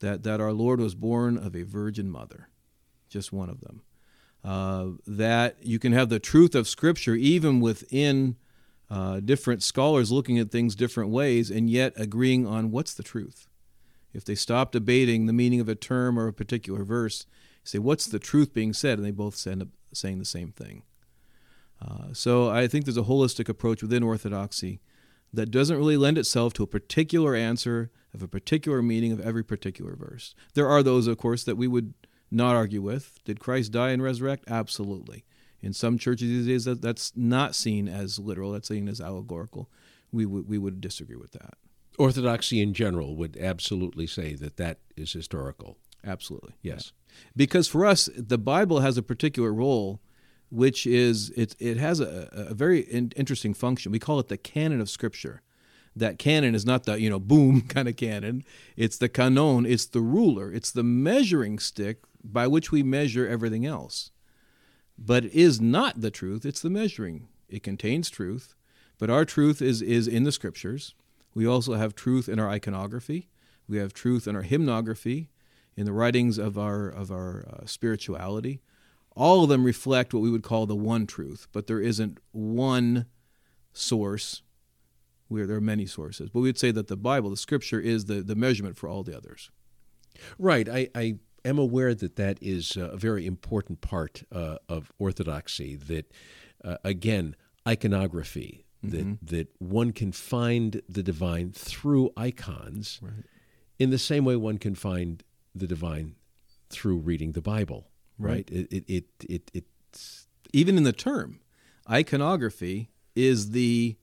That, 0.00 0.22
that 0.22 0.40
our 0.40 0.52
Lord 0.52 0.80
was 0.80 0.94
born 0.94 1.36
of 1.36 1.56
a 1.56 1.62
virgin 1.62 2.08
mother, 2.08 2.48
just 3.08 3.32
one 3.32 3.50
of 3.50 3.60
them. 3.60 3.82
Uh, 4.44 4.90
that 5.06 5.56
you 5.60 5.80
can 5.80 5.92
have 5.92 6.08
the 6.08 6.20
truth 6.20 6.54
of 6.54 6.68
Scripture 6.68 7.16
even 7.16 7.60
within 7.60 8.36
uh, 8.88 9.20
different 9.20 9.62
scholars 9.62 10.12
looking 10.12 10.38
at 10.38 10.50
things 10.50 10.76
different 10.76 11.10
ways 11.10 11.50
and 11.50 11.68
yet 11.68 11.92
agreeing 11.96 12.46
on 12.46 12.70
what's 12.70 12.94
the 12.94 13.02
truth. 13.02 13.47
If 14.18 14.24
they 14.24 14.34
stop 14.34 14.72
debating 14.72 15.26
the 15.26 15.32
meaning 15.32 15.60
of 15.60 15.68
a 15.68 15.76
term 15.76 16.18
or 16.18 16.26
a 16.26 16.32
particular 16.32 16.82
verse, 16.82 17.24
say, 17.62 17.78
what's 17.78 18.04
the 18.06 18.18
truth 18.18 18.52
being 18.52 18.72
said? 18.72 18.98
And 18.98 19.06
they 19.06 19.12
both 19.12 19.46
end 19.46 19.62
up 19.62 19.68
saying 19.94 20.18
the 20.18 20.24
same 20.24 20.50
thing. 20.50 20.82
Uh, 21.80 22.12
so 22.12 22.50
I 22.50 22.66
think 22.66 22.84
there's 22.84 22.96
a 22.96 23.02
holistic 23.02 23.48
approach 23.48 23.80
within 23.80 24.02
Orthodoxy 24.02 24.80
that 25.32 25.52
doesn't 25.52 25.76
really 25.76 25.96
lend 25.96 26.18
itself 26.18 26.52
to 26.54 26.64
a 26.64 26.66
particular 26.66 27.36
answer 27.36 27.92
of 28.12 28.20
a 28.20 28.26
particular 28.26 28.82
meaning 28.82 29.12
of 29.12 29.20
every 29.20 29.44
particular 29.44 29.94
verse. 29.94 30.34
There 30.54 30.68
are 30.68 30.82
those, 30.82 31.06
of 31.06 31.16
course, 31.16 31.44
that 31.44 31.56
we 31.56 31.68
would 31.68 31.94
not 32.28 32.56
argue 32.56 32.82
with. 32.82 33.20
Did 33.24 33.38
Christ 33.38 33.70
die 33.70 33.90
and 33.90 34.02
resurrect? 34.02 34.46
Absolutely. 34.48 35.24
In 35.60 35.72
some 35.72 35.96
churches 35.96 36.28
these 36.28 36.46
days, 36.48 36.64
that, 36.64 36.82
that's 36.82 37.12
not 37.14 37.54
seen 37.54 37.86
as 37.86 38.18
literal, 38.18 38.50
that's 38.50 38.66
seen 38.66 38.88
as 38.88 39.00
allegorical. 39.00 39.70
We, 40.10 40.24
w- 40.24 40.44
we 40.44 40.58
would 40.58 40.80
disagree 40.80 41.14
with 41.14 41.30
that. 41.32 41.54
Orthodoxy 41.98 42.60
in 42.60 42.74
general 42.74 43.16
would 43.16 43.36
absolutely 43.36 44.06
say 44.06 44.34
that 44.34 44.56
that 44.56 44.78
is 44.96 45.12
historical. 45.12 45.78
Absolutely. 46.04 46.54
Yes. 46.62 46.92
Yeah. 46.92 47.14
Because 47.36 47.68
for 47.68 47.84
us, 47.84 48.08
the 48.16 48.38
Bible 48.38 48.80
has 48.80 48.96
a 48.96 49.02
particular 49.02 49.52
role 49.52 50.00
which 50.50 50.86
is 50.86 51.30
it, 51.30 51.54
it 51.58 51.76
has 51.76 52.00
a, 52.00 52.28
a 52.32 52.54
very 52.54 52.80
in, 52.80 53.12
interesting 53.16 53.54
function. 53.54 53.92
We 53.92 53.98
call 53.98 54.18
it 54.18 54.28
the 54.28 54.36
canon 54.36 54.80
of 54.80 54.90
Scripture. 54.90 55.42
That 55.94 56.18
canon 56.18 56.54
is 56.54 56.64
not 56.64 56.84
the 56.84 57.00
you 57.00 57.10
know 57.10 57.18
boom 57.18 57.62
kind 57.68 57.88
of 57.88 57.96
canon. 57.96 58.44
It's 58.76 58.96
the 58.96 59.08
canon. 59.08 59.66
It's 59.66 59.86
the 59.86 60.00
ruler. 60.00 60.52
It's 60.52 60.70
the 60.70 60.82
measuring 60.82 61.58
stick 61.58 61.98
by 62.22 62.46
which 62.46 62.72
we 62.72 62.82
measure 62.82 63.26
everything 63.26 63.66
else. 63.66 64.10
But 64.98 65.26
it 65.26 65.34
is 65.34 65.60
not 65.60 66.00
the 66.00 66.10
truth. 66.10 66.44
It's 66.44 66.60
the 66.60 66.70
measuring. 66.70 67.28
It 67.48 67.62
contains 67.62 68.10
truth, 68.10 68.54
but 68.98 69.10
our 69.10 69.24
truth 69.24 69.62
is 69.62 69.82
is 69.82 70.08
in 70.08 70.24
the 70.24 70.32
Scriptures. 70.32 70.94
We 71.38 71.46
also 71.46 71.74
have 71.74 71.94
truth 71.94 72.28
in 72.28 72.38
our 72.38 72.48
iconography. 72.48 73.28
We 73.68 73.78
have 73.78 73.92
truth 73.92 74.26
in 74.26 74.34
our 74.34 74.42
hymnography, 74.42 75.28
in 75.76 75.84
the 75.84 75.92
writings 75.92 76.38
of 76.38 76.58
our 76.58 76.88
of 76.88 77.10
our 77.10 77.46
uh, 77.48 77.66
spirituality 77.66 78.60
all 79.18 79.42
of 79.42 79.48
them 79.48 79.64
reflect 79.64 80.14
what 80.14 80.20
we 80.20 80.30
would 80.30 80.44
call 80.44 80.64
the 80.64 80.76
one 80.76 81.04
truth, 81.04 81.48
but 81.52 81.66
there 81.66 81.80
isn't 81.80 82.18
one 82.30 83.06
source 83.72 84.42
where 85.26 85.44
there 85.44 85.56
are 85.56 85.60
many 85.60 85.86
sources. 85.86 86.30
But 86.30 86.40
we'd 86.40 86.56
say 86.56 86.70
that 86.70 86.86
the 86.86 86.96
Bible, 86.96 87.28
the 87.30 87.36
scripture, 87.36 87.80
is 87.80 88.04
the, 88.04 88.22
the 88.22 88.36
measurement 88.36 88.76
for 88.76 88.88
all 88.88 89.02
the 89.02 89.16
others. 89.16 89.50
Right. 90.38 90.68
I, 90.68 90.88
I 90.94 91.16
am 91.44 91.58
aware 91.58 91.96
that 91.96 92.14
that 92.14 92.38
is 92.40 92.76
a 92.76 92.96
very 92.96 93.26
important 93.26 93.80
part 93.80 94.22
uh, 94.30 94.58
of 94.68 94.92
orthodoxy, 95.00 95.74
that, 95.74 96.12
uh, 96.64 96.76
again, 96.84 97.34
iconography, 97.66 98.66
mm-hmm. 98.84 99.14
that 99.22 99.48
one 99.58 99.92
can 99.92 100.12
find 100.12 100.82
the 100.88 101.02
divine 101.02 101.52
through 101.52 102.12
icons 102.16 103.00
right. 103.02 103.24
in 103.78 103.90
the 103.90 103.98
same 103.98 104.24
way 104.24 104.36
one 104.36 104.58
can 104.58 104.74
find 104.74 105.24
the 105.54 105.66
divine 105.66 106.14
through 106.70 106.98
reading 106.98 107.32
the 107.32 107.42
Bible 107.42 107.88
right? 108.18 108.48
It, 108.50 108.72
it, 108.72 108.84
it, 108.88 109.04
it, 109.28 109.50
it's 109.54 110.26
even 110.52 110.76
in 110.76 110.84
the 110.84 110.92
term 110.92 111.40
iconography 111.88 112.90
is 113.14 113.50
the 113.50 113.96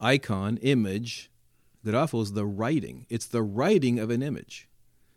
icon 0.00 0.56
image 0.58 1.30
grapho 1.84 2.22
is 2.22 2.32
the 2.32 2.46
writing 2.46 3.06
it's 3.08 3.26
the 3.26 3.42
writing 3.42 3.98
of 3.98 4.10
an 4.10 4.22
image 4.22 4.68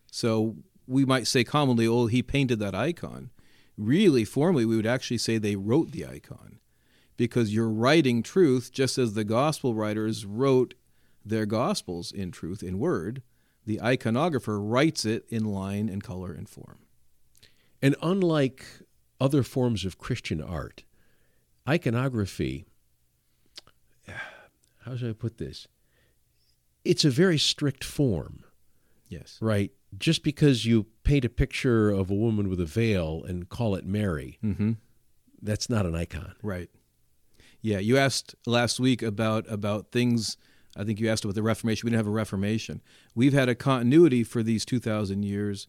so 0.10 0.56
we 0.88 1.06
might 1.06 1.28
say 1.28 1.44
commonly 1.44 1.88
oh 1.88 2.08
he 2.08 2.24
painted 2.24 2.60
that 2.60 2.74
icon 2.74 3.30
really 3.78 4.24
formally 4.24 4.66
we 4.66 4.76
would 4.76 4.86
actually 4.86 5.18
say 5.18 5.38
they 5.38 5.56
wrote 5.56 5.92
the 5.92 6.06
icon 6.06 6.60
because 7.24 7.54
you're 7.54 7.70
writing 7.70 8.22
truth 8.22 8.72
just 8.72 8.98
as 8.98 9.14
the 9.14 9.24
gospel 9.24 9.74
writers 9.74 10.26
wrote 10.26 10.74
their 11.26 11.46
gospels 11.46 12.12
in 12.12 12.32
truth 12.32 12.62
in 12.62 12.80
word 12.80 13.22
the 13.66 13.78
iconographer 13.78 14.60
writes 14.62 15.06
it 15.06 15.26
in 15.30 15.46
line 15.46 15.88
and 15.88 16.04
color 16.04 16.34
and 16.34 16.50
form 16.50 16.80
and 17.84 17.98
unlike 18.02 18.66
other 19.20 19.44
forms 19.44 19.84
of 19.84 19.98
Christian 19.98 20.42
art, 20.42 20.84
iconography, 21.68 22.66
how 24.86 24.96
should 24.96 25.10
I 25.10 25.14
put 25.14 25.38
this? 25.38 25.68
It's 26.86 27.04
a 27.04 27.10
very 27.10 27.38
strict 27.38 27.84
form. 27.84 28.46
Yes. 29.10 29.38
Right? 29.42 29.72
Just 29.98 30.24
because 30.24 30.66
you 30.66 30.88
paint 31.04 31.26
a 31.26 31.30
picture 31.30 31.90
of 31.90 32.10
a 32.10 32.16
woman 32.16 32.50
with 32.50 32.60
a 32.62 32.66
veil 32.66 33.24
and 33.28 33.50
call 33.50 33.76
it 33.76 33.86
Mary, 33.86 34.40
mm-hmm. 34.44 34.72
that's 35.42 35.70
not 35.70 35.86
an 35.86 35.94
icon. 35.94 36.36
Right. 36.42 36.70
Yeah, 37.64 37.80
you 37.80 37.98
asked 37.98 38.36
last 38.46 38.78
week 38.78 39.02
about 39.02 39.50
about 39.50 39.92
things. 39.92 40.38
I 40.76 40.84
think 40.84 41.00
you 41.00 41.10
asked 41.10 41.24
about 41.24 41.36
the 41.36 41.42
Reformation. 41.42 41.86
We 41.86 41.92
didn't 41.92 42.00
have 42.00 42.08
a 42.08 42.12
Reformation. 42.12 42.82
We've 43.16 43.32
had 43.32 43.48
a 43.48 43.56
continuity 43.56 44.24
for 44.26 44.44
these 44.44 44.66
two 44.66 44.80
thousand 44.80 45.24
years 45.24 45.68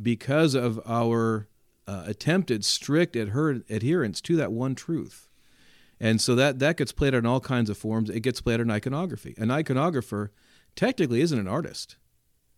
because 0.00 0.54
of 0.54 0.80
our 0.86 1.48
uh, 1.86 2.04
attempted 2.06 2.64
strict 2.64 3.14
adher- 3.14 3.62
adherence 3.70 4.22
to 4.22 4.36
that 4.36 4.52
one 4.52 4.74
truth. 4.74 5.28
And 6.00 6.18
so 6.18 6.34
that, 6.34 6.58
that 6.60 6.78
gets 6.78 6.92
played 6.92 7.14
out 7.14 7.18
in 7.18 7.26
all 7.26 7.40
kinds 7.40 7.68
of 7.68 7.76
forms. 7.76 8.08
It 8.08 8.20
gets 8.20 8.40
played 8.40 8.54
out 8.54 8.60
in 8.60 8.70
iconography. 8.70 9.34
An 9.36 9.48
iconographer 9.48 10.30
technically 10.74 11.20
isn't 11.20 11.38
an 11.38 11.46
artist. 11.46 11.96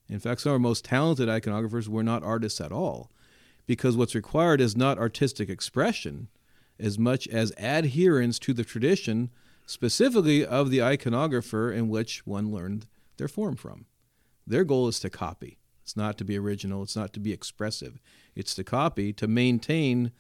In 0.09 0.20
fact, 0.20 0.41
some 0.41 0.51
of 0.51 0.55
our 0.55 0.59
most 0.61 0.84
talented 0.84 1.28
iconographers 1.28 1.89
were 1.89 2.05
not 2.05 2.22
artists 2.22 2.61
at 2.61 2.72
all, 2.72 3.11
because 3.66 3.97
what's 3.97 4.14
required 4.14 4.61
is 4.61 4.76
not 4.76 4.99
artistic 4.99 5.49
expression 5.49 6.28
as 6.79 6.99
much 6.99 7.27
as 7.29 7.53
adherence 7.59 8.39
to 8.41 8.53
the 8.53 8.64
tradition, 8.64 9.31
specifically 9.66 10.45
of 10.45 10.70
the 10.70 10.79
iconographer 10.79 11.74
in 11.74 11.89
which 11.89 12.27
one 12.27 12.53
learned 12.53 12.87
their 13.16 13.29
form 13.29 13.57
from. 13.57 13.87
Their 14.47 14.64
goal 14.64 14.89
is 14.89 15.01
to 15.01 15.11
copy. 15.11 15.59
It's 15.83 15.97
not 15.97 16.18
to 16.18 16.24
be 16.24 16.39
original, 16.39 16.83
it's 16.83 16.97
not 16.97 17.12
to 17.14 17.20
be 17.20 17.33
expressive. 17.33 18.01
It's 18.35 18.55
to 18.55 18.64
copy, 18.64 19.12
to 19.14 19.27
maintain 19.27 20.12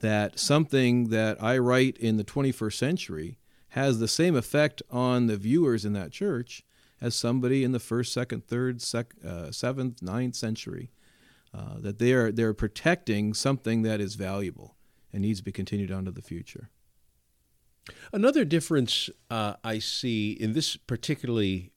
that 0.00 0.38
something 0.38 1.08
that 1.08 1.42
I 1.42 1.58
write 1.58 1.96
in 1.98 2.16
the 2.16 2.24
21st 2.24 2.74
century 2.74 3.38
has 3.70 3.98
the 3.98 4.08
same 4.08 4.36
effect 4.36 4.82
on 4.90 5.26
the 5.26 5.36
viewers 5.36 5.84
in 5.84 5.92
that 5.94 6.12
church 6.12 6.62
as 7.00 7.14
somebody 7.14 7.64
in 7.64 7.72
the 7.72 7.80
first, 7.80 8.12
second, 8.12 8.46
third, 8.46 8.80
sec, 8.80 9.14
uh, 9.26 9.50
seventh, 9.50 10.00
ninth 10.02 10.36
century. 10.36 10.90
Uh, 11.52 11.78
that 11.78 11.98
they 12.00 12.12
are 12.12 12.32
they're 12.32 12.52
protecting 12.52 13.32
something 13.32 13.82
that 13.82 14.00
is 14.00 14.16
valuable 14.16 14.74
and 15.14 15.22
needs 15.22 15.38
to 15.38 15.44
be 15.44 15.52
continued 15.52 15.92
on 15.92 16.04
to 16.04 16.10
the 16.10 16.20
future. 16.20 16.68
Another 18.12 18.44
difference 18.44 19.08
uh, 19.30 19.54
I 19.62 19.78
see 19.78 20.32
in 20.32 20.52
this, 20.52 20.76
particularly 20.76 21.70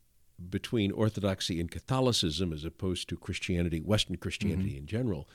between 0.50 0.92
Orthodoxy 0.92 1.60
and 1.60 1.70
Catholicism, 1.70 2.52
as 2.52 2.66
opposed 2.66 3.08
to 3.10 3.18
Christianity, 3.18 3.80
Western 3.80 4.18
Christianity 4.18 4.72
mm-hmm. 4.72 4.80
in 4.80 4.86
general, 4.88 5.30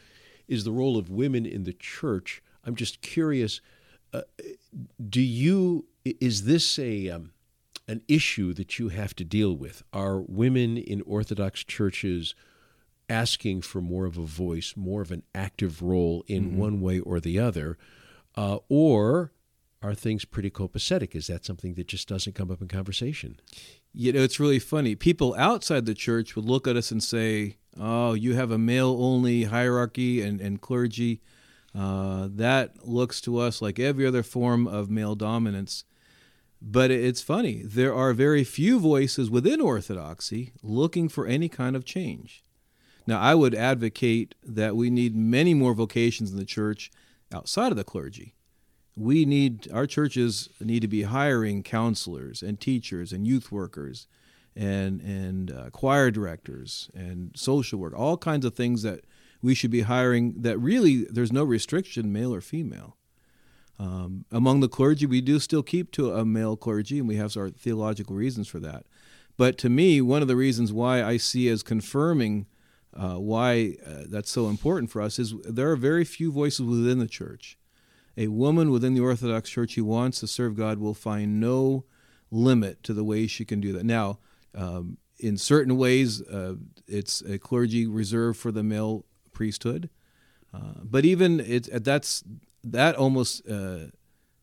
is 0.48 0.64
the 0.64 0.72
role 0.72 0.98
of 0.98 1.08
women 1.08 1.46
in 1.46 1.64
the 1.64 1.72
church. 1.72 2.42
I'm 2.64 2.74
just 2.74 3.00
curious. 3.00 3.60
Uh, 4.12 4.22
do 5.08 5.20
you 5.20 5.86
is 6.04 6.44
this 6.44 6.78
a 6.78 7.08
um, 7.08 7.32
an 7.86 8.02
issue 8.08 8.52
that 8.54 8.78
you 8.78 8.88
have 8.88 9.14
to 9.16 9.24
deal 9.24 9.56
with? 9.56 9.82
Are 9.92 10.20
women 10.20 10.76
in 10.76 11.02
Orthodox 11.02 11.64
churches 11.64 12.34
asking 13.12 13.62
for 13.62 13.80
more 13.80 14.06
of 14.06 14.16
a 14.16 14.26
voice, 14.26 14.74
more 14.76 15.02
of 15.02 15.10
an 15.10 15.22
active 15.34 15.82
role 15.82 16.24
in 16.26 16.50
mm-hmm. 16.50 16.58
one 16.58 16.80
way 16.80 16.98
or 17.00 17.20
the 17.20 17.38
other, 17.38 17.78
uh, 18.36 18.58
or 18.68 19.32
are 19.82 19.94
things 19.94 20.24
pretty 20.24 20.50
copacetic? 20.50 21.14
Is 21.14 21.26
that 21.26 21.44
something 21.44 21.74
that 21.74 21.88
just 21.88 22.08
doesn't 22.08 22.34
come 22.34 22.50
up 22.50 22.62
in 22.62 22.68
conversation? 22.68 23.38
you 23.94 24.12
know, 24.12 24.20
it's 24.22 24.40
really 24.40 24.58
funny. 24.58 24.94
People 24.94 25.34
outside 25.36 25.86
the 25.86 25.94
church 25.94 26.34
would 26.34 26.44
look 26.44 26.66
at 26.66 26.76
us 26.76 26.90
and 26.90 27.02
say, 27.02 27.56
"Oh, 27.78 28.14
you 28.14 28.34
have 28.34 28.50
a 28.50 28.58
male-only 28.58 29.44
hierarchy 29.44 30.22
and 30.22 30.40
and 30.40 30.60
clergy." 30.60 31.20
Uh, 31.74 32.28
that 32.30 32.86
looks 32.86 33.20
to 33.22 33.38
us 33.38 33.62
like 33.62 33.78
every 33.78 34.06
other 34.06 34.22
form 34.22 34.66
of 34.66 34.90
male 34.90 35.14
dominance. 35.14 35.84
But 36.60 36.90
it's 36.90 37.22
funny, 37.22 37.62
there 37.64 37.94
are 37.94 38.12
very 38.12 38.44
few 38.44 38.78
voices 38.78 39.30
within 39.30 39.60
Orthodoxy 39.60 40.52
looking 40.62 41.08
for 41.08 41.26
any 41.26 41.48
kind 41.48 41.74
of 41.74 41.84
change. 41.84 42.44
Now, 43.06 43.20
I 43.20 43.34
would 43.34 43.54
advocate 43.54 44.34
that 44.44 44.76
we 44.76 44.90
need 44.90 45.16
many 45.16 45.54
more 45.54 45.74
vocations 45.74 46.30
in 46.30 46.36
the 46.36 46.44
church 46.44 46.90
outside 47.32 47.72
of 47.72 47.76
the 47.76 47.84
clergy. 47.84 48.34
We 48.96 49.24
need, 49.24 49.68
our 49.72 49.86
churches 49.86 50.48
need 50.60 50.80
to 50.80 50.88
be 50.88 51.02
hiring 51.02 51.62
counselors 51.62 52.42
and 52.42 52.60
teachers 52.60 53.12
and 53.12 53.26
youth 53.26 53.50
workers 53.50 54.06
and, 54.54 55.00
and 55.00 55.50
uh, 55.50 55.70
choir 55.70 56.10
directors 56.10 56.90
and 56.94 57.32
social 57.34 57.78
work, 57.78 57.94
all 57.96 58.18
kinds 58.18 58.44
of 58.44 58.54
things 58.54 58.82
that 58.82 59.04
we 59.40 59.54
should 59.54 59.70
be 59.70 59.80
hiring 59.82 60.42
that 60.42 60.58
really 60.58 61.04
there's 61.04 61.32
no 61.32 61.42
restriction, 61.42 62.12
male 62.12 62.34
or 62.34 62.40
female. 62.40 62.96
Um, 63.78 64.26
among 64.30 64.60
the 64.60 64.68
clergy, 64.68 65.06
we 65.06 65.20
do 65.20 65.40
still 65.40 65.62
keep 65.62 65.90
to 65.92 66.12
a 66.12 66.24
male 66.24 66.56
clergy, 66.56 66.98
and 66.98 67.08
we 67.08 67.16
have 67.16 67.36
our 67.36 67.50
theological 67.50 68.14
reasons 68.14 68.46
for 68.46 68.60
that. 68.60 68.86
But 69.36 69.58
to 69.58 69.68
me, 69.68 70.00
one 70.00 70.22
of 70.22 70.28
the 70.28 70.36
reasons 70.36 70.72
why 70.72 71.02
I 71.02 71.16
see 71.16 71.48
as 71.48 71.62
confirming 71.62 72.46
uh, 72.94 73.14
why 73.14 73.76
uh, 73.86 74.04
that's 74.08 74.30
so 74.30 74.48
important 74.48 74.90
for 74.90 75.00
us 75.00 75.18
is 75.18 75.34
there 75.44 75.70
are 75.70 75.76
very 75.76 76.04
few 76.04 76.30
voices 76.30 76.62
within 76.62 76.98
the 76.98 77.06
church. 77.06 77.58
A 78.16 78.28
woman 78.28 78.70
within 78.70 78.94
the 78.94 79.00
Orthodox 79.00 79.48
Church 79.48 79.74
who 79.74 79.84
wants 79.84 80.20
to 80.20 80.26
serve 80.26 80.56
God 80.56 80.78
will 80.78 80.94
find 80.94 81.40
no 81.40 81.84
limit 82.30 82.82
to 82.82 82.92
the 82.92 83.04
ways 83.04 83.30
she 83.30 83.44
can 83.44 83.60
do 83.60 83.72
that. 83.72 83.84
Now, 83.84 84.18
um, 84.54 84.98
in 85.18 85.38
certain 85.38 85.76
ways, 85.76 86.20
uh, 86.22 86.56
it's 86.86 87.22
a 87.22 87.38
clergy 87.38 87.86
reserved 87.86 88.38
for 88.38 88.52
the 88.52 88.62
male 88.62 89.06
priesthood. 89.32 89.88
Uh, 90.52 90.80
but 90.82 91.04
even 91.04 91.40
it, 91.40 91.68
that's 91.84 92.22
that 92.62 92.94
almost 92.96 93.48
uh, 93.48 93.86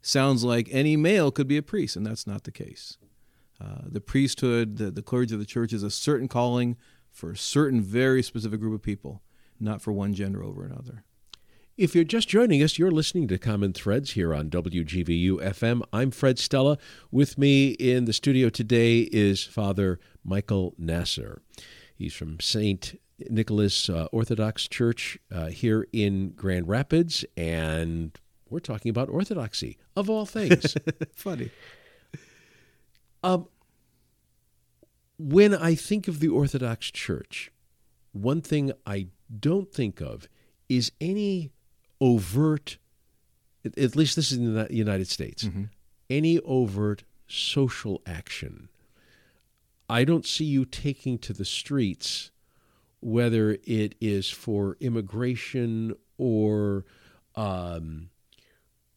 sounds 0.02 0.44
like 0.44 0.68
any 0.72 0.96
male 0.96 1.32
could 1.32 1.48
be 1.48 1.58
a 1.58 1.62
priest, 1.62 1.96
and 1.96 2.06
that's 2.06 2.26
not 2.26 2.44
the 2.44 2.52
case. 2.52 2.98
Uh, 3.62 3.82
the 3.86 4.02
priesthood, 4.02 4.78
the, 4.78 4.90
the 4.90 5.02
clergy 5.02 5.34
of 5.34 5.40
the 5.40 5.46
church, 5.46 5.74
is 5.74 5.84
a 5.84 5.92
certain 5.92 6.28
calling 6.28 6.78
for 7.12 7.32
a 7.32 7.38
certain 7.38 7.82
very 7.82 8.24
specific 8.24 8.60
group 8.60 8.74
of 8.74 8.82
people, 8.82 9.22
not 9.60 9.82
for 9.82 9.92
one 9.92 10.14
gender 10.14 10.44
over 10.44 10.64
another. 10.64 11.04
If 11.78 11.96
you're 11.96 12.04
just 12.04 12.28
joining 12.28 12.62
us, 12.62 12.78
you're 12.78 12.92
listening 12.92 13.30
to 13.30 13.38
Common 13.38 13.72
Threads 13.72 14.12
here 14.12 14.34
on 14.34 14.50
WGVU 14.50 15.38
FM. 15.42 15.82
I'm 15.94 16.12
Fred 16.12 16.38
Stella. 16.38 16.78
With 17.10 17.38
me 17.38 17.70
in 17.70 18.04
the 18.04 18.12
studio 18.12 18.50
today 18.50 19.08
is 19.14 19.46
Father 19.46 19.98
Michael 20.26 20.76
Nasser. 20.78 21.42
He's 21.96 22.14
from 22.14 22.42
St. 22.42 23.00
Nicholas 23.30 23.90
uh, 23.90 24.08
Orthodox 24.12 24.68
Church 24.68 25.18
uh, 25.32 25.48
here 25.48 25.88
in 25.94 26.32
Grand 26.32 26.68
Rapids, 26.68 27.24
and 27.38 28.18
we're 28.50 28.60
talking 28.60 28.90
about 28.90 29.10
orthodoxy 29.10 29.78
of 29.96 30.10
all 30.10 30.26
things. 30.26 30.76
Funny. 31.16 31.50
Um, 33.24 33.48
when 35.20 35.54
I 35.54 35.76
think 35.76 36.08
of 36.08 36.20
the 36.20 36.30
Orthodox 36.30 36.90
Church, 36.90 37.52
one 38.14 38.42
thing 38.42 38.72
I 38.86 39.08
don't 39.40 39.72
think 39.72 40.02
of 40.02 40.28
is 40.68 40.92
any 41.00 41.52
overt, 42.02 42.78
at 43.66 43.96
least 43.96 44.16
this 44.16 44.32
is 44.32 44.38
in 44.38 44.56
the 44.56 44.68
United 44.72 45.08
States, 45.08 45.44
mm-hmm. 45.44 45.66
any 46.10 46.40
overt 46.40 47.04
social 47.28 48.02
action. 48.06 48.70
I 49.90 50.04
don't 50.06 50.26
see 50.26 50.46
you 50.46 50.66
taking 50.66 51.18
to 51.20 51.34
the 51.34 51.46
streets 51.46 52.32
whether 53.02 53.58
it 53.64 53.96
is 54.02 54.30
for 54.30 54.78
immigration 54.80 55.96
or 56.18 56.86
um, 57.36 58.10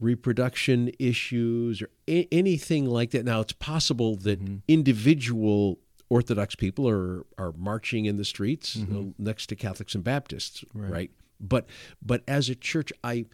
reproduction 0.01 0.91
issues 0.99 1.83
or 1.83 1.89
a- 2.09 2.29
anything 2.33 2.87
like 2.87 3.13
that. 3.13 3.25
Now, 3.25 3.41
it's 3.41 3.53
possible 3.53 4.17
that 4.17 4.43
mm-hmm. 4.43 4.57
individual 4.67 5.79
Orthodox 6.13 6.55
people 6.55 6.87
are 6.87 7.25
are 7.39 7.55
marching 7.57 8.05
in 8.05 8.19
the 8.19 8.25
streets 8.27 8.77
mm-hmm. 8.77 9.13
next 9.17 9.47
to 9.47 9.57
Catholics 9.57 9.95
and 9.95 10.05
Baptists, 10.05 10.63
right. 10.75 10.91
right? 10.91 11.11
But 11.41 11.67
but 12.03 12.23
as 12.29 12.51
a 12.51 12.55
church, 12.55 12.93
I 13.03 13.25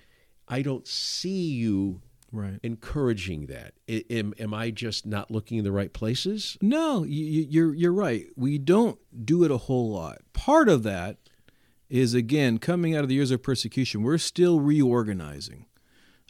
I 0.47 0.63
don't 0.63 0.87
see 0.87 1.51
you 1.51 2.03
right. 2.31 2.61
encouraging 2.63 3.47
that. 3.47 3.75
Am, 3.89 4.33
am 4.39 4.55
I 4.55 4.71
just 4.71 5.07
not 5.07 5.29
looking 5.29 5.59
in 5.59 5.65
the 5.65 5.73
right 5.73 5.93
places? 5.93 6.57
No, 6.63 7.03
you, 7.03 7.47
you're 7.51 7.75
you're 7.75 7.93
right. 7.93 8.27
We 8.37 8.59
don't 8.59 9.01
do 9.27 9.43
it 9.43 9.51
a 9.51 9.59
whole 9.59 9.91
lot. 9.91 10.19
Part 10.33 10.69
of 10.69 10.85
that 10.85 11.17
is 11.91 12.15
again 12.15 12.59
coming 12.59 12.95
out 12.95 13.03
of 13.03 13.09
the 13.09 13.17
years 13.17 13.33
of 13.33 13.43
persecution. 13.43 14.05
We're 14.05 14.19
still 14.19 14.61
reorganizing. 14.61 15.67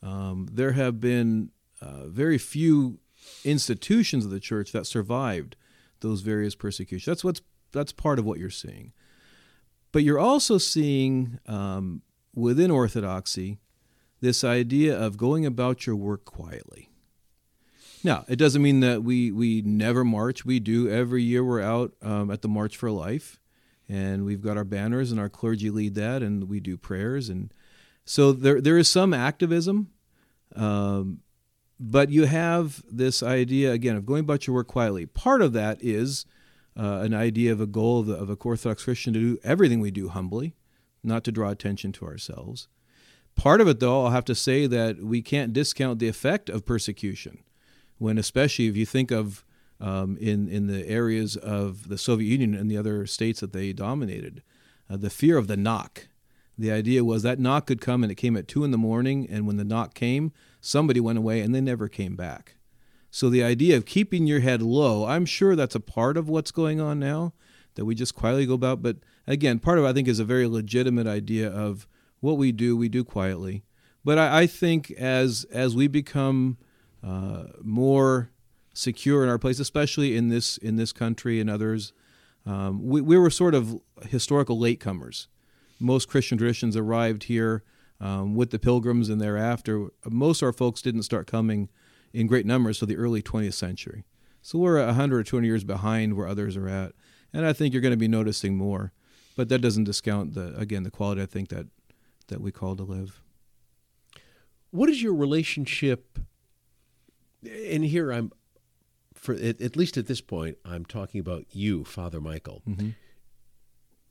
Um, 0.03 0.49
there 0.51 0.73
have 0.73 0.99
been 0.99 1.51
uh, 1.83 2.07
very 2.07 2.39
few 2.39 3.01
institutions 3.45 4.25
of 4.25 4.31
the 4.31 4.41
church 4.41 4.73
that 4.73 4.87
survived 4.87 5.55
those 6.01 6.21
various 6.23 6.55
persecutions. 6.55 7.07
That's 7.07 7.25
what's 7.25 7.43
that's 7.73 7.93
part 7.93 8.19
of 8.19 8.25
what 8.25 8.39
you're 8.39 8.51
seeing. 8.51 8.93
But 9.93 10.03
you're 10.03 10.19
also 10.19 10.59
seeing 10.59 11.39
um, 11.47 12.03
within 12.35 12.71
Orthodoxy 12.71 13.59
this 14.21 14.45
idea 14.45 14.99
of 14.99 15.17
going 15.17 15.47
about 15.47 15.87
your 15.87 15.97
work 15.97 16.25
quietly. 16.25 16.91
Now, 18.05 18.25
it 18.29 18.37
doesn't 18.37 18.63
mean 18.63 18.81
that 18.81 19.03
we, 19.03 19.33
we 19.33 19.63
never 19.63 20.05
march. 20.05 20.45
We 20.45 20.61
do. 20.61 20.89
Every 20.89 21.23
year 21.23 21.45
we're 21.45 21.61
out 21.61 21.93
um, 22.03 22.31
at 22.31 22.43
the 22.43 22.49
March 22.49 22.77
for 22.77 22.91
Life, 22.91 23.41
and 23.89 24.25
we've 24.25 24.41
got 24.41 24.57
our 24.57 24.65
banners, 24.65 25.11
and 25.11 25.21
our 25.21 25.29
clergy 25.29 25.71
lead 25.71 25.95
that, 25.97 26.23
and 26.23 26.49
we 26.49 26.61
do 26.61 26.77
prayers. 26.77 27.29
And 27.29 27.53
so 28.05 28.33
there, 28.33 28.61
there 28.61 28.79
is 28.79 28.89
some 28.89 29.13
activism, 29.13 29.91
um, 30.55 31.21
but 31.81 32.11
you 32.11 32.25
have 32.25 32.83
this 32.91 33.23
idea, 33.23 33.73
again, 33.73 33.97
of 33.97 34.07
going 34.07 34.21
about 34.21 34.47
your 34.47 34.55
work 34.55 34.69
quietly. 34.69 35.07
Part 35.07 35.43
of 35.43 35.53
that 35.53 35.79
is 35.81 36.27
uh, 36.77 37.01
an 37.03 37.15
idea 37.15 37.53
of 37.53 37.61
a 37.61 37.67
goal 37.67 38.01
of, 38.01 38.07
the, 38.07 38.15
of 38.15 38.31
a 38.31 38.35
Orthodox 38.35 38.85
Christian 38.85 39.13
to 39.13 39.21
do 39.21 39.39
everything 39.43 39.81
we 39.81 39.91
do 39.91 40.09
humbly, 40.09 40.55
not 41.03 41.25
to 41.25 41.33
draw 41.33 41.51
attention 41.51 41.93
to 41.93 42.05
ourselves. 42.05 42.69
Part 43.35 43.61
of 43.61 43.69
it, 43.69 43.79
though, 43.79 44.05
I'll 44.05 44.11
have 44.11 44.25
to 44.27 44.35
say 44.35 44.67
that 44.67 45.03
we 45.03 45.23
can't 45.23 45.53
discount 45.53 46.01
the 46.01 46.09
effect 46.09 46.51
of 46.51 46.67
persecution. 46.67 47.39
When, 47.99 48.19
especially 48.19 48.67
if 48.67 48.77
you 48.77 48.87
think 48.87 49.11
of 49.11 49.45
um, 49.81 50.17
in 50.21 50.49
in 50.49 50.67
the 50.67 50.87
areas 50.89 51.37
of 51.37 51.89
the 51.89 51.99
Soviet 51.99 52.29
Union 52.29 52.55
and 52.55 52.71
the 52.71 52.77
other 52.77 53.07
states 53.07 53.41
that 53.41 53.53
they 53.53 53.73
dominated, 53.73 54.43
uh, 54.91 54.97
the 54.97 55.11
fear 55.11 55.37
of 55.37 55.47
the 55.47 55.57
knock. 55.57 56.09
The 56.57 56.73
idea 56.73 57.05
was 57.05 57.23
that 57.23 57.39
knock 57.39 57.67
could 57.67 57.81
come, 57.81 58.03
and 58.03 58.11
it 58.11 58.17
came 58.17 58.37
at 58.37 58.49
two 58.49 58.65
in 58.65 58.73
the 58.73 58.79
morning. 58.79 59.29
And 59.31 59.47
when 59.47 59.57
the 59.57 59.65
knock 59.65 59.95
came, 59.95 60.33
somebody 60.69 61.01
went 61.01 61.19
away, 61.19 61.41
and 61.41 61.55
they 61.55 61.61
never 61.61 61.89
came 61.89 62.15
back. 62.15 62.57
So 63.11 63.31
the 63.31 63.43
idea 63.43 63.77
of 63.77 63.87
keeping 63.87 64.27
your 64.27 64.41
head 64.41 64.61
low, 64.61 65.07
I'm 65.07 65.25
sure 65.25 65.57
that's 65.57 65.75
a 65.75 65.81
part 65.81 66.17
of 66.17 66.29
what's 66.29 66.51
going 66.51 66.81
on 66.81 66.99
now, 66.99 67.33
that 67.75 67.87
we 67.87 67.95
just 67.95 68.15
quietly 68.15 68.45
go 68.45 68.55
about. 68.55 68.83
But 68.83 68.99
again, 69.27 69.61
part 69.61 69.79
of 69.79 69.85
it, 69.85 69.89
I 69.89 69.93
think 69.93 70.09
is 70.09 70.19
a 70.19 70.25
very 70.25 70.47
legitimate 70.47 71.07
idea 71.07 71.49
of 71.51 71.89
what 72.21 72.37
we 72.37 72.53
do, 72.53 72.77
we 72.77 72.89
do 72.89 73.03
quietly. 73.05 73.65
But 74.05 74.19
I, 74.19 74.43
I 74.43 74.47
think 74.47 74.91
as 74.93 75.45
as 75.51 75.75
we 75.75 75.89
become 75.89 76.59
uh, 77.03 77.45
more 77.63 78.31
secure 78.75 79.23
in 79.23 79.31
our 79.31 79.39
place, 79.39 79.59
especially 79.59 80.17
in 80.17 80.29
this 80.29 80.59
in 80.59 80.77
this 80.77 80.93
country 80.93 81.41
and 81.41 81.49
others, 81.49 81.93
um, 82.45 82.87
we, 82.87 83.01
we 83.01 83.17
were 83.17 83.31
sort 83.31 83.55
of 83.55 83.81
historical 84.03 84.59
latecomers. 84.59 85.29
Most 85.81 86.09
Christian 86.09 86.39
traditions 86.39 86.77
arrived 86.77 87.25
here 87.25 87.63
um, 88.01 88.35
with 88.35 88.51
the 88.51 88.59
Pilgrims, 88.59 89.09
and 89.09 89.21
thereafter, 89.21 89.89
most 90.09 90.43
of 90.43 90.47
our 90.47 90.53
folks 90.53 90.83
didn't 90.83 91.03
start 91.03 91.27
coming 91.27 91.69
in 92.13 92.27
great 92.27 92.47
numbers 92.47 92.79
till 92.79 92.89
the 92.89 92.97
early 92.97 93.23
20th 93.23 93.55
century. 93.55 94.05
So 94.43 94.59
we're 94.59 94.85
100 94.85 95.19
or 95.19 95.23
200 95.23 95.47
years 95.47 95.65
behind 95.65 96.17
where 96.17 96.27
others 96.27 96.57
are 96.57 96.69
at, 96.69 96.93
and 97.33 97.45
I 97.45 97.53
think 97.53 97.75
you're 97.75 97.83
going 97.83 97.93
to 97.93 97.97
be 97.97 98.09
noticing 98.09 98.57
more. 98.57 98.93
But 99.37 99.49
that 99.51 99.61
doesn't 99.61 99.85
discount 99.85 100.35
the 100.35 100.57
again 100.57 100.83
the 100.83 100.91
quality 100.91 101.23
I 101.23 101.27
think 101.27 101.49
that 101.51 101.67
that 102.29 102.41
we 102.41 102.51
call 102.51 102.77
to 102.77 102.83
live. 102.83 103.21
What 104.71 104.89
is 104.89 105.03
your 105.03 105.15
relationship? 105.15 106.19
And 107.45 107.85
here 107.85 108.11
I'm, 108.11 108.33
for 109.15 109.35
at, 109.35 109.61
at 109.61 109.77
least 109.77 109.97
at 109.97 110.07
this 110.07 110.21
point, 110.21 110.59
I'm 110.65 110.85
talking 110.85 111.21
about 111.21 111.45
you, 111.51 111.85
Father 111.85 112.21
Michael. 112.21 112.63
Mm-hmm. 112.69 112.91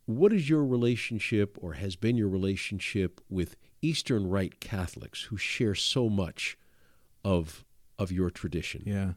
What 0.08 0.34
is 0.34 0.50
your 0.50 0.66
relationship, 0.66 1.58
or 1.62 1.74
has 1.74 1.96
been 1.96 2.18
your 2.18 2.30
relationship, 2.30 3.22
with 3.30 3.56
Eastern 3.82 4.28
Rite 4.28 4.60
Catholics 4.60 5.24
who 5.30 5.38
share 5.38 5.76
so 5.76 6.10
much 6.10 6.58
of 7.24 7.64
of 8.00 8.12
your 8.12 8.32
tradition? 8.32 8.84
Yeah. 8.86 9.12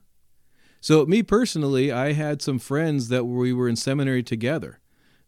So 0.80 1.06
me 1.06 1.22
personally, 1.22 1.92
I 1.92 2.12
had 2.12 2.42
some 2.42 2.58
friends 2.58 3.08
that 3.08 3.24
we 3.24 3.52
were 3.52 3.68
in 3.68 3.76
seminary 3.76 4.22
together. 4.22 4.80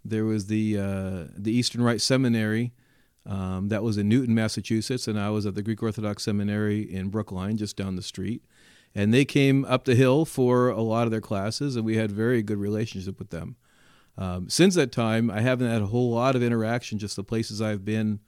There 0.05 0.25
was 0.25 0.47
the 0.47 0.79
uh, 0.79 1.25
the 1.37 1.53
Eastern 1.53 1.83
Rite 1.83 2.01
Seminary 2.01 2.73
um, 3.25 3.69
that 3.69 3.83
was 3.85 3.97
in 3.99 4.09
Newton, 4.09 4.35
Massachusetts, 4.35 5.07
and 5.07 5.17
I 5.17 5.31
was 5.31 5.47
at 5.47 5.55
the 5.55 5.63
Greek 5.63 5.83
Orthodox 5.83 6.25
Seminary 6.25 6.83
in 6.83 7.09
Brookline, 7.09 7.57
just 7.57 7.77
down 7.77 7.95
the 7.97 8.03
street. 8.03 8.43
and 8.95 9.13
they 9.13 9.25
came 9.25 9.65
up 9.65 9.85
the 9.85 9.95
hill 9.95 10.25
for 10.25 10.69
a 10.69 10.83
lot 10.83 11.05
of 11.05 11.11
their 11.11 11.21
classes, 11.21 11.77
and 11.77 11.85
we 11.85 11.97
had 11.97 12.11
very 12.13 12.43
good 12.43 12.59
relationship 12.59 13.19
with 13.19 13.31
them. 13.31 13.57
Um, 14.19 14.49
since 14.49 14.75
that 14.75 14.93
time, 14.93 15.31
I 15.31 15.41
haven't 15.41 15.71
had 15.71 15.83
a 15.83 15.87
whole 15.87 16.11
lot 16.11 16.37
of 16.37 16.43
interaction. 16.43 16.99
Just 16.99 17.17
the 17.17 17.25
places 17.25 17.63
I've 17.63 17.85
been 17.85 18.21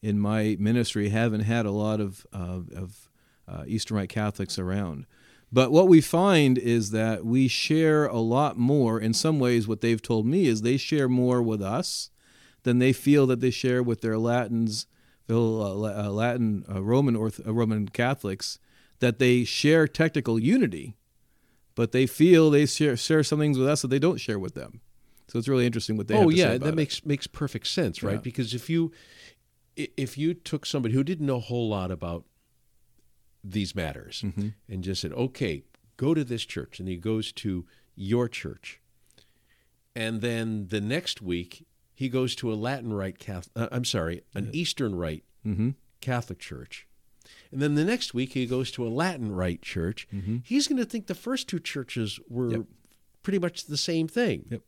in 0.00 0.18
my 0.18 0.56
ministry 0.58 1.08
haven't 1.08 1.40
had 1.40 1.66
a 1.66 1.70
lot 1.70 2.00
of 2.00 2.26
uh, 2.32 2.60
of 2.76 3.08
uh, 3.48 3.64
Eastern 3.66 4.06
Catholics 4.06 4.58
around. 4.58 5.06
But 5.52 5.70
what 5.70 5.88
we 5.88 6.00
find 6.00 6.56
is 6.56 6.92
that 6.92 7.26
we 7.26 7.46
share 7.46 8.06
a 8.06 8.18
lot 8.18 8.56
more. 8.56 8.98
In 8.98 9.12
some 9.12 9.38
ways, 9.38 9.68
what 9.68 9.82
they've 9.82 10.00
told 10.00 10.26
me 10.26 10.46
is 10.46 10.62
they 10.62 10.78
share 10.78 11.08
more 11.08 11.42
with 11.42 11.60
us 11.60 12.10
than 12.62 12.78
they 12.78 12.92
feel 12.92 13.26
that 13.26 13.40
they 13.40 13.50
share 13.50 13.82
with 13.82 14.00
their 14.00 14.16
Latins, 14.16 14.86
uh, 15.28 15.34
uh, 15.34 16.10
Latin 16.10 16.64
uh, 16.72 16.82
Roman 16.82 17.14
Orth- 17.14 17.46
uh, 17.46 17.52
Roman 17.52 17.88
Catholics. 17.88 18.58
That 19.00 19.18
they 19.18 19.42
share 19.42 19.88
technical 19.88 20.38
unity, 20.38 20.94
but 21.74 21.90
they 21.90 22.06
feel 22.06 22.50
they 22.50 22.66
share, 22.66 22.96
share 22.96 23.24
some 23.24 23.40
things 23.40 23.58
with 23.58 23.66
us 23.66 23.82
that 23.82 23.88
they 23.88 23.98
don't 23.98 24.20
share 24.20 24.38
with 24.38 24.54
them. 24.54 24.80
So 25.32 25.38
it's 25.38 25.48
really 25.48 25.64
interesting 25.64 25.96
what 25.96 26.08
they. 26.08 26.14
Oh 26.14 26.28
yeah, 26.28 26.58
that 26.58 26.68
it. 26.68 26.74
makes 26.74 27.06
makes 27.06 27.26
perfect 27.26 27.66
sense, 27.66 28.02
right? 28.02 28.16
Yeah. 28.16 28.20
Because 28.20 28.52
if 28.52 28.68
you 28.68 28.92
if 29.74 30.18
you 30.18 30.34
took 30.34 30.66
somebody 30.66 30.92
who 30.92 31.02
didn't 31.02 31.24
know 31.24 31.36
a 31.36 31.40
whole 31.40 31.70
lot 31.70 31.90
about 31.90 32.26
these 33.42 33.74
matters 33.74 34.20
mm-hmm. 34.26 34.48
and 34.68 34.84
just 34.84 35.00
said, 35.00 35.14
okay, 35.14 35.62
go 35.96 36.12
to 36.12 36.22
this 36.22 36.44
church, 36.44 36.78
and 36.78 36.86
he 36.86 36.98
goes 36.98 37.32
to 37.32 37.64
your 37.96 38.28
church, 38.28 38.82
and 39.96 40.20
then 40.20 40.66
the 40.68 40.82
next 40.82 41.22
week 41.22 41.66
he 41.94 42.10
goes 42.10 42.34
to 42.34 42.52
a 42.52 42.54
Latin 42.54 42.92
Rite 42.92 43.18
Catholic, 43.18 43.52
uh, 43.56 43.68
I'm 43.72 43.86
sorry, 43.86 44.24
an 44.34 44.50
yeah. 44.52 44.60
Eastern 44.60 44.94
Rite 44.94 45.24
mm-hmm. 45.46 45.70
Catholic 46.02 46.40
church. 46.40 46.86
And 47.50 47.62
then 47.62 47.74
the 47.74 47.84
next 47.86 48.12
week 48.12 48.34
he 48.34 48.44
goes 48.44 48.70
to 48.72 48.86
a 48.86 48.90
Latin 48.90 49.32
Rite 49.32 49.62
church. 49.62 50.06
Mm-hmm. 50.12 50.38
He's 50.44 50.68
going 50.68 50.76
to 50.76 50.84
think 50.84 51.06
the 51.06 51.14
first 51.14 51.48
two 51.48 51.58
churches 51.58 52.20
were 52.28 52.50
yep. 52.50 52.62
pretty 53.22 53.38
much 53.38 53.64
the 53.64 53.78
same 53.78 54.08
thing. 54.08 54.44
Yep. 54.50 54.60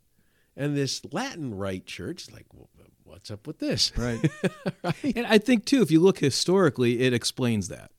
And 0.57 0.77
this 0.77 1.03
Latin 1.13 1.55
Rite 1.55 1.87
church 1.87 2.23
is 2.23 2.33
like, 2.33 2.47
well, 2.53 2.69
what's 3.05 3.31
up 3.31 3.47
with 3.47 3.59
this? 3.59 3.93
Right. 3.97 4.21
right. 4.83 5.17
And 5.17 5.27
I 5.27 5.39
think, 5.39 5.65
too, 5.65 5.83
if 5.83 5.91
you 5.91 6.01
look 6.01 6.19
historically, 6.19 7.01
it 7.01 7.13
explains 7.13 7.69
that. 7.69 7.91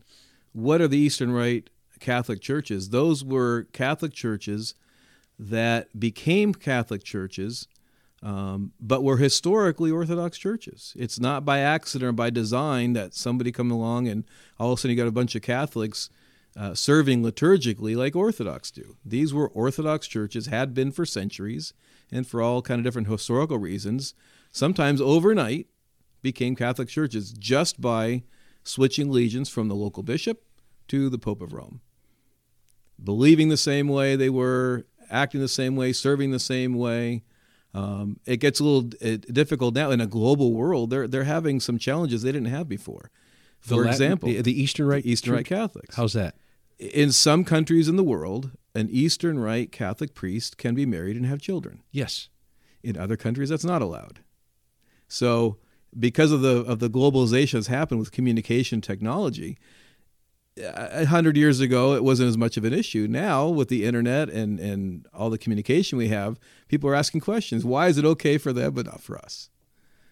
What 0.53 0.82
are 0.82 0.88
the 0.88 0.97
Eastern 0.97 1.32
Rite 1.32 1.70
Catholic 1.99 2.41
churches? 2.41 2.89
Those 2.89 3.24
were 3.24 3.68
Catholic 3.74 4.14
churches 4.14 4.76
that 5.38 5.99
became 5.99 6.53
Catholic 6.53 7.03
churches, 7.03 7.68
um, 8.24 8.72
but 8.80 9.03
were 9.03 9.18
historically 9.18 9.91
Orthodox 9.91 10.38
churches. 10.38 10.93
It's 10.97 11.20
not 11.20 11.45
by 11.45 11.60
accident 11.60 12.10
or 12.10 12.14
by 12.14 12.30
design 12.30 12.93
that 12.93 13.14
somebody 13.14 13.51
come 13.51 13.72
along 13.72 14.08
and 14.08 14.24
all 14.60 14.72
of 14.72 14.80
a 14.80 14.82
sudden 14.82 14.95
you 14.95 15.01
got 15.01 15.10
a 15.10 15.12
bunch 15.12 15.36
of 15.36 15.41
Catholics 15.41 16.10
uh, 16.58 16.74
serving 16.74 17.22
liturgically 17.22 17.95
like 17.95 18.16
Orthodox 18.16 18.72
do. 18.72 18.95
These 19.03 19.34
were 19.34 19.49
Orthodox 19.49 20.08
churches, 20.08 20.45
had 20.47 20.74
been 20.74 20.91
for 20.91 21.06
centuries, 21.06 21.74
and 22.12 22.28
for 22.28 22.41
all 22.41 22.62
kind 22.62 22.80
of 22.80 22.84
different 22.84 23.08
historical 23.08 23.58
reasons, 23.58 24.14
sometimes 24.51 25.01
overnight 25.01 25.68
became 26.22 26.56
Catholic 26.56 26.88
churches 26.88 27.32
just 27.32 27.80
by 27.80 28.24
switching 28.64 29.10
allegiance 29.10 29.49
from 29.49 29.68
the 29.68 29.76
local 29.76 30.03
bishop 30.03 30.43
to 30.88 31.10
the 31.10 31.18
Pope 31.18 31.41
of 31.41 31.53
Rome. 31.53 31.82
Believing 33.03 33.49
the 33.49 33.58
same 33.58 33.88
way 33.88 34.16
they 34.16 34.30
were, 34.30 34.86
acting 35.10 35.41
the 35.41 35.47
same 35.47 35.76
way, 35.76 35.93
serving 35.93 36.32
the 36.32 36.39
same 36.39 36.74
way. 36.74 37.24
Um, 37.74 38.20
it 38.26 38.38
gets 38.38 38.60
a 38.60 38.64
little 38.64 38.89
uh, 39.06 39.18
difficult 39.32 39.76
now 39.76 39.91
in 39.91 39.99
a 39.99 40.08
global 40.08 40.53
world. 40.53 40.89
They're 40.89 41.08
they're 41.08 41.26
having 41.26 41.60
some 41.60 41.78
challenges 41.78 42.22
they 42.22 42.32
didn't 42.32 42.47
have 42.47 42.70
before. 42.70 43.12
For 43.60 43.76
Latin, 43.76 43.91
example, 43.91 44.30
the, 44.30 44.41
the, 44.41 44.62
Eastern 44.62 44.88
Rite 44.88 45.06
Eastern 45.06 45.34
Rite 45.34 45.45
Catholics. 45.45 45.95
How's 45.95 46.14
that? 46.14 46.36
In 46.78 47.12
some 47.12 47.44
countries 47.44 47.88
in 47.88 47.96
the 47.96 48.04
world, 48.04 48.52
an 48.74 48.90
Eastern 48.92 49.40
Rite 49.40 49.72
Catholic 49.72 50.14
priest 50.14 50.58
can 50.58 50.76
be 50.76 50.86
married 50.86 51.16
and 51.16 51.26
have 51.26 51.40
children. 51.40 51.82
Yes. 51.92 52.30
In 52.84 52.98
other 52.98 53.16
countries, 53.16 53.50
that's 53.50 53.64
not 53.64 53.82
allowed. 53.82 54.20
So, 55.08 55.58
because 55.98 56.32
of 56.32 56.42
the 56.42 56.58
of 56.66 56.80
the 56.80 56.90
globalization 56.90 57.54
that's 57.54 57.68
happened 57.68 58.00
with 58.00 58.12
communication 58.12 58.82
technology, 58.82 59.58
a 60.58 61.06
hundred 61.06 61.38
years 61.38 61.60
ago 61.60 61.94
it 61.94 62.04
wasn't 62.04 62.30
as 62.30 62.38
much 62.38 62.58
of 62.58 62.66
an 62.66 62.74
issue. 62.74 63.08
Now, 63.10 63.48
with 63.48 63.70
the 63.70 63.86
internet 63.86 64.30
and 64.30 64.60
and 64.60 65.08
all 65.14 65.30
the 65.30 65.38
communication 65.38 65.98
we 65.98 66.10
have, 66.10 66.40
people 66.68 66.90
are 66.90 66.96
asking 66.96 67.22
questions. 67.22 67.66
Why 67.66 67.88
is 67.88 67.98
it 67.98 68.06
okay 68.06 68.38
for 68.38 68.54
them 68.54 68.74
but 68.74 68.86
not 68.86 69.02
for 69.02 69.18
us? 69.18 69.50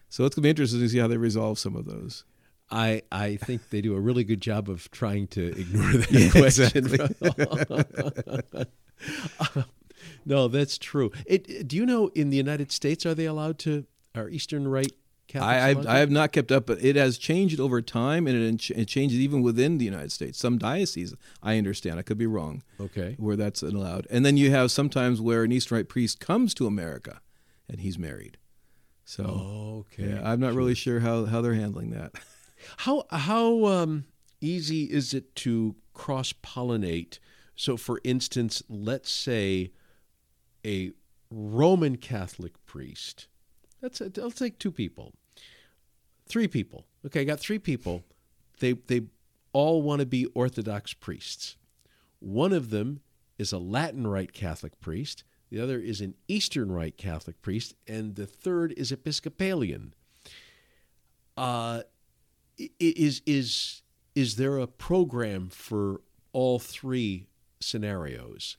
So 0.08 0.24
it's 0.24 0.34
gonna 0.34 0.44
be 0.44 0.50
interesting 0.50 0.80
to 0.80 0.88
see 0.88 0.98
how 0.98 1.08
they 1.08 1.16
resolve 1.16 1.58
some 1.58 1.76
of 1.76 1.84
those. 1.84 2.24
I, 2.70 3.02
I 3.12 3.36
think 3.36 3.70
they 3.70 3.80
do 3.80 3.94
a 3.94 4.00
really 4.00 4.24
good 4.24 4.40
job 4.40 4.68
of 4.68 4.90
trying 4.90 5.26
to 5.28 5.46
ignore 5.48 5.92
that 5.92 6.10
yeah, 6.10 6.30
question. 6.30 6.76
Exactly. 6.76 8.64
no, 10.24 10.48
that's 10.48 10.78
true. 10.78 11.12
It, 11.26 11.68
do 11.68 11.76
you 11.76 11.86
know 11.86 12.08
in 12.08 12.30
the 12.30 12.36
United 12.36 12.72
States 12.72 13.04
are 13.06 13.14
they 13.14 13.26
allowed 13.26 13.58
to? 13.60 13.84
Are 14.14 14.28
Eastern 14.28 14.68
Rite 14.68 14.92
Catholics? 15.28 15.52
I 15.52 15.68
I've, 15.70 15.86
I 15.86 15.98
have 15.98 16.10
not 16.10 16.32
kept 16.32 16.52
up, 16.52 16.66
but 16.66 16.82
it 16.82 16.96
has 16.96 17.18
changed 17.18 17.58
over 17.60 17.82
time, 17.82 18.26
and 18.26 18.60
it, 18.60 18.70
it 18.70 18.86
changes 18.86 19.18
even 19.18 19.42
within 19.42 19.78
the 19.78 19.84
United 19.84 20.12
States. 20.12 20.38
Some 20.38 20.56
dioceses, 20.56 21.14
I 21.42 21.58
understand, 21.58 21.98
I 21.98 22.02
could 22.02 22.18
be 22.18 22.26
wrong. 22.26 22.62
Okay, 22.80 23.16
where 23.18 23.36
that's 23.36 23.62
allowed, 23.62 24.06
and 24.10 24.24
then 24.24 24.36
you 24.36 24.50
have 24.52 24.70
sometimes 24.70 25.20
where 25.20 25.42
an 25.42 25.52
Eastern 25.52 25.76
Rite 25.76 25.88
priest 25.88 26.20
comes 26.20 26.54
to 26.54 26.66
America, 26.66 27.20
and 27.68 27.80
he's 27.80 27.98
married. 27.98 28.38
So 29.04 29.84
okay, 29.92 30.10
yeah, 30.10 30.20
I'm 30.24 30.40
not 30.40 30.50
sure. 30.50 30.56
really 30.56 30.74
sure 30.74 31.00
how 31.00 31.24
how 31.24 31.40
they're 31.40 31.54
handling 31.54 31.90
that. 31.90 32.12
How 32.78 33.04
how 33.10 33.66
um, 33.66 34.04
easy 34.40 34.84
is 34.84 35.14
it 35.14 35.34
to 35.36 35.76
cross 35.92 36.32
pollinate? 36.32 37.18
So, 37.56 37.76
for 37.76 38.00
instance, 38.04 38.62
let's 38.68 39.10
say 39.10 39.72
a 40.64 40.92
Roman 41.30 41.96
Catholic 41.96 42.52
priest. 42.66 43.28
That's 43.80 44.00
I'll 44.00 44.30
take 44.30 44.58
two 44.58 44.72
people, 44.72 45.12
three 46.26 46.48
people. 46.48 46.86
Okay, 47.06 47.20
I 47.20 47.24
got 47.24 47.40
three 47.40 47.58
people. 47.58 48.02
They 48.60 48.72
they 48.72 49.02
all 49.52 49.82
want 49.82 50.00
to 50.00 50.06
be 50.06 50.26
Orthodox 50.26 50.94
priests. 50.94 51.56
One 52.18 52.52
of 52.52 52.70
them 52.70 53.00
is 53.38 53.52
a 53.52 53.58
Latin 53.58 54.06
Rite 54.06 54.32
Catholic 54.32 54.80
priest. 54.80 55.24
The 55.50 55.60
other 55.60 55.78
is 55.78 56.00
an 56.00 56.14
Eastern 56.26 56.72
Rite 56.72 56.96
Catholic 56.96 57.40
priest, 57.42 57.74
and 57.86 58.16
the 58.16 58.26
third 58.26 58.72
is 58.76 58.90
Episcopalian. 58.90 59.94
Uh, 61.36 61.82
is 62.78 63.22
is 63.26 63.82
is 64.14 64.36
there 64.36 64.58
a 64.58 64.66
program 64.66 65.48
for 65.48 66.00
all 66.32 66.58
three 66.58 67.26
scenarios? 67.60 68.56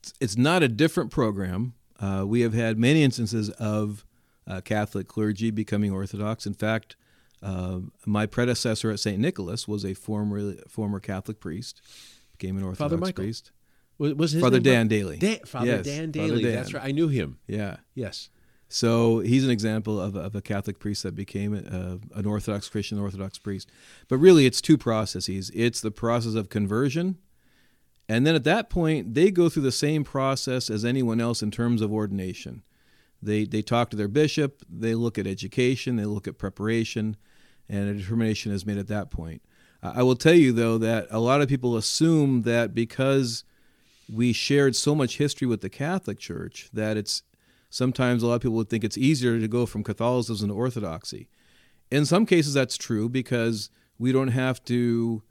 It's, 0.00 0.12
it's 0.20 0.36
not 0.36 0.62
a 0.62 0.68
different 0.68 1.10
program. 1.10 1.74
Uh, 2.00 2.24
we 2.26 2.40
have 2.40 2.54
had 2.54 2.78
many 2.78 3.02
instances 3.02 3.50
of 3.50 4.04
uh, 4.46 4.60
Catholic 4.60 5.08
clergy 5.08 5.50
becoming 5.50 5.92
Orthodox. 5.92 6.46
In 6.46 6.54
fact, 6.54 6.96
uh, 7.42 7.80
my 8.04 8.26
predecessor 8.26 8.90
at 8.90 9.00
St. 9.00 9.18
Nicholas 9.18 9.68
was 9.68 9.84
a 9.84 9.94
former 9.94 10.54
former 10.68 11.00
Catholic 11.00 11.40
priest, 11.40 11.80
became 12.32 12.56
an 12.56 12.64
Orthodox 12.64 13.00
Father 13.00 13.12
priest. 13.12 13.52
Was, 13.98 14.14
was 14.14 14.32
his 14.32 14.42
Father 14.42 14.56
name 14.56 14.62
Dan 14.62 14.88
Daly? 14.88 15.18
Da- 15.18 15.40
Father 15.46 15.66
yes, 15.66 15.84
Dan 15.84 16.12
Father 16.12 16.28
Daly. 16.28 16.42
Dan. 16.42 16.54
That's 16.54 16.74
right. 16.74 16.84
I 16.84 16.90
knew 16.90 17.08
him. 17.08 17.38
Yeah. 17.46 17.76
Yes. 17.94 18.28
So 18.68 19.20
he's 19.20 19.44
an 19.44 19.50
example 19.50 20.00
of, 20.00 20.16
of 20.16 20.34
a 20.34 20.40
Catholic 20.40 20.78
priest 20.78 21.02
that 21.02 21.14
became 21.14 21.54
a, 21.54 22.18
an 22.18 22.26
Orthodox 22.26 22.68
Christian, 22.68 22.98
Orthodox 22.98 23.38
priest. 23.38 23.70
But 24.08 24.18
really, 24.18 24.46
it's 24.46 24.60
two 24.60 24.78
processes 24.78 25.50
it's 25.54 25.80
the 25.80 25.90
process 25.90 26.34
of 26.34 26.48
conversion. 26.48 27.18
And 28.08 28.26
then 28.26 28.34
at 28.34 28.44
that 28.44 28.68
point, 28.68 29.14
they 29.14 29.30
go 29.30 29.48
through 29.48 29.62
the 29.62 29.72
same 29.72 30.04
process 30.04 30.68
as 30.68 30.84
anyone 30.84 31.20
else 31.20 31.42
in 31.42 31.50
terms 31.50 31.80
of 31.80 31.92
ordination. 31.92 32.62
They, 33.22 33.44
they 33.44 33.62
talk 33.62 33.88
to 33.90 33.96
their 33.96 34.08
bishop, 34.08 34.62
they 34.68 34.94
look 34.94 35.18
at 35.18 35.26
education, 35.26 35.96
they 35.96 36.04
look 36.04 36.28
at 36.28 36.36
preparation, 36.36 37.16
and 37.66 37.88
a 37.88 37.94
determination 37.94 38.52
is 38.52 38.66
made 38.66 38.76
at 38.76 38.88
that 38.88 39.10
point. 39.10 39.40
I 39.82 40.02
will 40.02 40.16
tell 40.16 40.34
you, 40.34 40.52
though, 40.52 40.78
that 40.78 41.06
a 41.10 41.18
lot 41.18 41.40
of 41.40 41.48
people 41.48 41.76
assume 41.76 42.42
that 42.42 42.74
because 42.74 43.44
we 44.12 44.32
shared 44.32 44.76
so 44.76 44.94
much 44.94 45.18
history 45.18 45.46
with 45.46 45.60
the 45.60 45.68
Catholic 45.68 46.18
Church, 46.18 46.70
that 46.72 46.96
it's 46.96 47.22
sometimes 47.74 48.22
a 48.22 48.26
lot 48.28 48.34
of 48.34 48.40
people 48.40 48.54
would 48.54 48.70
think 48.70 48.84
it's 48.84 48.96
easier 48.96 49.40
to 49.40 49.48
go 49.48 49.66
from 49.66 49.82
Catholicism 49.82 50.48
to 50.48 50.54
Orthodoxy. 50.54 51.28
In 51.90 52.06
some 52.06 52.24
cases, 52.24 52.54
that's 52.54 52.76
true 52.76 53.08
because 53.08 53.68
we 53.98 54.12
don't 54.12 54.28
have 54.28 54.64
to 54.66 55.22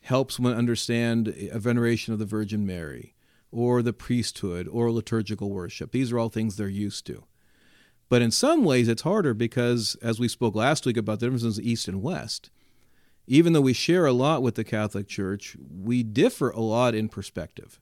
help 0.00 0.32
someone 0.32 0.54
understand 0.54 1.28
a 1.52 1.60
veneration 1.60 2.12
of 2.12 2.18
the 2.18 2.24
Virgin 2.24 2.66
Mary 2.66 3.14
or 3.52 3.82
the 3.82 3.92
priesthood 3.92 4.66
or 4.66 4.90
liturgical 4.90 5.52
worship. 5.52 5.92
These 5.92 6.10
are 6.10 6.18
all 6.18 6.28
things 6.28 6.56
they're 6.56 6.68
used 6.68 7.06
to. 7.06 7.24
But 8.08 8.20
in 8.20 8.32
some 8.32 8.64
ways, 8.64 8.88
it's 8.88 9.02
harder 9.02 9.32
because, 9.32 9.96
as 10.02 10.18
we 10.18 10.26
spoke 10.26 10.56
last 10.56 10.84
week 10.84 10.96
about 10.96 11.20
the 11.20 11.26
differences 11.26 11.58
in 11.58 11.64
East 11.64 11.86
and 11.86 12.02
West, 12.02 12.50
even 13.28 13.52
though 13.52 13.60
we 13.60 13.72
share 13.72 14.06
a 14.06 14.12
lot 14.12 14.42
with 14.42 14.56
the 14.56 14.64
Catholic 14.64 15.06
Church, 15.06 15.56
we 15.70 16.02
differ 16.02 16.50
a 16.50 16.60
lot 16.60 16.96
in 16.96 17.08
perspective. 17.08 17.80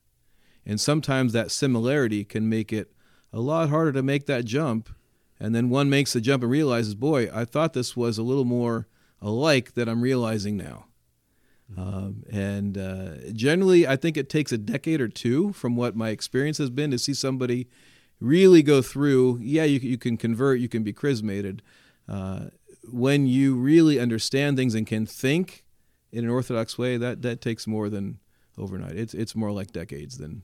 And 0.67 0.79
sometimes 0.79 1.33
that 1.33 1.51
similarity 1.51 2.23
can 2.25 2.51
make 2.51 2.71
it 2.71 2.93
a 3.33 3.41
lot 3.41 3.69
harder 3.69 3.93
to 3.93 4.03
make 4.03 4.27
that 4.27 4.45
jump. 4.45 4.89
And 5.39 5.55
then 5.55 5.71
one 5.71 5.89
makes 5.89 6.13
the 6.13 6.21
jump 6.21 6.43
and 6.43 6.53
realizes, 6.53 6.95
boy, 6.95 7.31
I 7.33 7.45
thought 7.45 7.73
this 7.73 7.97
was 7.97 8.19
a 8.19 8.23
little 8.23 8.45
more 8.45 8.89
alike 9.23 9.75
than 9.75 9.89
I'm 9.89 10.03
realizing 10.03 10.57
now. 10.57 10.87
Um, 11.77 12.25
and 12.31 12.77
uh, 12.77 13.31
generally, 13.33 13.87
I 13.87 13.97
think 13.97 14.17
it 14.17 14.29
takes 14.29 14.53
a 14.53 14.59
decade 14.59 15.01
or 15.01 15.09
two, 15.09 15.53
from 15.53 15.77
what 15.77 15.95
my 15.97 16.11
experience 16.11 16.59
has 16.59 16.69
been, 16.69 16.91
to 16.91 16.99
see 16.99 17.15
somebody 17.15 17.69
really 18.19 18.63
go 18.63 18.83
through. 18.83 19.39
Yeah, 19.41 19.65
you, 19.65 19.79
you 19.79 19.97
can 19.97 20.17
convert, 20.17 20.61
you 20.61 20.69
can 20.69 20.83
be 20.83 20.93
chrismated. 20.93 21.63
Uh, 22.09 22.47
when 22.91 23.27
you 23.27 23.55
really 23.55 24.01
understand 24.01 24.57
things 24.57 24.75
and 24.75 24.87
can 24.87 25.07
think 25.07 25.65
in 26.13 26.25
an 26.25 26.31
orthodox 26.31 26.77
way, 26.77 26.97
that, 26.97 27.23
that 27.23 27.41
takes 27.41 27.67
more 27.67 27.89
than 27.89 28.19
overnight. 28.59 28.97
It's, 28.97 29.15
it's 29.15 29.37
more 29.37 29.53
like 29.53 29.71
decades 29.73 30.19
than. 30.19 30.43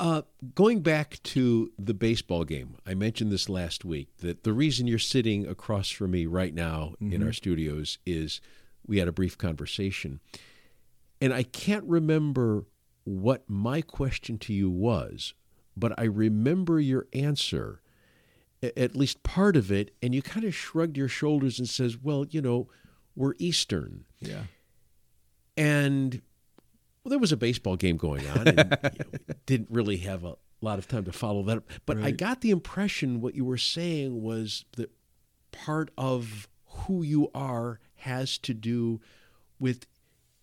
Uh, 0.00 0.22
going 0.54 0.80
back 0.80 1.22
to 1.22 1.70
the 1.78 1.92
baseball 1.92 2.42
game, 2.44 2.74
I 2.86 2.94
mentioned 2.94 3.30
this 3.30 3.50
last 3.50 3.84
week 3.84 4.08
that 4.20 4.44
the 4.44 4.54
reason 4.54 4.86
you're 4.86 4.98
sitting 4.98 5.46
across 5.46 5.90
from 5.90 6.12
me 6.12 6.24
right 6.24 6.54
now 6.54 6.94
mm-hmm. 6.94 7.12
in 7.12 7.22
our 7.22 7.34
studios 7.34 7.98
is 8.06 8.40
we 8.86 8.96
had 8.96 9.08
a 9.08 9.12
brief 9.12 9.36
conversation. 9.36 10.20
And 11.20 11.34
I 11.34 11.42
can't 11.42 11.84
remember 11.84 12.64
what 13.04 13.44
my 13.46 13.82
question 13.82 14.38
to 14.38 14.54
you 14.54 14.70
was, 14.70 15.34
but 15.76 15.92
I 15.98 16.04
remember 16.04 16.80
your 16.80 17.06
answer, 17.12 17.82
at 18.62 18.96
least 18.96 19.22
part 19.22 19.54
of 19.54 19.70
it, 19.70 19.94
and 20.02 20.14
you 20.14 20.22
kind 20.22 20.46
of 20.46 20.54
shrugged 20.54 20.96
your 20.96 21.08
shoulders 21.08 21.58
and 21.58 21.68
says, 21.68 21.98
"Well, 22.02 22.24
you 22.30 22.40
know, 22.40 22.68
we're 23.14 23.34
Eastern." 23.38 24.06
Yeah. 24.18 24.44
And 25.58 26.22
well, 27.02 27.10
there 27.10 27.18
was 27.18 27.32
a 27.32 27.36
baseball 27.36 27.76
game 27.76 27.96
going 27.96 28.26
on, 28.28 28.48
and 28.48 28.78
you 28.92 29.04
know, 29.12 29.34
didn't 29.46 29.70
really 29.70 29.98
have 29.98 30.24
a 30.24 30.36
lot 30.60 30.78
of 30.78 30.86
time 30.86 31.04
to 31.04 31.12
follow 31.12 31.42
that. 31.44 31.62
But 31.86 31.96
right. 31.96 32.06
I 32.06 32.10
got 32.10 32.40
the 32.40 32.50
impression 32.50 33.20
what 33.20 33.34
you 33.34 33.44
were 33.44 33.58
saying 33.58 34.22
was 34.22 34.64
that 34.76 34.90
part 35.52 35.90
of 35.96 36.48
who 36.66 37.02
you 37.02 37.30
are 37.34 37.80
has 37.96 38.38
to 38.38 38.54
do 38.54 39.00
with 39.58 39.86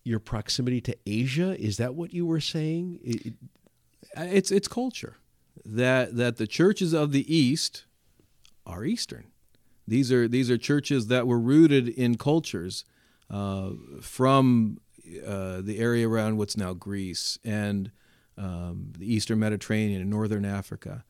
your 0.04 0.20
proximity 0.20 0.82
to 0.82 0.98
Asia. 1.06 1.60
Is 1.60 1.78
that 1.78 1.96
what 1.96 2.14
you 2.14 2.26
were 2.26 2.40
saying? 2.40 3.00
It, 3.04 3.34
it's 4.16 4.52
it's 4.52 4.68
culture 4.68 5.18
that 5.66 6.16
that 6.16 6.38
the 6.38 6.48
churches 6.48 6.94
of 6.94 7.12
the 7.12 7.34
East 7.34 7.86
are 8.66 8.84
Eastern. 8.84 9.26
These 9.88 10.12
are 10.12 10.28
these 10.28 10.50
are 10.50 10.58
churches 10.58 11.08
that 11.08 11.28
were 11.28 11.40
rooted 11.40 11.88
in 11.88 12.16
cultures 12.16 12.84
uh, 13.30 13.72
from 14.02 14.80
uh, 15.26 15.62
the 15.62 15.80
area 15.80 16.08
around 16.08 16.38
what's 16.38 16.58
now 16.58 16.74
Greece 16.74 17.38
and 17.44 17.92
um, 18.38 18.94
the 18.98 19.12
Eastern 19.12 19.40
Mediterranean 19.40 20.02
and 20.02 20.10
Northern 20.10 20.46
Africa. 20.46 21.04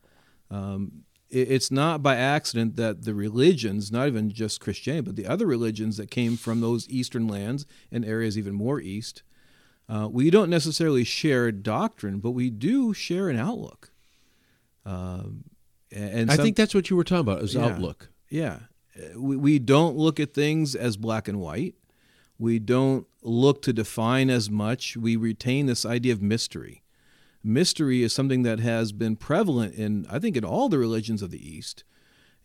Um, 0.50 1.04
it's 1.30 1.70
not 1.70 2.02
by 2.02 2.16
accident 2.16 2.76
that 2.76 3.04
the 3.04 3.12
religions, 3.12 3.92
not 3.92 4.06
even 4.06 4.30
just 4.30 4.60
Christianity, 4.60 5.04
but 5.04 5.16
the 5.16 5.26
other 5.26 5.46
religions 5.46 5.98
that 5.98 6.10
came 6.10 6.38
from 6.38 6.62
those 6.62 6.88
eastern 6.88 7.28
lands 7.28 7.66
and 7.92 8.02
areas 8.02 8.38
even 8.38 8.54
more 8.54 8.80
east, 8.80 9.22
uh, 9.90 10.08
we 10.10 10.30
don't 10.30 10.48
necessarily 10.48 11.04
share 11.04 11.52
doctrine, 11.52 12.20
but 12.20 12.30
we 12.30 12.48
do 12.48 12.94
share 12.94 13.28
an 13.28 13.38
outlook. 13.38 13.90
Um, 14.86 15.44
and 15.92 16.30
I 16.30 16.36
think 16.36 16.56
that's 16.56 16.74
what 16.74 16.88
you 16.88 16.96
were 16.96 17.04
talking 17.04 17.20
about 17.20 17.42
is 17.42 17.54
yeah, 17.54 17.66
outlook. 17.66 18.08
Yeah, 18.30 18.58
we 19.16 19.36
we 19.36 19.58
don't 19.58 19.96
look 19.96 20.20
at 20.20 20.34
things 20.34 20.74
as 20.74 20.96
black 20.96 21.28
and 21.28 21.40
white. 21.40 21.74
We 22.38 22.58
don't 22.58 23.06
look 23.22 23.62
to 23.62 23.72
define 23.72 24.30
as 24.30 24.48
much. 24.48 24.96
We 24.96 25.16
retain 25.16 25.66
this 25.66 25.84
idea 25.84 26.12
of 26.12 26.22
mystery 26.22 26.82
mystery 27.42 28.02
is 28.02 28.12
something 28.12 28.42
that 28.42 28.60
has 28.60 28.92
been 28.92 29.16
prevalent 29.16 29.74
in, 29.74 30.06
I 30.10 30.18
think, 30.18 30.36
in 30.36 30.44
all 30.44 30.68
the 30.68 30.78
religions 30.78 31.22
of 31.22 31.30
the 31.30 31.56
East. 31.56 31.84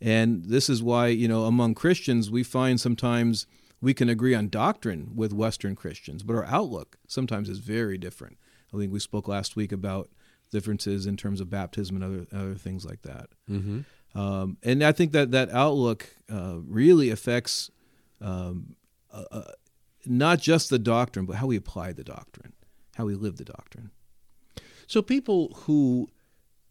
And 0.00 0.46
this 0.46 0.68
is 0.68 0.82
why, 0.82 1.08
you 1.08 1.28
know, 1.28 1.44
among 1.44 1.74
Christians, 1.74 2.30
we 2.30 2.42
find 2.42 2.80
sometimes 2.80 3.46
we 3.80 3.94
can 3.94 4.08
agree 4.08 4.34
on 4.34 4.48
doctrine 4.48 5.12
with 5.14 5.32
Western 5.32 5.74
Christians, 5.74 6.22
but 6.22 6.34
our 6.34 6.44
outlook 6.46 6.96
sometimes 7.06 7.48
is 7.48 7.58
very 7.58 7.98
different. 7.98 8.38
I 8.72 8.78
think 8.78 8.92
we 8.92 8.98
spoke 8.98 9.28
last 9.28 9.56
week 9.56 9.72
about 9.72 10.10
differences 10.50 11.06
in 11.06 11.16
terms 11.16 11.40
of 11.40 11.50
baptism 11.50 11.96
and 11.96 12.04
other 12.04 12.26
other 12.32 12.54
things 12.54 12.84
like 12.84 13.02
that. 13.02 13.28
Mm-hmm. 13.50 14.18
Um, 14.18 14.56
and 14.62 14.82
I 14.82 14.92
think 14.92 15.12
that 15.12 15.32
that 15.32 15.50
outlook 15.50 16.08
uh, 16.30 16.58
really 16.66 17.10
affects 17.10 17.70
um, 18.20 18.76
uh, 19.12 19.42
not 20.06 20.40
just 20.40 20.70
the 20.70 20.78
doctrine, 20.78 21.26
but 21.26 21.36
how 21.36 21.46
we 21.46 21.56
apply 21.56 21.92
the 21.92 22.04
doctrine, 22.04 22.52
how 22.96 23.04
we 23.06 23.14
live 23.14 23.36
the 23.36 23.44
doctrine. 23.44 23.90
So 24.86 25.02
people 25.02 25.52
who 25.64 26.08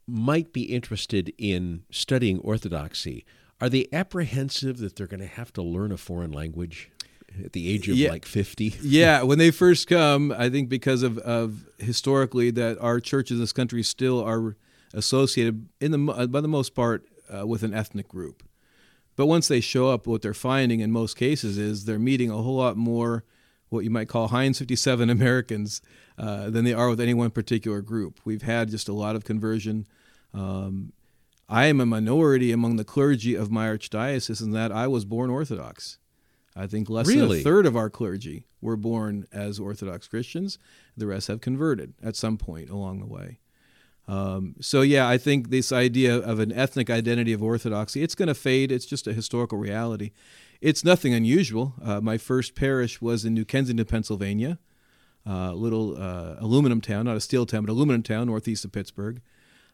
might 0.07 0.53
be 0.53 0.63
interested 0.63 1.33
in 1.37 1.83
studying 1.91 2.39
Orthodoxy, 2.39 3.25
are 3.61 3.69
they 3.69 3.87
apprehensive 3.93 4.77
that 4.77 4.95
they're 4.95 5.07
going 5.07 5.21
to 5.21 5.25
have 5.25 5.53
to 5.53 5.61
learn 5.61 5.91
a 5.91 5.97
foreign 5.97 6.31
language? 6.31 6.89
At 7.43 7.53
the 7.53 7.67
age 7.67 7.89
of 7.89 7.95
yeah. 7.95 8.09
like 8.09 8.25
50? 8.25 8.75
yeah, 8.83 9.23
when 9.23 9.39
they 9.39 9.49
first 9.49 9.87
come, 9.87 10.31
I 10.37 10.49
think 10.49 10.69
because 10.69 11.01
of, 11.01 11.17
of 11.17 11.65
historically 11.79 12.51
that 12.51 12.77
our 12.79 12.99
churches 12.99 13.37
in 13.37 13.39
this 13.41 13.53
country 13.53 13.81
still 13.81 14.23
are 14.23 14.55
associated, 14.93 15.67
in 15.81 15.91
the 15.91 16.27
by 16.27 16.41
the 16.41 16.47
most 16.47 16.75
part, 16.75 17.07
uh, 17.35 17.47
with 17.47 17.63
an 17.63 17.73
ethnic 17.73 18.07
group. 18.07 18.43
But 19.15 19.27
once 19.27 19.47
they 19.47 19.61
show 19.61 19.89
up, 19.89 20.07
what 20.07 20.21
they're 20.21 20.33
finding 20.33 20.79
in 20.79 20.91
most 20.91 21.15
cases 21.15 21.57
is 21.57 21.85
they're 21.85 21.99
meeting 21.99 22.29
a 22.31 22.37
whole 22.37 22.55
lot 22.55 22.77
more 22.77 23.23
what 23.69 23.83
you 23.83 23.89
might 23.89 24.07
call 24.07 24.29
Heinz 24.29 24.59
57 24.59 25.09
Americans 25.09 25.81
uh, 26.17 26.49
than 26.49 26.63
they 26.63 26.73
are 26.73 26.89
with 26.89 27.01
any 27.01 27.13
one 27.13 27.31
particular 27.31 27.81
group. 27.81 28.19
We've 28.23 28.43
had 28.43 28.69
just 28.69 28.87
a 28.87 28.93
lot 28.93 29.15
of 29.15 29.25
conversion. 29.25 29.87
Um, 30.33 30.93
I 31.49 31.65
am 31.65 31.81
a 31.81 31.85
minority 31.85 32.51
among 32.51 32.77
the 32.77 32.83
clergy 32.83 33.35
of 33.35 33.51
my 33.51 33.67
archdiocese 33.67 34.41
in 34.41 34.51
that 34.51 34.71
I 34.71 34.87
was 34.87 35.05
born 35.05 35.29
Orthodox. 35.29 35.97
I 36.55 36.67
think 36.67 36.89
less 36.89 37.07
really? 37.07 37.37
than 37.37 37.39
a 37.39 37.43
third 37.43 37.65
of 37.65 37.75
our 37.75 37.89
clergy 37.89 38.45
were 38.61 38.77
born 38.77 39.27
as 39.31 39.59
Orthodox 39.59 40.07
Christians. 40.07 40.59
The 40.95 41.07
rest 41.07 41.27
have 41.27 41.41
converted 41.41 41.93
at 42.01 42.15
some 42.15 42.37
point 42.37 42.69
along 42.69 42.99
the 42.99 43.07
way. 43.07 43.39
Um, 44.07 44.55
so 44.59 44.81
yeah, 44.81 45.07
I 45.07 45.17
think 45.17 45.49
this 45.49 45.71
idea 45.71 46.17
of 46.17 46.39
an 46.39 46.51
ethnic 46.51 46.89
identity 46.89 47.33
of 47.33 47.41
Orthodoxy, 47.41 48.01
it's 48.01 48.15
going 48.15 48.27
to 48.27 48.35
fade. 48.35 48.71
It's 48.71 48.85
just 48.85 49.07
a 49.07 49.13
historical 49.13 49.57
reality. 49.57 50.11
It's 50.61 50.83
nothing 50.83 51.13
unusual. 51.13 51.73
Uh, 51.83 52.01
my 52.01 52.17
first 52.17 52.55
parish 52.55 53.01
was 53.01 53.25
in 53.25 53.33
New 53.33 53.45
Kensington, 53.45 53.85
Pennsylvania, 53.85 54.59
a 55.25 55.31
uh, 55.31 55.51
little 55.53 56.01
uh, 56.01 56.35
aluminum 56.39 56.81
town, 56.81 57.05
not 57.05 57.17
a 57.17 57.21
steel 57.21 57.45
town, 57.45 57.65
but 57.65 57.71
aluminum 57.71 58.03
town 58.03 58.27
northeast 58.27 58.65
of 58.65 58.71
Pittsburgh. 58.71 59.21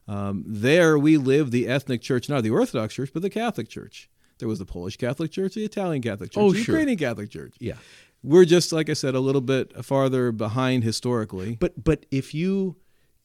Um, 0.08 0.44
there 0.48 0.98
we 0.98 1.18
lived 1.18 1.52
the 1.52 1.68
ethnic 1.68 2.02
church, 2.02 2.30
not 2.30 2.42
the 2.42 2.50
Orthodox 2.50 2.96
Church, 2.96 3.12
but 3.14 3.22
the 3.22 3.30
Catholic 3.30 3.70
Church. 3.70 4.10
There 4.40 4.48
was 4.48 4.58
the 4.58 4.66
Polish 4.66 4.98
Catholic 4.98 5.32
Church, 5.32 5.54
the 5.54 5.66
Italian 5.66 6.02
Catholic 6.02 6.32
Church, 6.32 6.42
oh, 6.42 6.52
the 6.52 6.64
sure. 6.64 6.74
Ukrainian 6.74 6.98
Catholic 6.98 7.30
Church. 7.30 7.54
Yeah. 7.60 7.76
We're 8.24 8.46
just, 8.46 8.74
like 8.74 8.90
I 8.90 8.94
said, 8.94 9.16
a 9.16 9.20
little 9.20 9.42
bit 9.42 9.86
farther 9.86 10.32
behind 10.32 10.84
historically. 10.84 11.56
But 11.60 11.84
but 11.84 12.06
if 12.10 12.34
you 12.34 12.78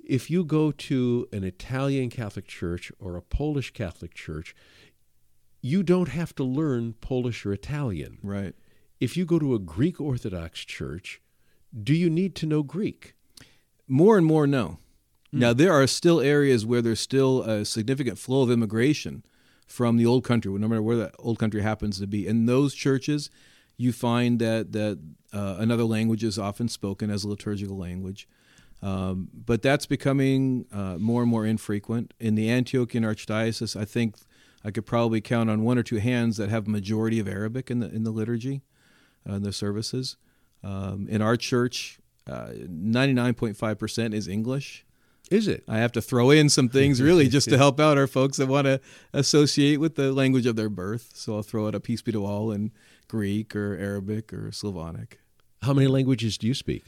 if 0.07 0.31
you 0.31 0.45
go 0.45 0.71
to 0.71 1.29
an 1.33 1.45
Italian 1.45 2.11
Catholic 2.11 2.47
church 2.47 2.93
or 2.99 3.17
a 3.17 3.23
Polish 3.23 3.73
Catholic 3.73 4.15
church, 4.15 4.55
you 5.61 5.83
don't 5.83 6.09
have 6.09 6.35
to 6.35 6.45
learn 6.45 6.95
Polish 7.01 7.47
or 7.47 7.53
Italian. 7.53 8.19
Right. 8.23 8.55
If 9.01 9.17
you 9.17 9.25
go 9.25 9.39
to 9.39 9.55
a 9.55 9.59
Greek 9.59 10.01
Orthodox 10.01 10.61
church, 10.61 11.21
do 11.83 11.95
you 11.95 12.09
need 12.09 12.35
to 12.37 12.47
know 12.47 12.63
Greek? 12.63 13.15
More 13.89 14.17
and 14.17 14.27
more, 14.27 14.47
no. 14.47 14.79
Mm. 15.33 15.39
Now, 15.39 15.53
there 15.53 15.73
are 15.73 15.87
still 15.87 16.21
areas 16.21 16.65
where 16.65 16.83
there's 16.83 17.01
still 17.01 17.43
a 17.43 17.65
significant 17.65 18.19
flow 18.19 18.43
of 18.43 18.51
immigration 18.51 19.25
from 19.67 19.97
the 19.97 20.07
old 20.07 20.25
country, 20.25 20.53
no 20.53 20.69
matter 20.69 20.83
where 20.83 20.97
that 20.97 21.15
old 21.19 21.39
country 21.39 21.63
happens 21.63 21.99
to 21.99 22.07
be. 22.07 22.27
In 22.27 22.47
those 22.47 22.75
churches, 22.75 23.31
you 23.77 23.93
find 23.93 24.39
that, 24.39 24.73
that 24.73 25.01
uh, 25.33 25.57
another 25.59 25.85
language 25.85 26.23
is 26.23 26.39
often 26.39 26.69
spoken 26.69 27.11
as 27.11 27.25
a 27.25 27.29
liturgical 27.29 27.77
language. 27.77 28.29
Um, 28.85 29.31
but 29.33 29.63
that's 29.63 29.87
becoming 29.87 30.67
uh, 30.71 30.99
more 30.99 31.23
and 31.23 31.31
more 31.31 31.47
infrequent. 31.47 32.13
In 32.21 32.35
the 32.35 32.49
Antiochian 32.49 33.01
Archdiocese, 33.01 33.81
I 33.81 33.87
think 33.87 34.17
I 34.63 34.71
could 34.71 34.85
probably 34.85 35.23
count 35.23 35.49
on 35.49 35.63
one 35.63 35.79
or 35.79 35.83
two 35.83 35.97
hands 35.97 36.37
that 36.37 36.51
have 36.51 36.67
majority 36.69 37.19
of 37.19 37.27
Arabic 37.27 37.71
in 37.71 37.81
the 37.81 37.89
in 37.89 38.05
the 38.05 38.11
liturgy, 38.11 38.61
uh, 39.29 39.37
in 39.37 39.43
the 39.43 39.55
services. 39.55 40.19
Um, 40.63 41.07
in 41.09 41.23
our 41.23 41.39
church, 41.39 41.99
ninety 42.27 43.15
nine 43.15 43.33
point 43.33 43.57
five 43.57 43.79
percent 43.79 44.13
is 44.13 44.29
English. 44.29 44.85
Is 45.31 45.49
it? 45.49 45.65
I 45.67 45.79
have 45.79 45.93
to 45.93 46.03
throw 46.03 46.31
in 46.31 46.51
some 46.51 46.69
things 46.69 47.01
really 47.01 47.29
just 47.29 47.49
to 47.49 47.57
help 47.65 47.81
out 47.81 47.97
our 47.97 48.07
folks 48.07 48.37
that 48.37 48.49
want 48.49 48.67
to 48.67 48.83
associate 49.15 49.79
with 49.81 49.95
the 49.95 50.13
language 50.13 50.45
of 50.45 50.57
their 50.57 50.69
birth. 50.69 51.13
So 51.15 51.37
I'll 51.37 51.43
throw 51.43 51.67
out 51.67 51.75
a 51.75 51.81
peace 51.81 52.03
be 52.03 52.13
to 52.13 52.27
all 52.27 52.53
in 52.53 52.71
Greek 53.09 53.57
or 53.57 53.79
Arabic 53.79 54.31
or 54.35 54.53
Slavonic. 54.53 55.21
How 55.63 55.73
many 55.73 55.87
languages 55.87 56.37
do 56.37 56.47
you 56.47 56.53
speak? 56.53 56.85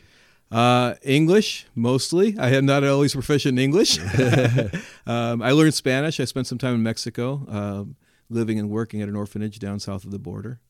Uh, 0.50 0.94
English 1.02 1.66
mostly. 1.74 2.38
I 2.38 2.50
am 2.50 2.66
not 2.66 2.84
always 2.84 3.14
proficient 3.14 3.58
in 3.58 3.64
English. 3.64 3.98
um, 5.06 5.42
I 5.42 5.50
learned 5.50 5.74
Spanish. 5.74 6.20
I 6.20 6.24
spent 6.24 6.46
some 6.46 6.58
time 6.58 6.74
in 6.74 6.82
Mexico, 6.82 7.46
uh, 7.50 7.84
living 8.30 8.58
and 8.58 8.70
working 8.70 9.02
at 9.02 9.08
an 9.08 9.16
orphanage 9.16 9.58
down 9.58 9.80
south 9.80 10.04
of 10.04 10.10
the 10.12 10.18
border, 10.18 10.60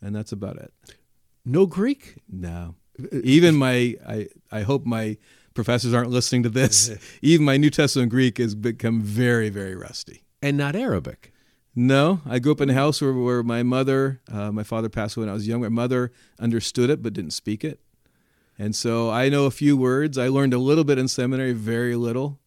and 0.00 0.14
that's 0.14 0.32
about 0.32 0.56
it. 0.56 0.72
No 1.44 1.66
Greek? 1.66 2.16
No. 2.28 2.74
Even 3.12 3.54
my, 3.54 3.96
I, 4.06 4.28
I 4.50 4.62
hope 4.62 4.84
my 4.84 5.16
professors 5.54 5.94
aren't 5.94 6.10
listening 6.10 6.42
to 6.44 6.48
this. 6.48 6.90
Even 7.22 7.44
my 7.44 7.56
New 7.56 7.70
Testament 7.70 8.10
Greek 8.10 8.38
has 8.38 8.54
become 8.54 9.00
very, 9.00 9.48
very 9.48 9.74
rusty. 9.74 10.22
And 10.40 10.56
not 10.56 10.76
Arabic. 10.76 11.32
No, 11.74 12.20
I 12.26 12.38
grew 12.38 12.52
up 12.52 12.60
in 12.60 12.68
a 12.68 12.74
house 12.74 13.00
where, 13.00 13.12
where 13.12 13.42
my 13.42 13.62
mother, 13.62 14.20
uh, 14.30 14.52
my 14.52 14.62
father 14.62 14.88
passed 14.88 15.16
away 15.16 15.22
when 15.22 15.30
I 15.30 15.34
was 15.34 15.48
young. 15.48 15.62
My 15.62 15.68
mother 15.68 16.12
understood 16.38 16.90
it 16.90 17.02
but 17.02 17.14
didn't 17.14 17.32
speak 17.32 17.64
it. 17.64 17.80
And 18.62 18.76
so 18.76 19.10
I 19.10 19.28
know 19.28 19.46
a 19.46 19.50
few 19.50 19.76
words. 19.76 20.16
I 20.16 20.28
learned 20.28 20.54
a 20.54 20.58
little 20.58 20.84
bit 20.84 20.96
in 20.96 21.08
seminary, 21.08 21.52
very 21.52 21.96
little. 21.96 22.38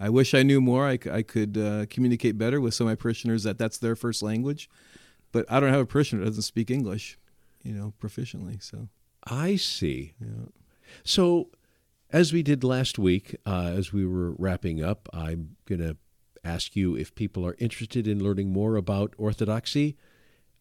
I 0.00 0.08
wish 0.08 0.32
I 0.32 0.42
knew 0.42 0.62
more. 0.62 0.86
I, 0.86 0.98
I 1.12 1.20
could 1.20 1.58
uh, 1.58 1.84
communicate 1.90 2.38
better 2.38 2.58
with 2.58 2.72
some 2.72 2.86
of 2.86 2.92
my 2.92 2.94
parishioners 2.94 3.42
that 3.42 3.58
that's 3.58 3.76
their 3.76 3.94
first 3.94 4.22
language. 4.22 4.70
But 5.30 5.44
I 5.50 5.60
don't 5.60 5.68
have 5.68 5.82
a 5.82 5.86
parishioner 5.86 6.24
that 6.24 6.30
doesn't 6.30 6.44
speak 6.44 6.70
English, 6.70 7.18
you 7.62 7.74
know, 7.74 7.92
proficiently. 8.00 8.62
So 8.62 8.88
I 9.24 9.56
see. 9.56 10.14
yeah. 10.18 10.46
So, 11.04 11.50
as 12.10 12.32
we 12.32 12.42
did 12.42 12.64
last 12.64 12.98
week, 12.98 13.36
uh, 13.44 13.72
as 13.76 13.92
we 13.92 14.06
were 14.06 14.30
wrapping 14.38 14.82
up, 14.82 15.06
I'm 15.12 15.56
going 15.66 15.82
to 15.82 15.98
ask 16.42 16.76
you 16.76 16.96
if 16.96 17.14
people 17.14 17.46
are 17.46 17.56
interested 17.58 18.08
in 18.08 18.24
learning 18.24 18.54
more 18.54 18.76
about 18.76 19.12
Orthodoxy 19.18 19.98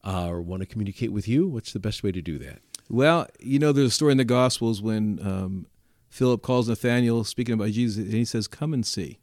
uh, 0.03 0.27
or 0.27 0.41
want 0.41 0.63
to 0.63 0.67
communicate 0.67 1.13
with 1.13 1.29
you. 1.29 1.47
What's 1.47 1.71
the 1.71 1.79
best 1.79 2.03
way 2.03 2.11
to 2.11 2.21
do 2.21 2.37
that? 2.39 2.59
Well, 2.89 3.27
you 3.39 3.59
know, 3.59 3.71
there's 3.71 3.89
a 3.89 3.91
story 3.91 4.13
in 4.13 4.17
the 4.17 4.25
Gospels 4.25 4.81
when 4.81 5.19
um, 5.21 5.67
Philip 6.09 6.41
calls 6.41 6.69
Nathaniel 6.69 7.23
speaking 7.23 7.53
about 7.53 7.71
Jesus, 7.71 8.03
and 8.03 8.13
he 8.13 8.25
says, 8.25 8.47
"Come 8.47 8.73
and 8.73 8.85
see." 8.85 9.19